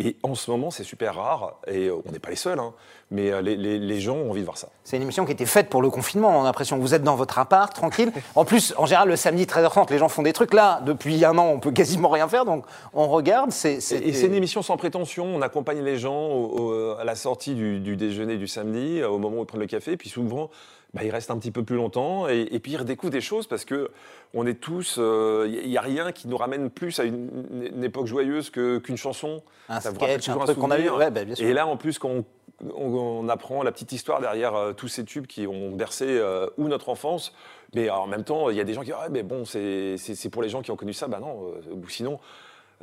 Et 0.00 0.16
en 0.24 0.34
ce 0.34 0.50
moment, 0.50 0.72
c'est 0.72 0.82
super 0.82 1.14
rare 1.14 1.54
et 1.68 1.88
on 1.90 2.02
n'est 2.10 2.18
pas 2.18 2.30
les 2.30 2.34
seuls. 2.36 2.58
hein, 2.58 2.72
mais 3.12 3.30
euh, 3.30 3.40
les, 3.40 3.54
les- 3.54 3.78
les 3.78 4.00
gens 4.00 4.16
ont 4.16 4.30
envie 4.30 4.40
de 4.40 4.44
voir 4.44 4.58
ça. 4.58 4.68
C'est 4.82 4.96
une 4.96 5.02
émission 5.04 5.24
qui 5.24 5.30
était 5.30 5.46
faite 5.46 5.68
pour 5.68 5.82
le 5.82 5.88
confinement. 5.90 6.36
On 6.36 6.40
a 6.40 6.44
l'impression 6.44 6.76
que 6.76 6.82
vous 6.82 6.94
êtes 6.94 7.04
dans 7.04 7.14
votre 7.14 7.38
appart, 7.38 7.72
tranquille. 7.72 8.10
En 8.34 8.44
plus, 8.44 8.74
en 8.76 8.86
général, 8.86 9.08
le 9.08 9.14
samedi 9.14 9.44
13h30, 9.44 9.90
les 9.92 9.98
gens 9.98 10.08
font 10.08 10.22
des 10.22 10.32
trucs. 10.32 10.52
Là, 10.52 10.80
depuis 10.84 11.24
un 11.24 11.38
an, 11.38 11.46
on 11.46 11.60
peut 11.60 11.70
quasiment 11.70 12.08
rien 12.08 12.26
faire. 12.26 12.44
Donc, 12.44 12.64
on 12.92 13.06
regarde. 13.06 13.52
C'est, 13.52 13.74
Et, 13.92 14.08
et 14.08 14.12
c'est 14.12 14.26
une 14.26 14.34
émission 14.34 14.62
sans 14.62 14.76
prétention. 14.76 15.26
On 15.26 15.42
accompagne 15.42 15.80
les 15.84 15.96
gens 15.96 16.26
au- 16.26 16.58
au- 16.58 16.90
à 16.98 17.04
la 17.04 17.14
sortie 17.14 17.54
du, 17.54 17.78
du 17.78 17.94
déjeuner 17.96 18.36
du 18.36 18.48
samedi, 18.48 19.00
euh, 19.00 19.08
au 19.08 19.18
moment 19.18 19.36
où 19.38 19.42
ils 19.42 19.46
prennent 19.46 19.60
le 19.60 19.66
café. 19.68 19.96
Puis 19.96 20.08
souvent, 20.08 20.50
bah, 20.94 21.02
ils 21.04 21.10
restent 21.10 21.30
un 21.30 21.38
petit 21.38 21.50
peu 21.50 21.62
plus 21.64 21.76
longtemps 21.76 22.28
et, 22.28 22.48
et 22.52 22.58
puis 22.60 22.72
ils 22.72 22.76
redécouvrent 22.76 23.12
des 23.12 23.20
choses 23.20 23.46
parce 23.46 23.64
que 23.64 23.90
on 24.32 24.46
est 24.46 24.54
tous. 24.60 24.96
Il 24.98 25.68
n'y 25.68 25.76
a 25.76 25.80
rien 25.82 26.12
qui 26.12 26.28
nous 26.28 26.36
ramène 26.36 26.70
plus 26.70 26.98
à 27.00 27.04
une, 27.04 27.28
une 27.74 27.84
époque 27.84 28.06
joyeuse 28.06 28.48
que- 28.50 28.78
qu'une 28.78 28.96
chanson. 28.96 29.42
un 29.68 29.80
Ça 29.80 29.92
sketch, 29.94 30.28
un 30.28 30.38
truc 30.38 30.58
qu'on 30.58 30.70
a. 30.70 30.78
Ouais, 30.78 31.10
bah, 31.10 31.24
bien 31.24 31.34
sûr. 31.34 31.46
Et 31.46 31.52
là, 31.52 31.66
en 31.66 31.76
plus, 31.76 31.98
quand 31.98 32.08
on, 32.10 32.24
on- 32.74 33.20
on 33.24 33.28
apprend 33.28 33.62
la 33.62 33.72
petite 33.72 33.92
histoire 33.92 34.20
derrière 34.20 34.54
euh, 34.54 34.72
tous 34.72 34.88
ces 34.88 35.04
tubes 35.04 35.26
qui 35.26 35.46
ont 35.46 35.72
bercé 35.72 36.06
euh, 36.08 36.46
ou 36.58 36.68
notre 36.68 36.88
enfance, 36.88 37.34
mais 37.74 37.90
en 37.90 38.06
même 38.06 38.22
temps, 38.24 38.48
il 38.50 38.56
y 38.56 38.60
a 38.60 38.64
des 38.64 38.72
gens 38.74 38.80
qui 38.82 38.86
disent 38.86 38.96
ah, 38.98 39.08
mais 39.10 39.22
bon, 39.24 39.44
c'est 39.44 39.96
c'est- 39.98 40.14
c'est 40.14 40.30
pour 40.30 40.42
les 40.42 40.48
gens 40.48 40.62
qui 40.62 40.70
ont 40.70 40.76
connu 40.76 40.92
ça. 40.92 41.08
Bah 41.08 41.18
non, 41.20 41.52
euh, 41.70 41.74
ou 41.74 41.88
sinon, 41.88 42.18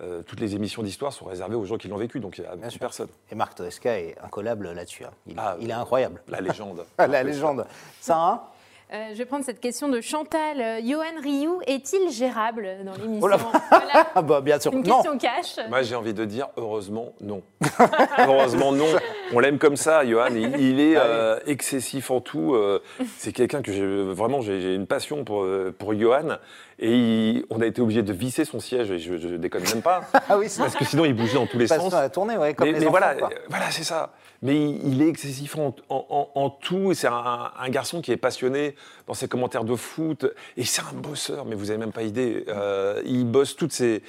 euh, 0.02 0.22
toutes 0.24 0.40
les 0.40 0.56
émissions 0.56 0.84
d'histoire 0.84 1.14
sont 1.14 1.26
réservées 1.26 1.56
aux 1.56 1.66
gens 1.66 1.78
qui 1.78 1.88
l'ont 1.88 1.98
vécu, 1.98 2.20
donc 2.20 2.38
il 2.38 2.42
n'y 2.42 2.48
a 2.48 2.52
plus 2.56 2.72
sûr. 2.72 2.80
personne. 2.80 3.08
Et 3.32 3.36
Marc 3.36 3.56
Toesca 3.56 4.00
est 4.00 4.16
incollable 4.24 4.72
là-dessus. 4.74 5.06
hein. 5.06 5.12
Il, 5.28 5.36
Ah, 5.38 5.56
il 5.60 5.70
est 5.70 5.74
incroyable. 5.74 6.22
La 6.28 6.42
légende. 6.42 6.86
La 6.98 7.24
légende. 7.24 7.66
Sarah? 8.00 8.48
Euh, 8.94 9.12
je 9.14 9.18
vais 9.20 9.26
prendre 9.26 9.46
cette 9.46 9.62
question 9.62 9.88
de 9.88 10.02
Chantal. 10.02 10.60
Euh, 10.60 10.82
Johan 10.86 11.22
Rioux 11.24 11.62
est-il 11.66 12.10
gérable 12.12 12.68
dans 12.84 12.92
l'émission 12.96 13.22
Oh 13.22 13.28
là 13.30 13.38
Voilà, 13.38 14.08
Ah 14.16 14.22
bah 14.22 14.42
bien 14.42 14.60
sûr. 14.60 14.74
Une 14.74 14.84
Non. 14.86 14.96
question 15.02 15.18
cash. 15.18 15.56
Moi, 15.70 15.82
j'ai 15.84 15.96
envie 15.96 16.14
de 16.14 16.26
dire 16.26 16.50
heureusement 16.58 17.14
non. 17.22 17.42
heureusement 18.18 18.74
non. 18.74 18.88
On 19.34 19.40
l'aime 19.40 19.60
comme 19.60 19.78
ça, 19.78 20.06
Johan. 20.06 20.28
Il, 20.36 20.58
il 20.60 20.80
est 20.82 20.98
Ah 20.98 21.04
oui. 21.06 21.10
euh, 21.10 21.40
excessif 21.46 22.12
en 22.12 22.20
tout. 22.20 22.54
euh, 22.54 22.82
c'est 23.18 23.32
quelqu'un 23.32 23.62
que 23.62 23.72
j'ai 23.72 23.86
vraiment, 24.04 24.42
j'ai 24.42 24.76
une 24.76 24.88
passion 24.88 25.24
pour, 25.24 25.48
pour 25.78 25.94
Johan. 25.98 26.38
Et 26.84 26.92
il- 26.92 27.46
on 27.52 27.62
a 27.62 27.66
été 27.68 27.80
obligé 27.82 28.02
de 28.02 28.12
visser 28.12 28.44
son 28.44 28.60
siège, 28.60 28.90
et 28.90 28.98
je, 28.98 29.18
je 29.18 29.36
déconne 29.36 29.64
même 29.64 29.84
pas, 29.84 30.02
Ah 30.30 30.38
oui, 30.38 30.48
parce 30.58 30.76
que 30.76 30.84
sinon 30.84 31.06
il 31.06 31.14
bougeait 31.14 31.36
dans 31.36 31.46
tous 31.46 31.60
les 31.60 31.68
sens. 31.68 31.94
à 31.94 32.02
la 32.02 32.10
tournée, 32.10 32.38
ouais, 32.38 32.56
comme 32.56 32.66
mais, 32.68 32.74
les 32.74 32.80
mais 32.80 32.86
enfants, 32.88 32.92
voilà, 32.98 33.14
quoi. 33.16 33.30
euh, 33.32 33.40
voilà 33.50 33.70
c'est 33.70 33.84
ça. 33.84 34.14
Mais 34.42 34.56
il, 34.60 34.94
il 34.94 35.02
est 35.04 35.08
excessif 35.08 35.56
en, 35.56 35.76
en- 35.90 36.06
en- 36.10 36.30
en 36.34 36.50
tout. 36.50 36.92
et 36.92 36.96
C'est 36.96 37.06
un, 37.08 37.52
un 37.60 37.70
garçon 37.70 38.02
qui 38.02 38.12
est 38.12 38.18
passionné 38.18 38.74
dans 39.06 39.14
ses 39.14 39.28
commentaires 39.28 39.64
de 39.64 39.76
foot. 39.76 40.26
Et 40.58 40.64
c'est 40.66 40.82
un 40.82 40.96
bosseur, 40.96 41.46
mais 41.46 41.54
vous 41.54 41.70
avez 41.70 41.78
même 41.78 41.92
pas 41.92 42.02
idée. 42.02 42.46
Euh, 42.48 43.04
il 43.06 43.26
bosse 43.26 43.56
toutes 43.56 43.72
ces 43.74 44.02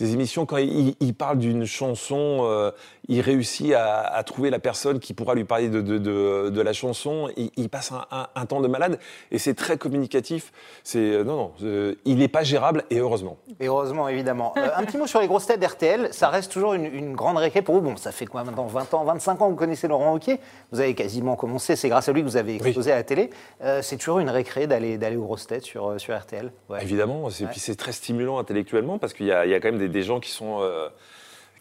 émissions, 0.00 0.46
quand 0.46 0.56
il, 0.56 0.94
il 1.00 1.12
parle 1.14 1.36
d'une 1.38 1.66
chanson, 1.66 2.46
euh, 2.48 2.70
il 3.08 3.20
réussit 3.20 3.72
à, 3.72 4.00
à, 4.00 4.22
trouver 4.22 4.50
la 4.50 4.58
personne 4.58 4.98
qui 4.98 5.14
pourra 5.14 5.34
lui 5.34 5.44
parler 5.44 5.68
de, 5.68 5.80
de, 5.80 5.98
de, 5.98 6.50
de 6.50 6.60
la 6.60 6.72
chanson. 6.72 7.28
Il, 7.36 7.50
il 7.56 7.68
passe 7.68 7.92
un, 7.92 8.06
un, 8.10 8.28
un, 8.34 8.46
temps 8.46 8.60
de 8.60 8.68
malade 8.68 8.98
et 9.30 9.38
c'est 9.38 9.54
très 9.54 9.76
communicatif. 9.76 10.52
C'est 10.82 10.98
euh, 10.98 11.24
non, 11.24 11.36
non, 11.36 11.52
euh, 11.62 11.94
il 12.04 12.16
n'est 12.16 12.28
pas 12.28 12.44
gérable 12.44 12.84
et 12.90 12.98
heureusement. 12.98 13.36
Et 13.60 13.66
heureusement, 13.66 14.08
évidemment. 14.08 14.54
Euh, 14.56 14.68
un 14.76 14.84
petit 14.84 14.96
mot 14.96 15.06
sur 15.06 15.20
les 15.20 15.26
grosses 15.26 15.46
têtes 15.46 15.60
d'RTL. 15.60 16.08
Ça 16.12 16.28
reste 16.28 16.52
toujours 16.52 16.74
une, 16.74 16.86
une 16.86 17.14
grande 17.14 17.36
récré 17.36 17.62
pour 17.62 17.74
vous. 17.74 17.80
Bon, 17.82 17.96
ça 17.96 18.12
fait 18.12 18.26
quoi 18.26 18.44
maintenant 18.44 18.66
20 18.66 18.94
ans, 18.94 19.04
25 19.04 19.42
ans 19.42 19.46
que 19.46 19.50
vous 19.50 19.56
connaissez 19.56 19.88
Laurent 19.88 20.12
Wauquiez. 20.12 20.40
Vous 20.72 20.80
avez 20.80 20.94
quasiment 20.94 21.36
commencé. 21.36 21.76
C'est 21.76 21.88
grâce 21.88 22.08
à 22.08 22.12
lui 22.12 22.22
que 22.22 22.26
vous 22.26 22.36
avez 22.36 22.54
explosé 22.54 22.90
oui. 22.90 22.92
à 22.92 22.96
la 22.96 23.04
télé. 23.04 23.30
Euh, 23.62 23.82
c'est 23.82 23.96
toujours 23.96 24.18
une 24.18 24.30
récré 24.30 24.66
d'aller 24.66 24.98
d'aller 24.98 25.16
aux 25.16 25.24
grosses 25.24 25.46
têtes 25.46 25.64
sur, 25.64 26.00
sur 26.00 26.16
RTL. 26.16 26.52
Ouais. 26.68 26.82
Évidemment. 26.82 27.28
Et 27.28 27.42
ouais. 27.42 27.50
puis 27.50 27.60
c'est 27.60 27.76
très 27.76 27.92
stimulant 27.92 28.38
intellectuellement 28.38 28.98
parce 28.98 29.12
qu'il 29.12 29.26
y, 29.26 29.28
y, 29.28 29.32
a 29.32 29.60
quand 29.60 29.70
même 29.70 29.78
des, 29.78 29.88
des 29.88 30.02
gens 30.02 30.20
qui 30.20 30.30
sont 30.30 30.60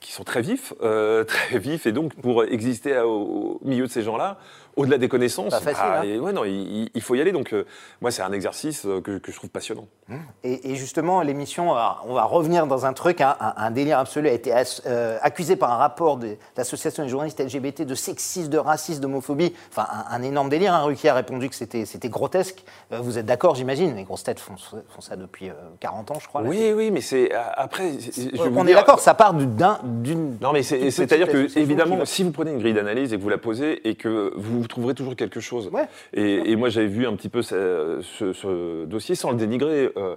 qui 0.04 0.12
sont 0.12 0.24
très 0.24 0.42
vifs, 0.42 0.74
euh, 0.84 1.24
très 1.34 1.58
vifs, 1.58 1.88
et 1.88 1.92
donc 1.92 2.13
pour 2.13 2.44
exister 2.44 3.00
au, 3.00 3.60
au 3.62 3.68
milieu 3.68 3.88
de 3.88 3.92
ces 3.92 4.04
gens-là, 4.04 4.38
au-delà 4.75 4.97
des 4.97 5.07
connaissances, 5.07 5.53
facile, 5.53 5.75
ah, 5.77 5.99
hein 5.99 6.03
et, 6.03 6.19
ouais, 6.19 6.33
non, 6.33 6.43
il, 6.45 6.89
il, 6.93 7.01
faut 7.01 7.15
y 7.15 7.21
aller. 7.21 7.31
Donc 7.31 7.53
euh, 7.53 7.65
moi, 8.01 8.12
c'est 8.12 8.21
un 8.21 8.31
exercice 8.31 8.86
euh, 8.86 9.01
que, 9.01 9.17
que, 9.17 9.31
je 9.31 9.38
trouve 9.38 9.49
passionnant. 9.49 9.88
Et, 10.43 10.71
et 10.71 10.75
justement, 10.75 11.21
l'émission, 11.21 11.71
on 11.71 12.13
va 12.13 12.23
revenir 12.23 12.67
dans 12.67 12.86
un 12.86 12.93
truc, 12.93 13.21
hein, 13.21 13.36
un, 13.39 13.53
un, 13.57 13.71
délire 13.71 13.99
absolu 13.99 14.27
a 14.27 14.31
été 14.31 14.53
euh, 14.86 15.17
accusé 15.21 15.55
par 15.55 15.71
un 15.71 15.77
rapport 15.77 16.17
de 16.17 16.36
l'association 16.57 17.03
des 17.03 17.09
journalistes 17.09 17.39
LGBT 17.39 17.83
de 17.83 17.95
sexisme, 17.95 18.49
de 18.49 18.57
racisme, 18.57 19.01
d'homophobie. 19.01 19.53
Enfin, 19.69 19.88
un, 19.91 20.15
un, 20.15 20.23
énorme 20.23 20.49
délire. 20.49 20.73
Hein. 20.73 20.83
Ruquier 20.83 21.09
a 21.09 21.13
répondu 21.15 21.49
que 21.49 21.55
c'était 21.55 22.09
grotesque. 22.09 22.63
Euh, 22.91 22.99
vous 22.99 23.17
êtes 23.17 23.25
d'accord, 23.25 23.55
j'imagine? 23.55 23.95
Les 23.95 24.03
grosses 24.03 24.23
têtes 24.23 24.39
font, 24.39 24.55
font, 24.57 25.01
ça 25.01 25.15
depuis 25.15 25.49
40 25.79 26.12
ans, 26.12 26.17
je 26.19 26.27
crois. 26.27 26.41
Oui, 26.41 26.73
oui, 26.75 26.91
mais 26.91 27.01
c'est 27.01 27.31
après. 27.33 27.91
on 28.55 28.65
est 28.67 28.73
d'accord, 28.73 28.99
ça 28.99 29.13
part 29.13 29.33
d'une. 29.33 30.38
Non, 30.41 30.51
mais 30.51 30.63
c'est-à-dire 30.63 31.27
que 31.27 31.57
évidemment, 31.57 32.05
si 32.05 32.23
vous 32.23 32.31
prenez 32.31 32.51
une 32.51 32.59
grille 32.59 32.73
d'analyse 32.73 33.13
et 33.13 33.17
que 33.17 33.21
vous 33.21 33.29
la 33.29 33.38
posez 33.38 33.88
et 33.88 33.95
que 33.95 34.33
vous 34.36 34.62
vous 34.63 34.67
trouverez 34.67 34.95
toujours 34.95 35.15
quelque 35.15 35.39
chose. 35.39 35.69
Ouais. 35.71 35.88
Et, 36.13 36.52
et, 36.52 36.56
moi, 36.56 36.69
j'avais 36.69 36.88
vu 36.88 37.06
un 37.06 37.15
petit 37.15 37.30
peu 37.30 37.41
ce, 37.41 37.99
ce, 38.02 38.34
ce, 38.34 38.86
dossier 38.86 39.13
sans 39.13 39.32
le 39.32 39.38
dénigrer. 39.38 39.91
Euh, 39.97 40.15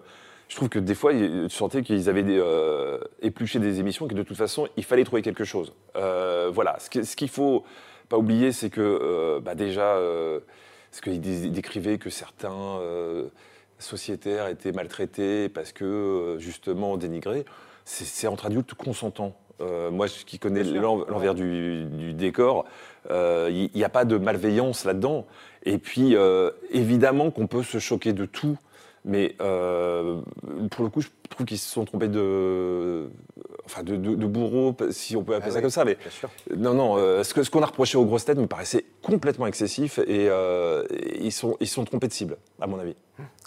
je 0.48 0.56
trouve 0.56 0.68
que 0.68 0.78
des 0.78 0.94
fois, 0.94 1.12
tu 1.12 1.50
sentais 1.50 1.82
qu'ils 1.82 2.08
avaient 2.08 2.22
des, 2.22 2.38
euh, 2.38 2.98
épluché 3.20 3.58
des 3.58 3.80
émissions, 3.80 4.06
que 4.06 4.14
de 4.14 4.22
toute 4.22 4.36
façon, 4.36 4.68
il 4.76 4.84
fallait 4.84 5.04
trouver 5.04 5.22
quelque 5.22 5.44
chose. 5.44 5.74
Euh, 5.96 6.50
voilà. 6.52 6.78
Ce 6.78 6.88
qu'il 6.88 7.04
ce 7.04 7.26
faut 7.26 7.64
pas 8.08 8.16
oublier, 8.16 8.52
c'est 8.52 8.70
que 8.70 9.40
bah 9.42 9.56
déjà, 9.56 9.98
ce 10.92 11.00
qu'ils 11.02 11.50
décrivaient 11.50 11.98
que 11.98 12.10
certains 12.10 12.78
sociétaires 13.80 14.46
étaient 14.46 14.70
maltraités 14.70 15.48
parce 15.48 15.72
que 15.72 16.36
justement 16.38 16.96
dénigrés, 16.96 17.44
c'est 17.84 18.28
entre 18.28 18.46
adultes 18.46 18.74
consentants. 18.74 19.36
Euh, 19.60 19.90
moi, 19.90 20.06
qui 20.08 20.38
connais 20.38 20.62
l'envers 20.64 21.34
du, 21.34 21.86
du, 21.86 22.12
décor, 22.12 22.66
il 23.08 23.14
euh, 23.14 23.68
n'y 23.74 23.84
a 23.84 23.88
pas 23.88 24.04
de 24.04 24.16
malveillance 24.16 24.84
là-dedans. 24.84 25.26
Et 25.64 25.78
puis, 25.78 26.14
euh, 26.14 26.50
évidemment 26.70 27.30
qu'on 27.30 27.46
peut 27.46 27.62
se 27.62 27.78
choquer 27.78 28.12
de 28.12 28.24
tout, 28.24 28.56
mais 29.06 29.36
euh, 29.40 30.20
pour 30.72 30.84
le 30.84 30.90
coup, 30.90 31.00
je 31.00 31.08
trouve 31.30 31.46
qu'ils 31.46 31.58
se 31.58 31.72
sont 31.72 31.84
trompés 31.84 32.08
de, 32.08 33.08
enfin, 33.64 33.84
de, 33.84 33.94
de, 33.94 34.16
de, 34.16 34.26
bourreau, 34.26 34.76
si 34.90 35.16
on 35.16 35.22
peut 35.22 35.36
appeler 35.36 35.50
ah 35.50 35.52
ça 35.52 35.56
oui, 35.58 35.62
comme 35.62 35.70
ça. 35.70 35.84
Mais 35.84 35.96
non, 36.56 36.74
non. 36.74 36.96
Euh, 36.98 37.22
ce 37.22 37.32
qu'on 37.32 37.44
ce 37.44 37.50
qu 37.50 37.58
a 37.58 37.66
reproché 37.66 37.96
aux 37.96 38.04
grosses 38.04 38.24
têtes 38.24 38.36
me 38.36 38.48
paraissait 38.48 38.84
complètement 39.02 39.46
excessif 39.46 39.98
et, 40.00 40.28
euh, 40.28 40.84
ils 41.20 41.30
sont 41.30 41.56
ils 41.60 41.68
sont 41.68 41.84
trompés 41.84 42.08
de 42.08 42.12
cible, 42.12 42.36
à 42.60 42.66
mon 42.66 42.80
avis. 42.80 42.96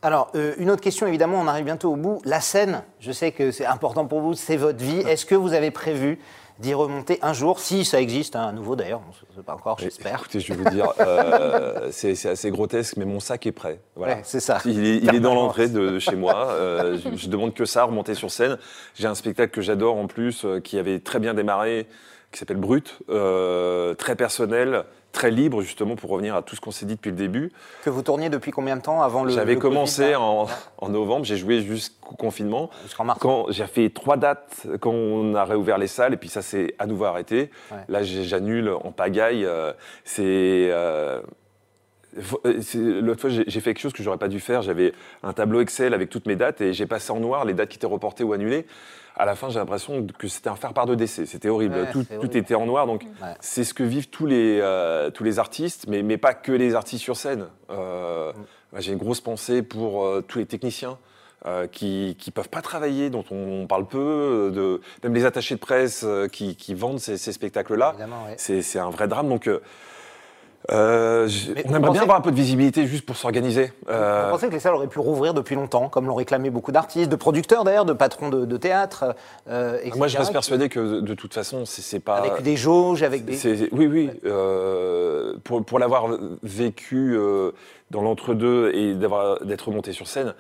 Alors, 0.02 0.32
une 0.58 0.72
autre 0.72 0.82
question, 0.82 1.08
évidemment, 1.08 1.42
on 1.42 1.48
arrive 1.48 1.66
bientôt 1.66 1.92
au 1.92 1.98
bout. 1.98 2.22
La 2.24 2.40
scène, 2.40 2.84
je 3.02 3.12
sais 3.12 3.34
que 3.34 3.52
c'est 3.52 3.66
important 3.66 4.06
pour 4.06 4.22
vous, 4.22 4.34
c'est 4.36 4.56
votre 4.56 4.82
vie. 4.82 5.00
Est-ce 5.00 5.26
que 5.26 5.36
vous 5.36 5.52
avez 5.52 5.72
prévu 5.72 6.20
d'y 6.60 6.74
remonter 6.74 7.20
un 7.22 7.34
jour, 7.34 7.60
si 7.60 7.86
ça 7.86 8.02
existe, 8.02 8.36
hein, 8.36 8.48
à 8.48 8.52
nouveau 8.52 8.76
d'ailleurs, 8.76 9.02
on 9.06 9.32
ne 9.32 9.36
sait 9.36 9.44
pas 9.44 9.54
encore, 9.54 9.80
j'espère. 9.80 10.20
Écoutez, 10.20 10.40
je 10.40 10.54
vais 10.54 10.64
vous 10.64 10.70
dire, 10.70 10.92
euh, 11.00 11.88
c'est 11.92 12.26
assez 12.26 12.52
grotesque, 12.52 12.98
mais 12.98 13.06
mon 13.06 13.20
sac 13.20 13.48
est 13.48 13.52
prêt. 13.52 13.80
Voilà. 13.96 14.16
Ouais, 14.16 14.22
c'est 14.24 14.40
ça. 14.40 14.60
Il 14.66 14.86
est, 14.86 14.98
il 14.98 15.16
est 15.16 15.20
dans 15.20 15.36
l'entrée 15.36 15.70
de, 15.70 15.92
de, 15.92 16.00
chez 16.00 16.16
moi. 16.16 16.50
Euh, 16.52 16.98
je, 16.98 17.16
je, 17.16 17.30
demande 17.30 17.54
que 17.54 17.66
ça, 17.66 17.86
remonter 17.86 18.14
sur 18.14 18.30
scène. 18.30 18.58
J'ai 18.96 19.08
un 19.08 19.16
spectacle 19.16 19.52
que 19.52 19.62
j'adore 19.62 19.96
en 19.96 20.08
plus, 20.08 20.44
euh, 20.44 20.60
qui 20.60 20.78
avait 20.78 21.00
très 21.00 21.20
bien 21.20 21.34
démarré, 21.34 21.88
qui 22.32 22.40
s'appelle 22.40 22.58
Brut, 22.58 23.00
euh, 23.10 23.94
très 23.96 24.16
personnel, 24.16 24.84
très 25.12 25.32
libre 25.32 25.62
justement 25.62 25.96
pour 25.96 26.10
revenir 26.10 26.36
à 26.36 26.42
tout 26.42 26.56
ce 26.56 26.62
qu'on 26.62 26.72
s'est 26.72 26.86
dit 26.86 26.96
depuis 26.96 27.12
le 27.12 27.18
début. 27.18 27.52
Que 27.84 27.90
vous 27.90 28.02
tourniez 28.02 28.30
depuis 28.30 28.52
combien 28.52 28.78
de 28.78 28.82
temps 28.82 29.02
avant 29.02 29.24
le 29.24 29.32
J'avais 29.32 29.58
commencé 29.58 30.16
en, 30.16 30.48
en, 30.78 30.90
novembre, 30.90 31.26
j'ai 31.26 31.38
joué 31.38 31.62
jusqu'au 31.62 32.16
confinement. 32.16 32.70
Jusqu'en 32.84 33.06
mars. 33.06 33.20
Quand 33.20 33.46
j'ai 33.50 33.66
fait 33.68 33.90
trois 33.90 34.18
dates 34.18 34.68
quand 34.80 34.92
on 34.92 35.36
a 35.36 35.46
réouvert 35.46 35.78
les 35.78 35.88
salles 35.88 36.14
et 36.14 36.18
puis 36.18 36.30
ça 36.30 36.42
s'est 36.42 36.76
à 36.80 36.86
nouveau 36.86 37.06
arrêté. 37.06 37.50
Ouais. 37.72 37.78
Là 37.88 38.04
j'annule 38.04 38.70
en 38.70 38.92
pagaille. 38.92 39.46
Euh, 39.46 39.74
c'est 40.04 40.70
euh, 40.72 41.22
L'autre 42.74 43.22
fois, 43.22 43.30
j'ai 43.30 43.60
fait 43.60 43.74
quelque 43.74 43.82
chose 43.82 43.94
que 43.94 44.02
j'aurais 44.02 44.18
pas 44.18 44.28
dû 44.28 44.40
faire. 44.40 44.62
J'avais 44.62 44.94
un 45.22 45.34
tableau 45.34 45.62
Excel 45.62 45.94
avec 45.94 46.10
toutes 46.10 46.26
mes 46.26 46.36
dates 46.36 46.60
et 46.60 46.74
j'ai 46.74 46.88
passé 46.88 47.12
en 47.12 47.20
noir 47.20 47.46
les 47.46 47.54
dates 47.54 47.70
qui 47.70 47.78
étaient 47.78 47.88
reportées 47.88 48.24
ou 48.24 48.34
annulées. 48.34 48.66
À 49.20 49.26
la 49.26 49.36
fin, 49.36 49.50
j'ai 49.50 49.60
l'impression 49.60 50.08
que 50.18 50.30
c'était 50.30 50.48
un 50.48 50.56
faire-part 50.56 50.86
de 50.86 50.96
décès. 50.96 51.26
C'était 51.26 51.50
horrible. 51.50 51.76
Ouais, 51.76 51.92
tout, 51.92 52.06
horrible. 52.10 52.38
était 52.38 52.56
en 52.56 52.66
noir. 52.66 52.88
Donc, 52.88 53.04
ouais. 53.04 53.34
c'est 53.42 53.66
ce 53.66 53.74
que 53.74 53.84
vivent 53.84 54.08
tous 54.08 54.26
les, 54.26 54.60
euh, 54.62 55.10
tous 55.10 55.26
les 55.26 55.40
artistes, 55.40 55.88
mais, 55.90 56.04
mais 56.04 56.16
pas 56.16 56.34
que 56.34 56.54
les 56.54 56.74
artistes 56.74 57.04
sur 57.04 57.18
scène. 57.18 57.48
Euh, 57.70 58.32
mm. 58.32 58.80
J'ai 58.80 58.94
une 58.94 58.98
grosse 58.98 59.20
pensée 59.20 59.62
pour 59.62 60.06
euh, 60.06 60.24
tous 60.26 60.40
les 60.40 60.46
techniciens. 60.46 60.98
Qui 61.72 62.18
ne 62.28 62.32
peuvent 62.32 62.50
pas 62.50 62.62
travailler, 62.62 63.10
dont 63.10 63.24
on, 63.32 63.62
on, 63.62 63.66
parle 63.66 63.88
peu, 63.88 64.52
de, 64.54 64.82
même 65.04 65.16
les 65.16 65.24
attachés 65.24 65.56
de 65.56 65.60
presse 65.62 66.06
qui, 66.34 66.58
qui 66.58 66.74
vendent 66.74 67.00
ces, 67.00 67.16
ces 67.16 67.32
spectacles-là. 67.32 67.96
C'est 68.36 68.78
un 68.78 68.90
vrai 68.90 69.08
drame. 69.08 69.30
Donc, 69.30 69.50
euh, 70.72 71.28
on 71.66 71.74
aimerait 71.74 71.92
bien 71.92 72.02
avoir 72.02 72.18
un 72.18 72.22
peu 72.22 72.32
de 72.32 72.36
visibilité 72.36 72.86
juste 72.86 73.06
pour 73.06 73.16
s'organiser. 73.16 73.72
Euh... 73.90 74.26
Vous 74.26 74.32
pensez 74.32 74.48
que 74.48 74.54
les 74.54 74.60
salles 74.60 74.76
auraient 74.76 74.88
pu 74.88 75.00
rouvrir 75.00 75.34
depuis 75.34 75.56
longtemps, 75.56 75.90
comme 75.90 76.06
l'ont 76.06 76.16
réclamé 76.16 76.50
beaucoup 76.50 76.72
d'artistes, 76.72 77.10
de 77.10 77.16
producteurs 77.16 77.64
d'ailleurs, 77.64 77.86
de 77.86 77.94
patrons 77.94 78.30
de, 78.30 78.46
de 78.46 78.58
théâtre 78.58 79.16
euh, 79.50 79.80
Moi, 79.96 80.08
je 80.08 80.18
reste 80.18 80.34
persuadé 80.34 80.70
que 80.70 81.00
de 81.00 81.14
toute 81.14 81.34
façon, 81.34 81.66
c'est 81.66 82.00
pas. 82.00 82.18
Avec 82.18 82.44
des 82.44 82.58
jauges, 82.58 83.04
avec 83.04 83.26
des. 83.26 83.70
Oui, 83.72 83.88
oui. 83.88 84.08
Ouais. 84.08 84.20
Euh, 84.26 85.36
pour 85.44 85.64
pour 85.64 85.80
l'avoir 85.80 86.08
vécu 86.44 87.18
dans 87.90 88.02
l'entre-deux 88.02 88.72
et 88.74 88.96
d'être 88.96 89.72
monté 89.72 89.94
sur 89.94 90.08
scène, 90.08 90.34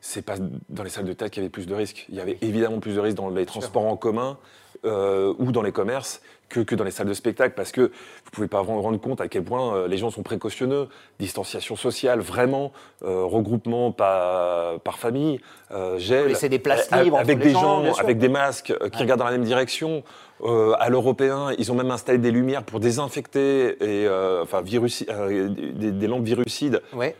c'est 0.00 0.22
pas 0.22 0.34
dans 0.68 0.82
les 0.82 0.90
salles 0.90 1.06
de 1.06 1.12
théâtre 1.12 1.32
qu'il 1.32 1.42
y 1.42 1.46
avait 1.46 1.50
plus 1.50 1.66
de 1.66 1.74
risques. 1.74 2.06
Il 2.10 2.14
y 2.14 2.20
avait 2.20 2.38
évidemment 2.42 2.78
plus 2.78 2.94
de 2.94 3.00
risques 3.00 3.16
dans 3.16 3.30
les 3.30 3.46
transports 3.46 3.86
en 3.86 3.96
commun 3.96 4.38
euh, 4.84 5.32
ou 5.38 5.50
dans 5.50 5.62
les 5.62 5.72
commerces 5.72 6.20
que, 6.48 6.60
que, 6.60 6.74
dans 6.74 6.84
les 6.84 6.90
salles 6.90 7.08
de 7.08 7.14
spectacle 7.14 7.54
parce 7.56 7.72
que 7.72 7.80
vous 7.82 8.30
pouvez 8.32 8.48
pas 8.48 8.62
vous 8.62 8.80
rendre 8.80 9.00
compte 9.00 9.20
à 9.20 9.28
quel 9.28 9.44
point 9.44 9.74
euh, 9.74 9.88
les 9.88 9.96
gens 9.96 10.10
sont 10.10 10.22
précautionneux, 10.22 10.88
distanciation 11.18 11.76
sociale, 11.76 12.20
vraiment, 12.20 12.72
euh, 13.02 13.24
regroupement 13.24 13.92
par, 13.92 14.80
par 14.80 14.98
famille, 14.98 15.40
euh, 15.70 15.98
gel, 15.98 16.28
laisser 16.28 16.48
des 16.48 16.58
places 16.58 16.90
libres 16.92 17.18
avec 17.18 17.38
des 17.38 17.50
gens, 17.50 17.84
gens, 17.84 17.94
avec 17.94 18.18
des 18.18 18.28
masques 18.28 18.66
qui 18.66 18.72
ouais. 18.72 18.90
regardent 19.00 19.20
dans 19.20 19.26
la 19.26 19.32
même 19.32 19.44
direction. 19.44 20.02
Euh, 20.42 20.74
à 20.80 20.90
l'européen, 20.90 21.52
ils 21.58 21.70
ont 21.70 21.76
même 21.76 21.92
installé 21.92 22.18
des 22.18 22.32
lumières 22.32 22.64
pour 22.64 22.80
désinfecter 22.80 23.76
et 23.80 24.06
euh, 24.06 24.42
enfin 24.42 24.62
virus, 24.62 25.04
des, 25.06 25.92
des, 25.92 26.06
lampes 26.08 26.24
virucides 26.24 26.82
ouais. 26.92 27.14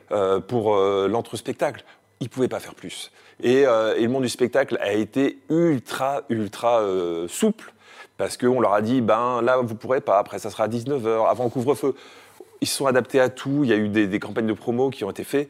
pour 0.48 0.76
l'entre-spectacle 0.76 1.84
ils 2.20 2.28
pouvaient 2.28 2.48
pas 2.48 2.60
faire 2.60 2.74
plus. 2.74 3.10
Et, 3.42 3.66
euh, 3.66 3.96
et, 3.96 4.02
le 4.02 4.08
monde 4.08 4.22
du 4.22 4.28
spectacle 4.28 4.78
a 4.80 4.92
été 4.92 5.38
ultra, 5.50 6.22
ultra 6.28 6.80
euh, 6.80 7.28
souple 7.28 7.72
parce 8.16 8.36
qu'on 8.36 8.60
leur 8.60 8.74
a 8.74 8.82
dit, 8.82 9.00
ben 9.00 9.42
là, 9.42 9.58
vous 9.58 9.74
pourrez 9.74 10.00
pas, 10.00 10.18
après 10.18 10.38
ça 10.38 10.50
sera 10.50 10.64
à 10.64 10.68
19h, 10.68 11.28
avant 11.28 11.44
le 11.44 11.50
couvre-feu. 11.50 11.94
Ils 12.60 12.68
se 12.68 12.76
sont 12.76 12.86
adaptés 12.86 13.20
à 13.20 13.28
tout, 13.28 13.64
il 13.64 13.70
y 13.70 13.72
a 13.72 13.76
eu 13.76 13.88
des, 13.88 14.06
des 14.06 14.20
campagnes 14.20 14.46
de 14.46 14.52
promo 14.52 14.90
qui 14.90 15.04
ont 15.04 15.10
été 15.10 15.24
faites. 15.24 15.48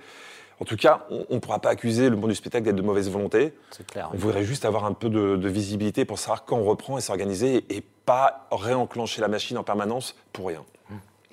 En 0.61 0.65
tout 0.65 0.77
cas, 0.77 1.07
on 1.11 1.35
ne 1.35 1.39
pourra 1.41 1.59
pas 1.59 1.71
accuser 1.71 2.09
le 2.09 2.17
monde 2.17 2.31
du 2.31 2.37
spectacle 2.37 2.65
d'être 2.65 2.77
de 2.77 2.83
mauvaise 2.83 3.11
volonté. 3.11 3.53
Clair, 3.89 4.09
on 4.13 4.17
voudrait 4.17 4.45
juste 4.45 4.65
avoir 4.65 4.85
un 4.85 4.93
peu 4.93 5.09
de, 5.09 5.37
de, 5.37 5.49
visibilité 5.49 6.05
pour 6.05 6.19
savoir 6.19 6.45
quand 6.45 6.57
on 6.57 6.65
reprend 6.65 6.97
et 6.97 7.01
s'organiser 7.01 7.65
et 7.71 7.83
pas 8.07 8.47
réenclencher 8.53 9.21
la 9.21 9.29
machine 9.29 9.59
en 9.59 9.65
permanence 9.65 10.15
pour 10.33 10.47
rien. 10.49 10.65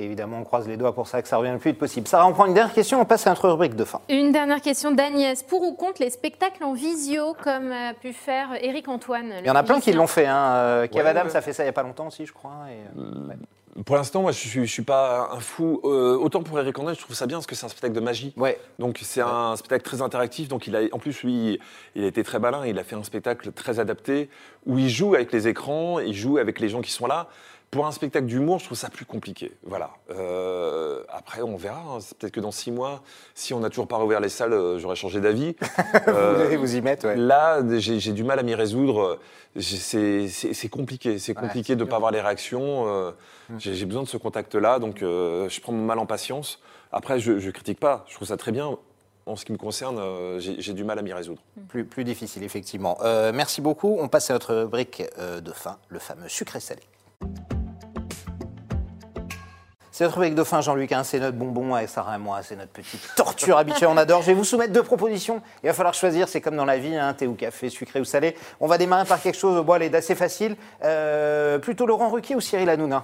Et 0.02 0.06
évidemment, 0.06 0.40
on 0.40 0.44
croise 0.44 0.68
les 0.68 0.78
doigts 0.78 0.96
pour 0.96 1.08
ça 1.08 1.22
que 1.22 1.28
ça 1.28 1.38
revienne 1.38 1.54
le 1.54 1.60
plus 1.60 1.72
vite 1.72 1.80
possible. 1.80 2.08
Sarah, 2.08 2.26
on 2.26 2.34
prend 2.34 2.48
une 2.48 2.56
dernière 2.56 2.74
question, 2.74 3.00
on 3.00 3.06
passe 3.06 3.28
à 3.28 3.30
notre 3.30 3.48
rubrique 3.48 3.76
de 3.76 3.84
fin. 3.84 4.02
Une 4.10 4.32
dernière 4.32 4.62
question 4.62 4.92
d'Agnès. 4.92 5.44
Pour 5.44 5.62
ou 5.62 5.74
contre 5.74 6.02
les 6.02 6.10
spectacles 6.10 6.64
en 6.64 6.74
visio, 6.74 7.36
comme 7.44 7.72
a 7.72 7.94
pu 7.94 8.12
faire 8.12 8.50
Eric 8.62 8.88
Antoine 8.88 9.32
Il 9.42 9.46
y 9.46 9.52
en 9.52 9.56
a 9.56 9.62
plein 9.62 9.80
qui 9.80 9.94
l'ont 9.94 10.08
fait. 10.08 10.26
Hein. 10.26 10.54
Euh, 10.56 10.88
Kev 10.88 11.04
ouais, 11.04 11.10
Adams 11.10 11.28
ouais. 11.28 11.36
a 11.36 11.42
fait 11.42 11.54
ça 11.54 11.62
il 11.62 11.68
n'y 11.68 11.70
a 11.70 11.74
pas 11.74 11.84
longtemps 11.84 12.08
aussi, 12.08 12.26
je 12.26 12.34
crois. 12.34 12.66
Et, 12.70 13.00
euh, 13.00 13.28
ouais. 13.28 13.36
Pour 13.86 13.96
l'instant, 13.96 14.22
moi, 14.24 14.32
je 14.32 14.38
suis, 14.38 14.66
je 14.66 14.72
suis 14.72 14.82
pas 14.82 15.30
un 15.32 15.40
fou. 15.40 15.80
Euh, 15.84 16.18
autant 16.18 16.42
pour 16.42 16.60
Eric 16.60 16.78
Antoine, 16.80 16.96
je 16.96 17.00
trouve 17.00 17.16
ça 17.16 17.28
bien 17.28 17.38
parce 17.38 17.48
que 17.48 17.56
c'est 17.56 17.66
un 17.66 17.70
spectacle 17.70 17.94
de 17.94 18.00
magie. 18.00 18.34
Ouais. 18.38 18.60
Donc 18.80 19.00
c'est 19.04 19.22
un 19.22 19.56
spectacle 19.56 19.84
très 19.84 20.02
interactif. 20.02 20.48
Donc 20.48 20.66
il 20.66 20.76
a, 20.76 20.82
en 20.92 20.98
plus, 20.98 21.22
lui, 21.24 21.60
il 21.96 22.04
a 22.04 22.08
été 22.08 22.24
très 22.24 22.40
malin. 22.40 22.66
Il 22.66 22.80
a 22.80 22.84
fait 22.84 22.96
un 22.96 23.04
spectacle 23.04 23.52
très 23.52 23.80
adapté 23.80 24.30
où 24.66 24.80
il 24.80 24.90
joue 24.90 25.14
avec 25.14 25.32
les 25.32 25.48
écrans, 25.48 26.00
il 26.00 26.14
joue 26.14 26.38
avec 26.38 26.60
les 26.60 26.70
gens 26.70 26.82
qui 26.82 26.92
sont 26.92 27.06
là 27.06 27.28
pour 27.72 27.88
un 27.88 27.92
spectacle 27.94 28.26
d'humour, 28.26 28.60
je 28.60 28.66
trouve 28.66 28.78
ça 28.78 28.90
plus 28.90 29.06
compliqué. 29.06 29.54
Voilà. 29.64 29.92
Euh, 30.10 31.04
après, 31.10 31.42
on 31.42 31.56
verra. 31.56 31.80
hein. 31.80 31.98
C'est 32.02 32.18
Peut-être 32.18 32.34
que 32.34 32.40
dans 32.42 32.52
six 32.52 32.70
mois, 32.72 33.02
si 33.34 33.54
on 33.54 33.62
n'a 33.62 33.70
toujours 33.70 33.88
pas 33.88 33.96
rouvert 33.96 34.20
les 34.20 34.28
salles, 34.30 34.52
euh, 34.54 34.78
j'aurais 34.78 34.98
changé 34.98 35.22
d'avis. 35.22 35.56
Vous 36.06 36.12
Euh, 36.14 36.46
allez 36.48 36.58
vous 36.58 36.76
y 36.76 36.82
mettre, 36.82 37.06
ouais. 37.08 37.16
Là, 37.16 37.62
j'ai 37.80 38.00
j'ai 38.00 38.12
du 38.12 38.24
mal 38.26 38.40
à 38.40 38.44
m'y 38.44 38.56
résoudre. 38.56 39.20
C'est 39.60 40.28
c'est- 40.28 40.54
c'est 40.54 40.70
compliqué. 40.70 41.18
C'est 41.18 41.34
Ouais, 41.36 41.42
compliqué 41.42 41.68
c'est 41.74 41.76
de 41.78 41.84
ne 41.86 41.90
pas 41.90 41.96
avoir 41.96 42.12
les 42.12 42.22
réactions. 42.22 42.88
Euh, 42.88 43.12
J'ai 43.58 43.74
j'ai 43.74 43.86
besoin 43.86 44.04
de 44.04 44.08
ce 44.08 44.18
contact-là, 44.18 44.80
donc 44.80 45.02
euh, 45.02 45.48
je 45.50 45.60
prends 45.62 45.74
mon 45.74 45.84
mal 45.86 46.00
en 46.00 46.06
patience. 46.06 46.60
Après, 46.92 47.20
je 47.20 47.32
ne 47.34 47.52
critique 47.52 47.80
pas. 47.80 48.04
Je 48.10 48.16
trouve 48.16 48.28
ça 48.28 48.38
très 48.38 48.52
bien. 48.52 48.78
En 49.26 49.36
ce 49.38 49.46
qui 49.46 49.52
me 49.54 49.58
concerne, 49.58 49.98
euh, 50.00 50.40
j'ai 50.40 50.60
j'ai 50.62 50.74
du 50.74 50.84
mal 50.84 51.00
à 51.00 51.02
m'y 51.04 51.14
résoudre. 51.14 51.42
Plus, 51.70 51.86
plus 51.86 52.04
difficile, 52.04 52.44
effectivement. 52.44 52.98
Euh, 53.04 53.32
merci 53.34 53.62
beaucoup. 53.62 53.98
On 54.00 54.08
passe 54.10 54.30
à 54.30 54.34
notre 54.34 54.54
rubrique 54.56 55.04
euh, 55.20 55.40
de 55.42 55.52
fin, 55.52 55.78
le 55.90 56.00
fameux 56.00 56.28
sucré-salé. 56.28 56.82
C'est 60.02 60.06
notre 60.06 60.16
rubrique 60.18 60.34
de 60.34 60.44
fin, 60.44 60.62
Jean-Luc. 60.62 60.92
hein, 60.94 61.04
c'est 61.04 61.20
notre 61.20 61.38
bonbon 61.38 61.76
avec 61.76 61.88
Sarah 61.88 62.16
et 62.16 62.18
moi. 62.18 62.40
C'est 62.42 62.56
notre 62.56 62.72
petite 62.72 63.08
torture 63.16 63.60
habituelle. 63.60 63.88
On 63.94 63.98
adore. 63.98 64.22
Je 64.24 64.26
vais 64.26 64.34
vous 64.34 64.44
soumettre 64.44 64.74
deux 64.74 64.82
propositions. 64.82 65.44
Il 65.64 65.68
va 65.68 65.74
falloir 65.74 65.94
choisir. 65.94 66.28
C'est 66.28 66.42
comme 66.42 66.56
dans 66.56 66.66
la 66.66 66.80
vie, 66.80 66.96
hein, 66.96 67.14
thé 67.14 67.28
ou 67.28 67.36
café, 67.36 67.70
sucré 67.70 68.00
ou 68.00 68.04
salé. 68.04 68.36
On 68.60 68.66
va 68.66 68.80
démarrer 68.80 69.06
par 69.06 69.22
quelque 69.22 69.38
chose 69.38 69.64
bon, 69.64 69.74
allez, 69.74 69.92
d'assez 69.92 70.16
facile. 70.16 70.56
Euh, 70.84 71.60
plutôt 71.60 71.86
Laurent 71.86 72.10
Ruquier 72.10 72.34
ou 72.36 72.42
Cyril 72.42 72.68
Hanouna? 72.68 73.04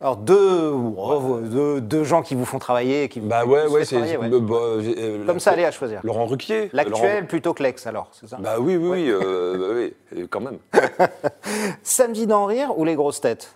Alors 0.00 0.16
deux, 0.16 0.70
oh, 0.72 1.40
deux, 1.42 1.82
deux 1.82 2.04
gens 2.04 2.22
qui 2.22 2.34
vous 2.34 2.46
font 2.46 2.58
travailler, 2.58 3.10
qui 3.10 3.20
vous, 3.20 3.28
Bah 3.28 3.44
ouais, 3.44 3.66
ouais, 3.66 3.84
c'est 3.84 3.96
ouais. 4.00 4.16
euh, 4.16 4.40
bah, 4.40 4.56
euh, 4.56 5.26
comme 5.26 5.38
ça, 5.38 5.50
allez 5.50 5.66
à 5.66 5.70
choisir. 5.70 6.00
Laurent 6.02 6.24
Ruquier. 6.24 6.70
L'actuel 6.72 7.16
Laurent- 7.16 7.26
plutôt 7.26 7.52
que 7.52 7.62
l'ex, 7.62 7.86
alors, 7.86 8.08
c'est 8.12 8.26
ça? 8.26 8.38
Bah 8.40 8.54
oui, 8.58 8.76
oui, 8.76 8.88
oui, 8.88 9.10
euh, 9.10 9.58
bah 9.58 9.74
oui, 9.74 9.94
euh, 10.18 10.26
quand 10.30 10.40
même. 10.40 10.58
Samedi 11.82 12.26
d'en 12.26 12.46
rire 12.46 12.72
ou 12.78 12.84
les 12.86 12.94
grosses 12.94 13.20
têtes? 13.20 13.54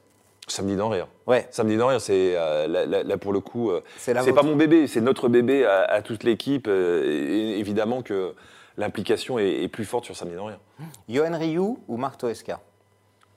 Samedi 0.51 0.77
d'en 0.77 0.89
rire. 0.89 1.07
Ouais. 1.27 1.47
Samedi 1.51 1.77
d'en 1.77 1.89
rire, 1.89 2.01
c'est 2.01 2.35
euh, 2.37 2.67
là, 2.67 2.87
là- 2.87 3.03
là, 3.03 3.17
pour 3.17 3.33
le 3.33 3.41
coup, 3.41 3.71
euh, 3.71 3.83
C'est 3.99 4.13
la 4.15 4.23
c'est 4.23 4.33
pas 4.33 4.43
mon 4.43 4.57
bébé, 4.57 4.87
c'est 4.87 5.01
notre 5.01 5.29
bébé 5.29 5.65
à, 5.65 5.83
à 5.85 6.03
toute 6.03 6.25
l'équipe. 6.25 6.67
euh, 6.69 7.57
évidemment 7.59 8.03
que 8.03 8.35
l'implication 8.77 9.39
est, 9.39 9.63
est 9.63 9.69
plus 9.69 9.85
forte 9.85 10.05
sur 10.05 10.17
Samedi 10.17 10.37
d'en 10.37 10.47
rire. 10.47 10.59
Johan 11.09 11.37
Rioux 11.39 11.79
ou 11.89 11.97
Marc 11.97 12.19
Toesca? 12.19 12.61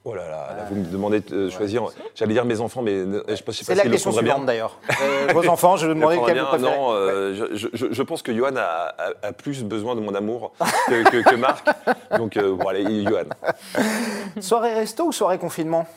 Oh 0.06 0.14
là 0.16 0.24
là, 0.28 0.50
là, 0.58 0.66
vous 0.70 0.76
me 0.76 0.84
demandez 0.86 1.22
de 1.22 1.34
euh, 1.34 1.50
choisir. 1.50 1.86
J'allais 2.14 2.34
dire 2.34 2.44
mes 2.44 2.60
enfants, 2.60 2.82
mais 2.82 2.92
euh, 2.92 3.24
je 3.30 3.36
sais 3.36 3.44
pas, 3.44 3.54
je 3.54 3.58
sais 3.60 3.64
C'est 3.64 3.72
pas 3.72 3.76
la 3.76 3.82
s'ils 3.84 3.90
le 3.92 3.96
question 3.96 4.12
bien. 4.12 4.20
suivante 4.20 4.46
d'ailleurs. 4.46 4.78
Euh, 5.02 5.28
vos 5.34 5.48
enfants, 5.48 5.78
je 5.78 5.88
vais 5.88 5.94
demander 5.94 6.18
prendraient 6.18 6.34
quel 6.34 6.44
vous 6.44 6.50
bien. 6.50 6.60
préférez. 6.60 6.78
Non, 6.78 6.92
euh, 6.92 7.34
je, 7.54 7.70
je- 7.74 7.88
je- 7.94 8.02
pense 8.04 8.22
que 8.22 8.34
Johan 8.34 8.54
a, 8.58 8.62
a- 8.98 9.28
a 9.28 9.32
plus 9.32 9.64
besoin 9.64 9.96
de 9.96 10.02
mon 10.02 10.14
amour 10.14 10.52
que, 10.90 11.10
que- 11.10 11.30
que 11.30 11.36
Marc. 11.36 11.66
Donc, 12.18 12.36
euh, 12.36 12.54
bon, 12.54 12.68
allez, 12.68 13.04
Johan. 13.06 13.24
Soirée 14.42 14.74
resto 14.74 15.06
ou 15.06 15.12
soirée 15.14 15.38
confinement? 15.38 15.88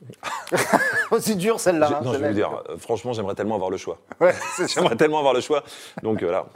C'est 1.20 1.36
dur 1.36 1.60
celle-là. 1.60 1.88
Hein, 1.88 2.00
non, 2.04 2.12
je 2.14 2.18
vais 2.18 2.28
vous 2.28 2.34
dire, 2.34 2.62
euh, 2.68 2.76
franchement, 2.78 3.12
j'aimerais 3.12 3.34
tellement 3.34 3.56
avoir 3.56 3.70
le 3.70 3.76
choix. 3.76 3.98
Ouais. 4.20 4.34
J'aimerais 4.68 4.96
tellement 4.96 5.18
avoir 5.18 5.34
le 5.34 5.40
choix. 5.40 5.62
Donc, 6.02 6.22
euh, 6.22 6.30
là. 6.30 6.46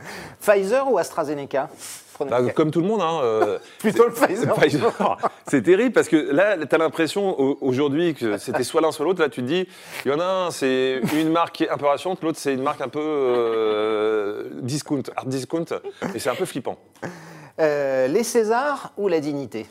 Pfizer 0.40 0.90
ou 0.90 0.98
AstraZeneca? 0.98 1.68
Bah, 2.20 2.40
comme 2.54 2.70
tout 2.70 2.80
le 2.80 2.86
monde, 2.86 3.02
hein, 3.02 3.20
euh, 3.24 3.58
Plutôt 3.80 4.04
le 4.06 4.12
Pfizer. 4.12 4.54
Pfizer. 4.54 4.92
C'est 5.48 5.62
terrible 5.62 5.92
parce 5.92 6.06
que 6.08 6.16
là, 6.16 6.56
tu 6.64 6.72
as 6.72 6.78
l'impression 6.78 7.38
au- 7.40 7.58
aujourd'hui 7.60 8.14
que 8.14 8.38
c'était 8.38 8.62
soit 8.62 8.80
l'un 8.80 8.92
soit 8.92 9.04
l'autre. 9.04 9.20
Là, 9.20 9.28
tu 9.28 9.42
te 9.42 9.46
dis, 9.46 9.66
il 10.04 10.12
y 10.12 10.14
en 10.14 10.20
a 10.20 10.24
un, 10.24 10.50
c'est 10.52 11.00
une 11.12 11.30
marque 11.30 11.56
qui 11.56 11.64
est 11.64 11.70
un 11.70 11.76
peu 11.76 11.86
rassurante, 11.86 12.22
l'autre, 12.22 12.38
c'est 12.38 12.54
une 12.54 12.62
marque 12.62 12.80
un 12.80 12.88
peu 12.88 13.00
euh, 13.02 14.44
discount, 14.62 15.02
hard 15.16 15.28
discount. 15.28 15.64
Et 16.14 16.18
c'est 16.20 16.30
un 16.30 16.36
peu 16.36 16.44
flippant. 16.44 16.78
Euh, 17.60 18.06
les 18.06 18.22
Césars 18.22 18.92
ou 18.96 19.08
la 19.08 19.18
dignité? 19.20 19.66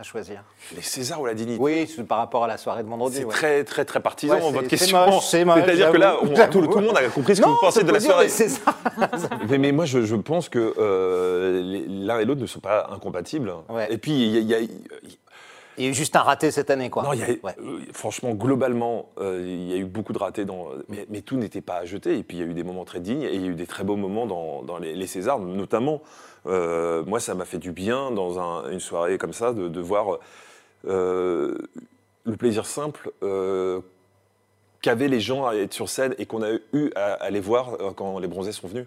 À 0.00 0.04
choisir. 0.04 0.44
Les 0.76 0.80
Césars 0.82 1.20
ou 1.20 1.26
la 1.26 1.34
dignité 1.34 1.60
Oui, 1.60 1.84
par 2.08 2.18
rapport 2.18 2.44
à 2.44 2.46
la 2.46 2.56
soirée 2.56 2.84
de 2.84 2.88
vendredi. 2.88 3.16
C'est 3.16 3.24
ouais. 3.24 3.32
très, 3.34 3.64
très, 3.64 3.84
très 3.84 3.98
partisan, 3.98 4.34
Ouais, 4.34 4.40
c'est- 4.42 4.46
votre 4.52 4.62
c'est 4.62 4.68
question. 4.68 5.20
c'est 5.20 5.44
C'est-à-dire 5.44 5.90
que 5.90 5.96
là, 5.96 6.16
on- 6.22 6.26
tout, 6.28 6.60
le- 6.60 6.68
tout 6.68 6.78
le 6.78 6.86
monde 6.86 6.96
a 6.96 7.02
compris 7.08 7.34
ce 7.34 7.40
que 7.40 7.46
Non, 7.46 7.54
vous 7.54 7.58
pensez 7.60 7.82
de 7.82 7.90
la 7.90 7.98
soirée. 7.98 8.24
les 8.26 8.30
Césars. 8.30 8.78
Mais, 9.48 9.58
mais 9.58 9.72
moi, 9.72 9.86
je, 9.86 10.04
je 10.04 10.14
pense 10.14 10.48
que 10.48 10.72
euh, 10.78 11.84
l'un 11.88 12.20
et 12.20 12.24
l'autre 12.24 12.40
ne 12.40 12.46
sont 12.46 12.60
pas 12.60 12.88
incompatibles. 12.92 13.52
Ouais. 13.68 13.88
Et 13.92 13.98
puis, 13.98 14.12
il 14.12 14.44
y 14.44 14.54
a- 14.54 14.60
il 14.60 14.66
y 14.66 14.66
a- 14.66 14.68
Il 15.78 15.84
y 15.84 15.86
a 15.86 15.90
eu 15.90 15.94
juste 15.94 16.14
un 16.16 16.22
raté 16.22 16.50
cette 16.50 16.70
année, 16.70 16.90
quoi. 16.90 17.04
Non, 17.04 17.12
il 17.12 17.20
y 17.20 17.22
a- 17.22 17.28
Ouais. 17.42 17.54
euh, 17.60 17.80
franchement, 17.92 18.32
globalement, 18.32 19.08
euh, 19.18 19.42
il 19.46 19.68
y 19.68 19.72
a 19.72 19.76
eu 19.76 19.84
beaucoup 19.84 20.12
de 20.12 20.18
ratés, 20.18 20.44
dans, 20.44 20.66
mais, 20.88 21.06
mais 21.08 21.20
tout 21.22 21.36
n'était 21.36 21.60
pas 21.60 21.76
à 21.76 21.84
jeter. 21.84 22.18
Et 22.18 22.22
puis, 22.22 22.36
il 22.36 22.40
y 22.40 22.42
a 22.42 22.46
eu 22.46 22.54
des 22.54 22.64
moments 22.64 22.84
très 22.84 23.00
dignes 23.00 23.22
et 23.22 23.34
il 23.34 23.40
y 23.42 23.44
a 23.44 23.48
eu 23.48 23.54
des 23.54 23.66
très 23.66 23.84
beaux 23.84 23.96
moments 23.96 24.26
dans, 24.26 24.62
dans 24.62 24.78
les, 24.78 24.94
les 24.94 25.06
Césars, 25.06 25.38
notamment. 25.38 26.02
euh, 26.46 27.04
moi, 27.06 27.20
ça 27.20 27.34
m'a 27.34 27.44
fait 27.44 27.58
du 27.58 27.72
bien 27.72 28.10
dans 28.10 28.38
un- 28.40 28.70
une 28.70 28.80
soirée 28.80 29.18
comme 29.18 29.32
ça 29.32 29.52
de, 29.52 29.68
de 29.68 29.80
voir 29.80 30.18
le 30.84 32.36
plaisir 32.38 32.66
simple 32.66 33.10
qu'avaient 34.80 35.08
les 35.08 35.20
gens 35.20 35.46
à 35.46 35.54
être 35.54 35.74
sur 35.74 35.88
scène 35.88 36.14
et 36.18 36.26
qu'on 36.26 36.42
a 36.42 36.52
eu 36.72 36.90
à, 36.94 37.14
à 37.14 37.30
les 37.30 37.40
voir 37.40 37.76
quand 37.96 38.18
les 38.18 38.28
bronzés 38.28 38.52
sont 38.52 38.68
venus. 38.68 38.86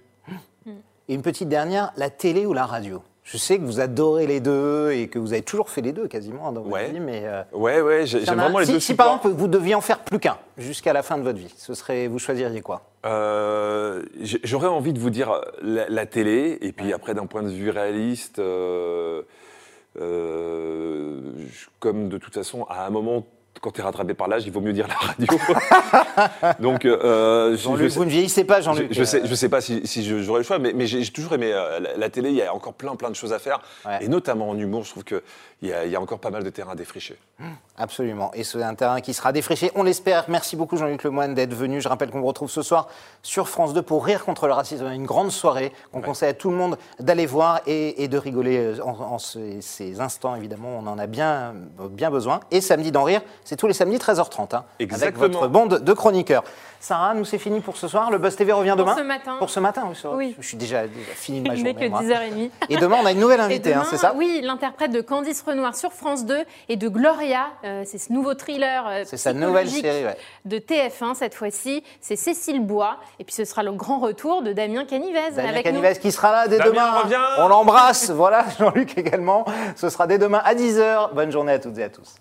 Et 1.09 1.13
une 1.13 1.21
petite 1.21 1.49
dernière, 1.49 1.91
la 1.97 2.09
télé 2.09 2.45
ou 2.45 2.53
la 2.53 2.65
radio? 2.65 3.01
Je 3.23 3.37
sais 3.37 3.57
que 3.59 3.63
vous 3.63 3.79
adorez 3.79 4.25
les 4.25 4.39
deux 4.39 4.91
et 4.91 5.07
que 5.07 5.19
vous 5.19 5.31
avez 5.33 5.43
toujours 5.43 5.69
fait 5.69 5.81
les 5.81 5.91
deux 5.93 6.07
quasiment 6.07 6.51
dans 6.51 6.61
votre 6.61 6.73
Ouais. 6.73 6.89
vie, 6.91 6.99
mais 6.99 7.21
euh, 7.25 7.43
Ouais, 7.53 7.79
ouais, 7.79 8.05
j'aime 8.07 8.23
vraiment 8.23 8.57
les 8.59 8.65
si, 8.65 8.71
deux 8.73 8.79
si 8.79 8.95
par 8.95 9.07
exemple 9.07 9.29
vous 9.29 9.47
deviez 9.47 9.75
en 9.75 9.81
faire 9.81 9.99
plus 9.99 10.19
qu'un 10.19 10.37
jusqu'à 10.57 10.91
la 10.91 11.03
fin 11.03 11.17
de 11.19 11.23
votre 11.23 11.37
vie, 11.37 11.53
ce 11.55 11.73
serait, 11.75 12.07
vous 12.07 12.17
choisiriez 12.19 12.61
quoi? 12.61 12.81
Euh, 13.05 14.03
J'aurais 14.43 14.67
envie 14.67 14.91
de 14.93 14.99
vous 14.99 15.11
dire 15.11 15.39
la, 15.61 15.87
la 15.87 16.05
télé, 16.07 16.57
et 16.61 16.71
puis 16.71 16.93
après, 16.93 17.13
d'un 17.13 17.25
point 17.27 17.43
de 17.43 17.49
vue 17.49 17.69
réaliste, 17.69 18.39
euh, 18.39 19.21
comme 21.79 22.09
de 22.09 22.17
toute 22.17 22.33
façon, 22.33 22.63
à 22.69 22.85
un 22.85 22.89
moment, 22.89 23.25
quand 23.61 23.71
tu 23.71 23.79
es 23.81 23.83
rattrapé 23.83 24.13
par 24.15 24.27
l'âge, 24.27 24.43
il 24.45 24.51
vaut 24.51 24.59
mieux 24.61 24.73
dire 24.73 24.87
la 24.87 24.95
radio. 24.95 25.27
Donc, 26.59 26.85
euh, 26.85 27.51
je, 27.55 27.69
je 27.77 27.89
sais, 27.89 27.97
vous 27.99 28.05
ne 28.05 28.09
vieillissez 28.09 28.43
pas, 28.43 28.59
je, 28.59 28.65
Jean-Luc. 28.65 28.91
je 28.93 29.03
sais, 29.03 29.21
euh, 29.21 29.25
je 29.25 29.35
sais 29.35 29.49
pas 29.49 29.61
si, 29.61 29.85
si 29.85 30.03
je- 30.03 30.21
j'aurais 30.21 30.39
le 30.39 30.43
choix, 30.45 30.59
mais, 30.59 30.73
mais 30.73 30.87
j'ai 30.87 31.05
toujours 31.11 31.33
aimé 31.33 31.51
euh, 31.53 31.79
la, 31.79 31.95
la 31.97 32.09
télé. 32.09 32.29
Il 32.29 32.35
y 32.35 32.41
a 32.41 32.53
encore 32.53 32.73
plein, 32.73 32.95
plein 32.95 33.09
de 33.09 33.15
choses 33.15 33.33
à 33.33 33.39
faire, 33.39 33.59
Ouais. 33.85 33.99
et 34.03 34.07
notamment 34.07 34.49
en 34.49 34.57
humour, 34.57 34.83
je 34.83 34.89
trouve 34.91 35.03
qu'il 35.03 35.21
y, 35.61 35.71
a- 35.71 35.85
il 35.85 35.91
y 35.91 35.95
a 35.95 36.01
encore 36.01 36.19
pas 36.19 36.29
mal 36.31 36.43
de 36.43 36.49
terrain 36.49 36.71
à 36.71 36.75
défricher. 36.75 37.17
Absolument. 37.77 38.31
Et 38.35 38.43
c'est 38.43 38.61
un 38.61 38.75
terrain 38.75 39.01
qui 39.01 39.13
sera 39.13 39.31
défriché, 39.31 39.71
on 39.75 39.83
l'espère. 39.83 40.25
Merci 40.27 40.55
beaucoup 40.55 40.77
Jean-Luc 40.77 41.03
Lemoyne 41.03 41.33
d'être 41.33 41.53
venu. 41.53 41.81
Je 41.81 41.87
rappelle 41.89 42.09
qu'on 42.11 42.19
vous 42.21 42.27
retrouve 42.27 42.49
ce 42.49 42.61
soir 42.61 42.87
sur 43.23 43.47
France 43.49 43.73
2 43.73 43.81
pour 43.81 44.05
Rire 44.05 44.23
contre 44.25 44.47
le 44.47 44.53
racisme. 44.53 44.85
Une 44.91 45.05
grande 45.05 45.31
soirée 45.31 45.71
qu'on 45.91 46.01
conseille 46.01 46.29
à 46.29 46.33
tout 46.33 46.49
le 46.51 46.55
monde 46.55 46.77
d'aller 46.99 47.25
voir 47.25 47.61
et, 47.65 48.03
et 48.03 48.07
de 48.07 48.17
rigoler 48.17 48.57
euh, 48.57 48.83
en, 48.83 48.91
en 48.99 49.17
ces, 49.19 49.61
ces 49.61 49.99
instants, 49.99 50.35
évidemment. 50.35 50.79
On 50.83 50.85
en 50.87 50.99
a 50.99 51.07
bien, 51.07 51.53
bien 51.89 52.11
besoin. 52.11 52.39
Et 52.51 52.61
samedi 52.61 52.91
d'en 52.91 53.03
rire, 53.03 53.21
c'est 53.51 53.57
tous 53.57 53.67
les 53.67 53.73
samedis 53.73 53.97
13h30. 53.97 54.55
hein, 54.55 54.63
Exactement. 54.79 55.23
Avec 55.25 55.33
votre 55.33 55.47
bande 55.49 55.79
de 55.83 55.93
chroniqueurs. 55.93 56.45
Sarah, 56.79 57.13
nous 57.13 57.25
c'est 57.25 57.37
fini 57.37 57.59
pour 57.59 57.75
ce 57.75 57.89
soir. 57.89 58.09
Le 58.09 58.17
Buzz 58.17 58.33
TV 58.37 58.53
revient 58.53 58.69
Pour 58.77 58.85
demain 58.85 58.95
ce 58.95 59.01
matin. 59.01 59.35
Pour 59.39 59.49
ce 59.49 59.59
matin, 59.59 59.83
oui. 59.89 59.97
Oui. 60.15 60.35
Je 60.39 60.47
suis 60.47 60.55
déjà, 60.57 60.87
déjà 60.87 61.11
fini 61.13 61.41
de 61.41 61.49
ma 61.49 61.53
Il 61.57 61.63
n'est 61.63 61.71
journée. 61.73 61.85
que 61.87 61.91
moi. 61.91 62.01
10h30. 62.01 62.49
Et 62.69 62.77
demain, 62.77 62.97
on 63.03 63.05
a 63.05 63.11
une 63.11 63.19
nouvelle 63.19 63.41
invitée, 63.41 63.73
hein, 63.73 63.83
c'est 63.89 63.97
ça 63.97 64.13
Oui, 64.15 64.39
l'interprète 64.41 64.91
de 64.91 65.01
Candice 65.01 65.41
Renoir 65.45 65.75
sur 65.75 65.91
France 65.91 66.25
2 66.25 66.37
et 66.69 66.77
de 66.77 66.87
Gloria, 66.87 67.47
euh, 67.65 67.83
c'est 67.85 67.97
ce 67.97 68.13
nouveau 68.13 68.35
thriller 68.35 68.85
euh, 68.87 69.03
C'est 69.05 69.17
sa 69.17 69.33
nouvelle 69.33 69.69
série, 69.69 70.05
ouais. 70.05 70.17
de 70.45 70.57
TF1 70.59 71.13
cette 71.15 71.35
fois-ci. 71.35 71.83
C'est 71.99 72.15
Cécile 72.15 72.65
Bois 72.65 72.95
et 73.19 73.25
puis 73.25 73.35
ce 73.35 73.43
sera 73.43 73.63
le 73.63 73.73
grand 73.73 73.99
retour 73.99 74.41
de 74.41 74.53
Damien 74.53 74.85
Canivez 74.85 75.31
Damien 75.35 75.49
avec 75.49 75.63
Canivez 75.65 75.93
qui 76.01 76.13
sera 76.13 76.31
là 76.31 76.47
dès 76.47 76.57
Damien 76.57 76.69
demain. 76.71 76.99
revient. 77.01 77.15
On 77.39 77.47
l'embrasse. 77.49 78.09
Voilà, 78.21 78.45
Jean-Luc 78.59 78.97
également. 78.97 79.45
Ce 79.75 79.89
sera 79.89 80.05
dès 80.07 80.17
demain 80.17 80.41
à 80.45 80.53
10h. 80.55 81.13
Bonne 81.13 81.31
journée 81.31 81.51
à 81.53 81.59
toutes 81.59 81.77
et 81.79 81.83
à 81.83 81.89
tous. 81.89 82.15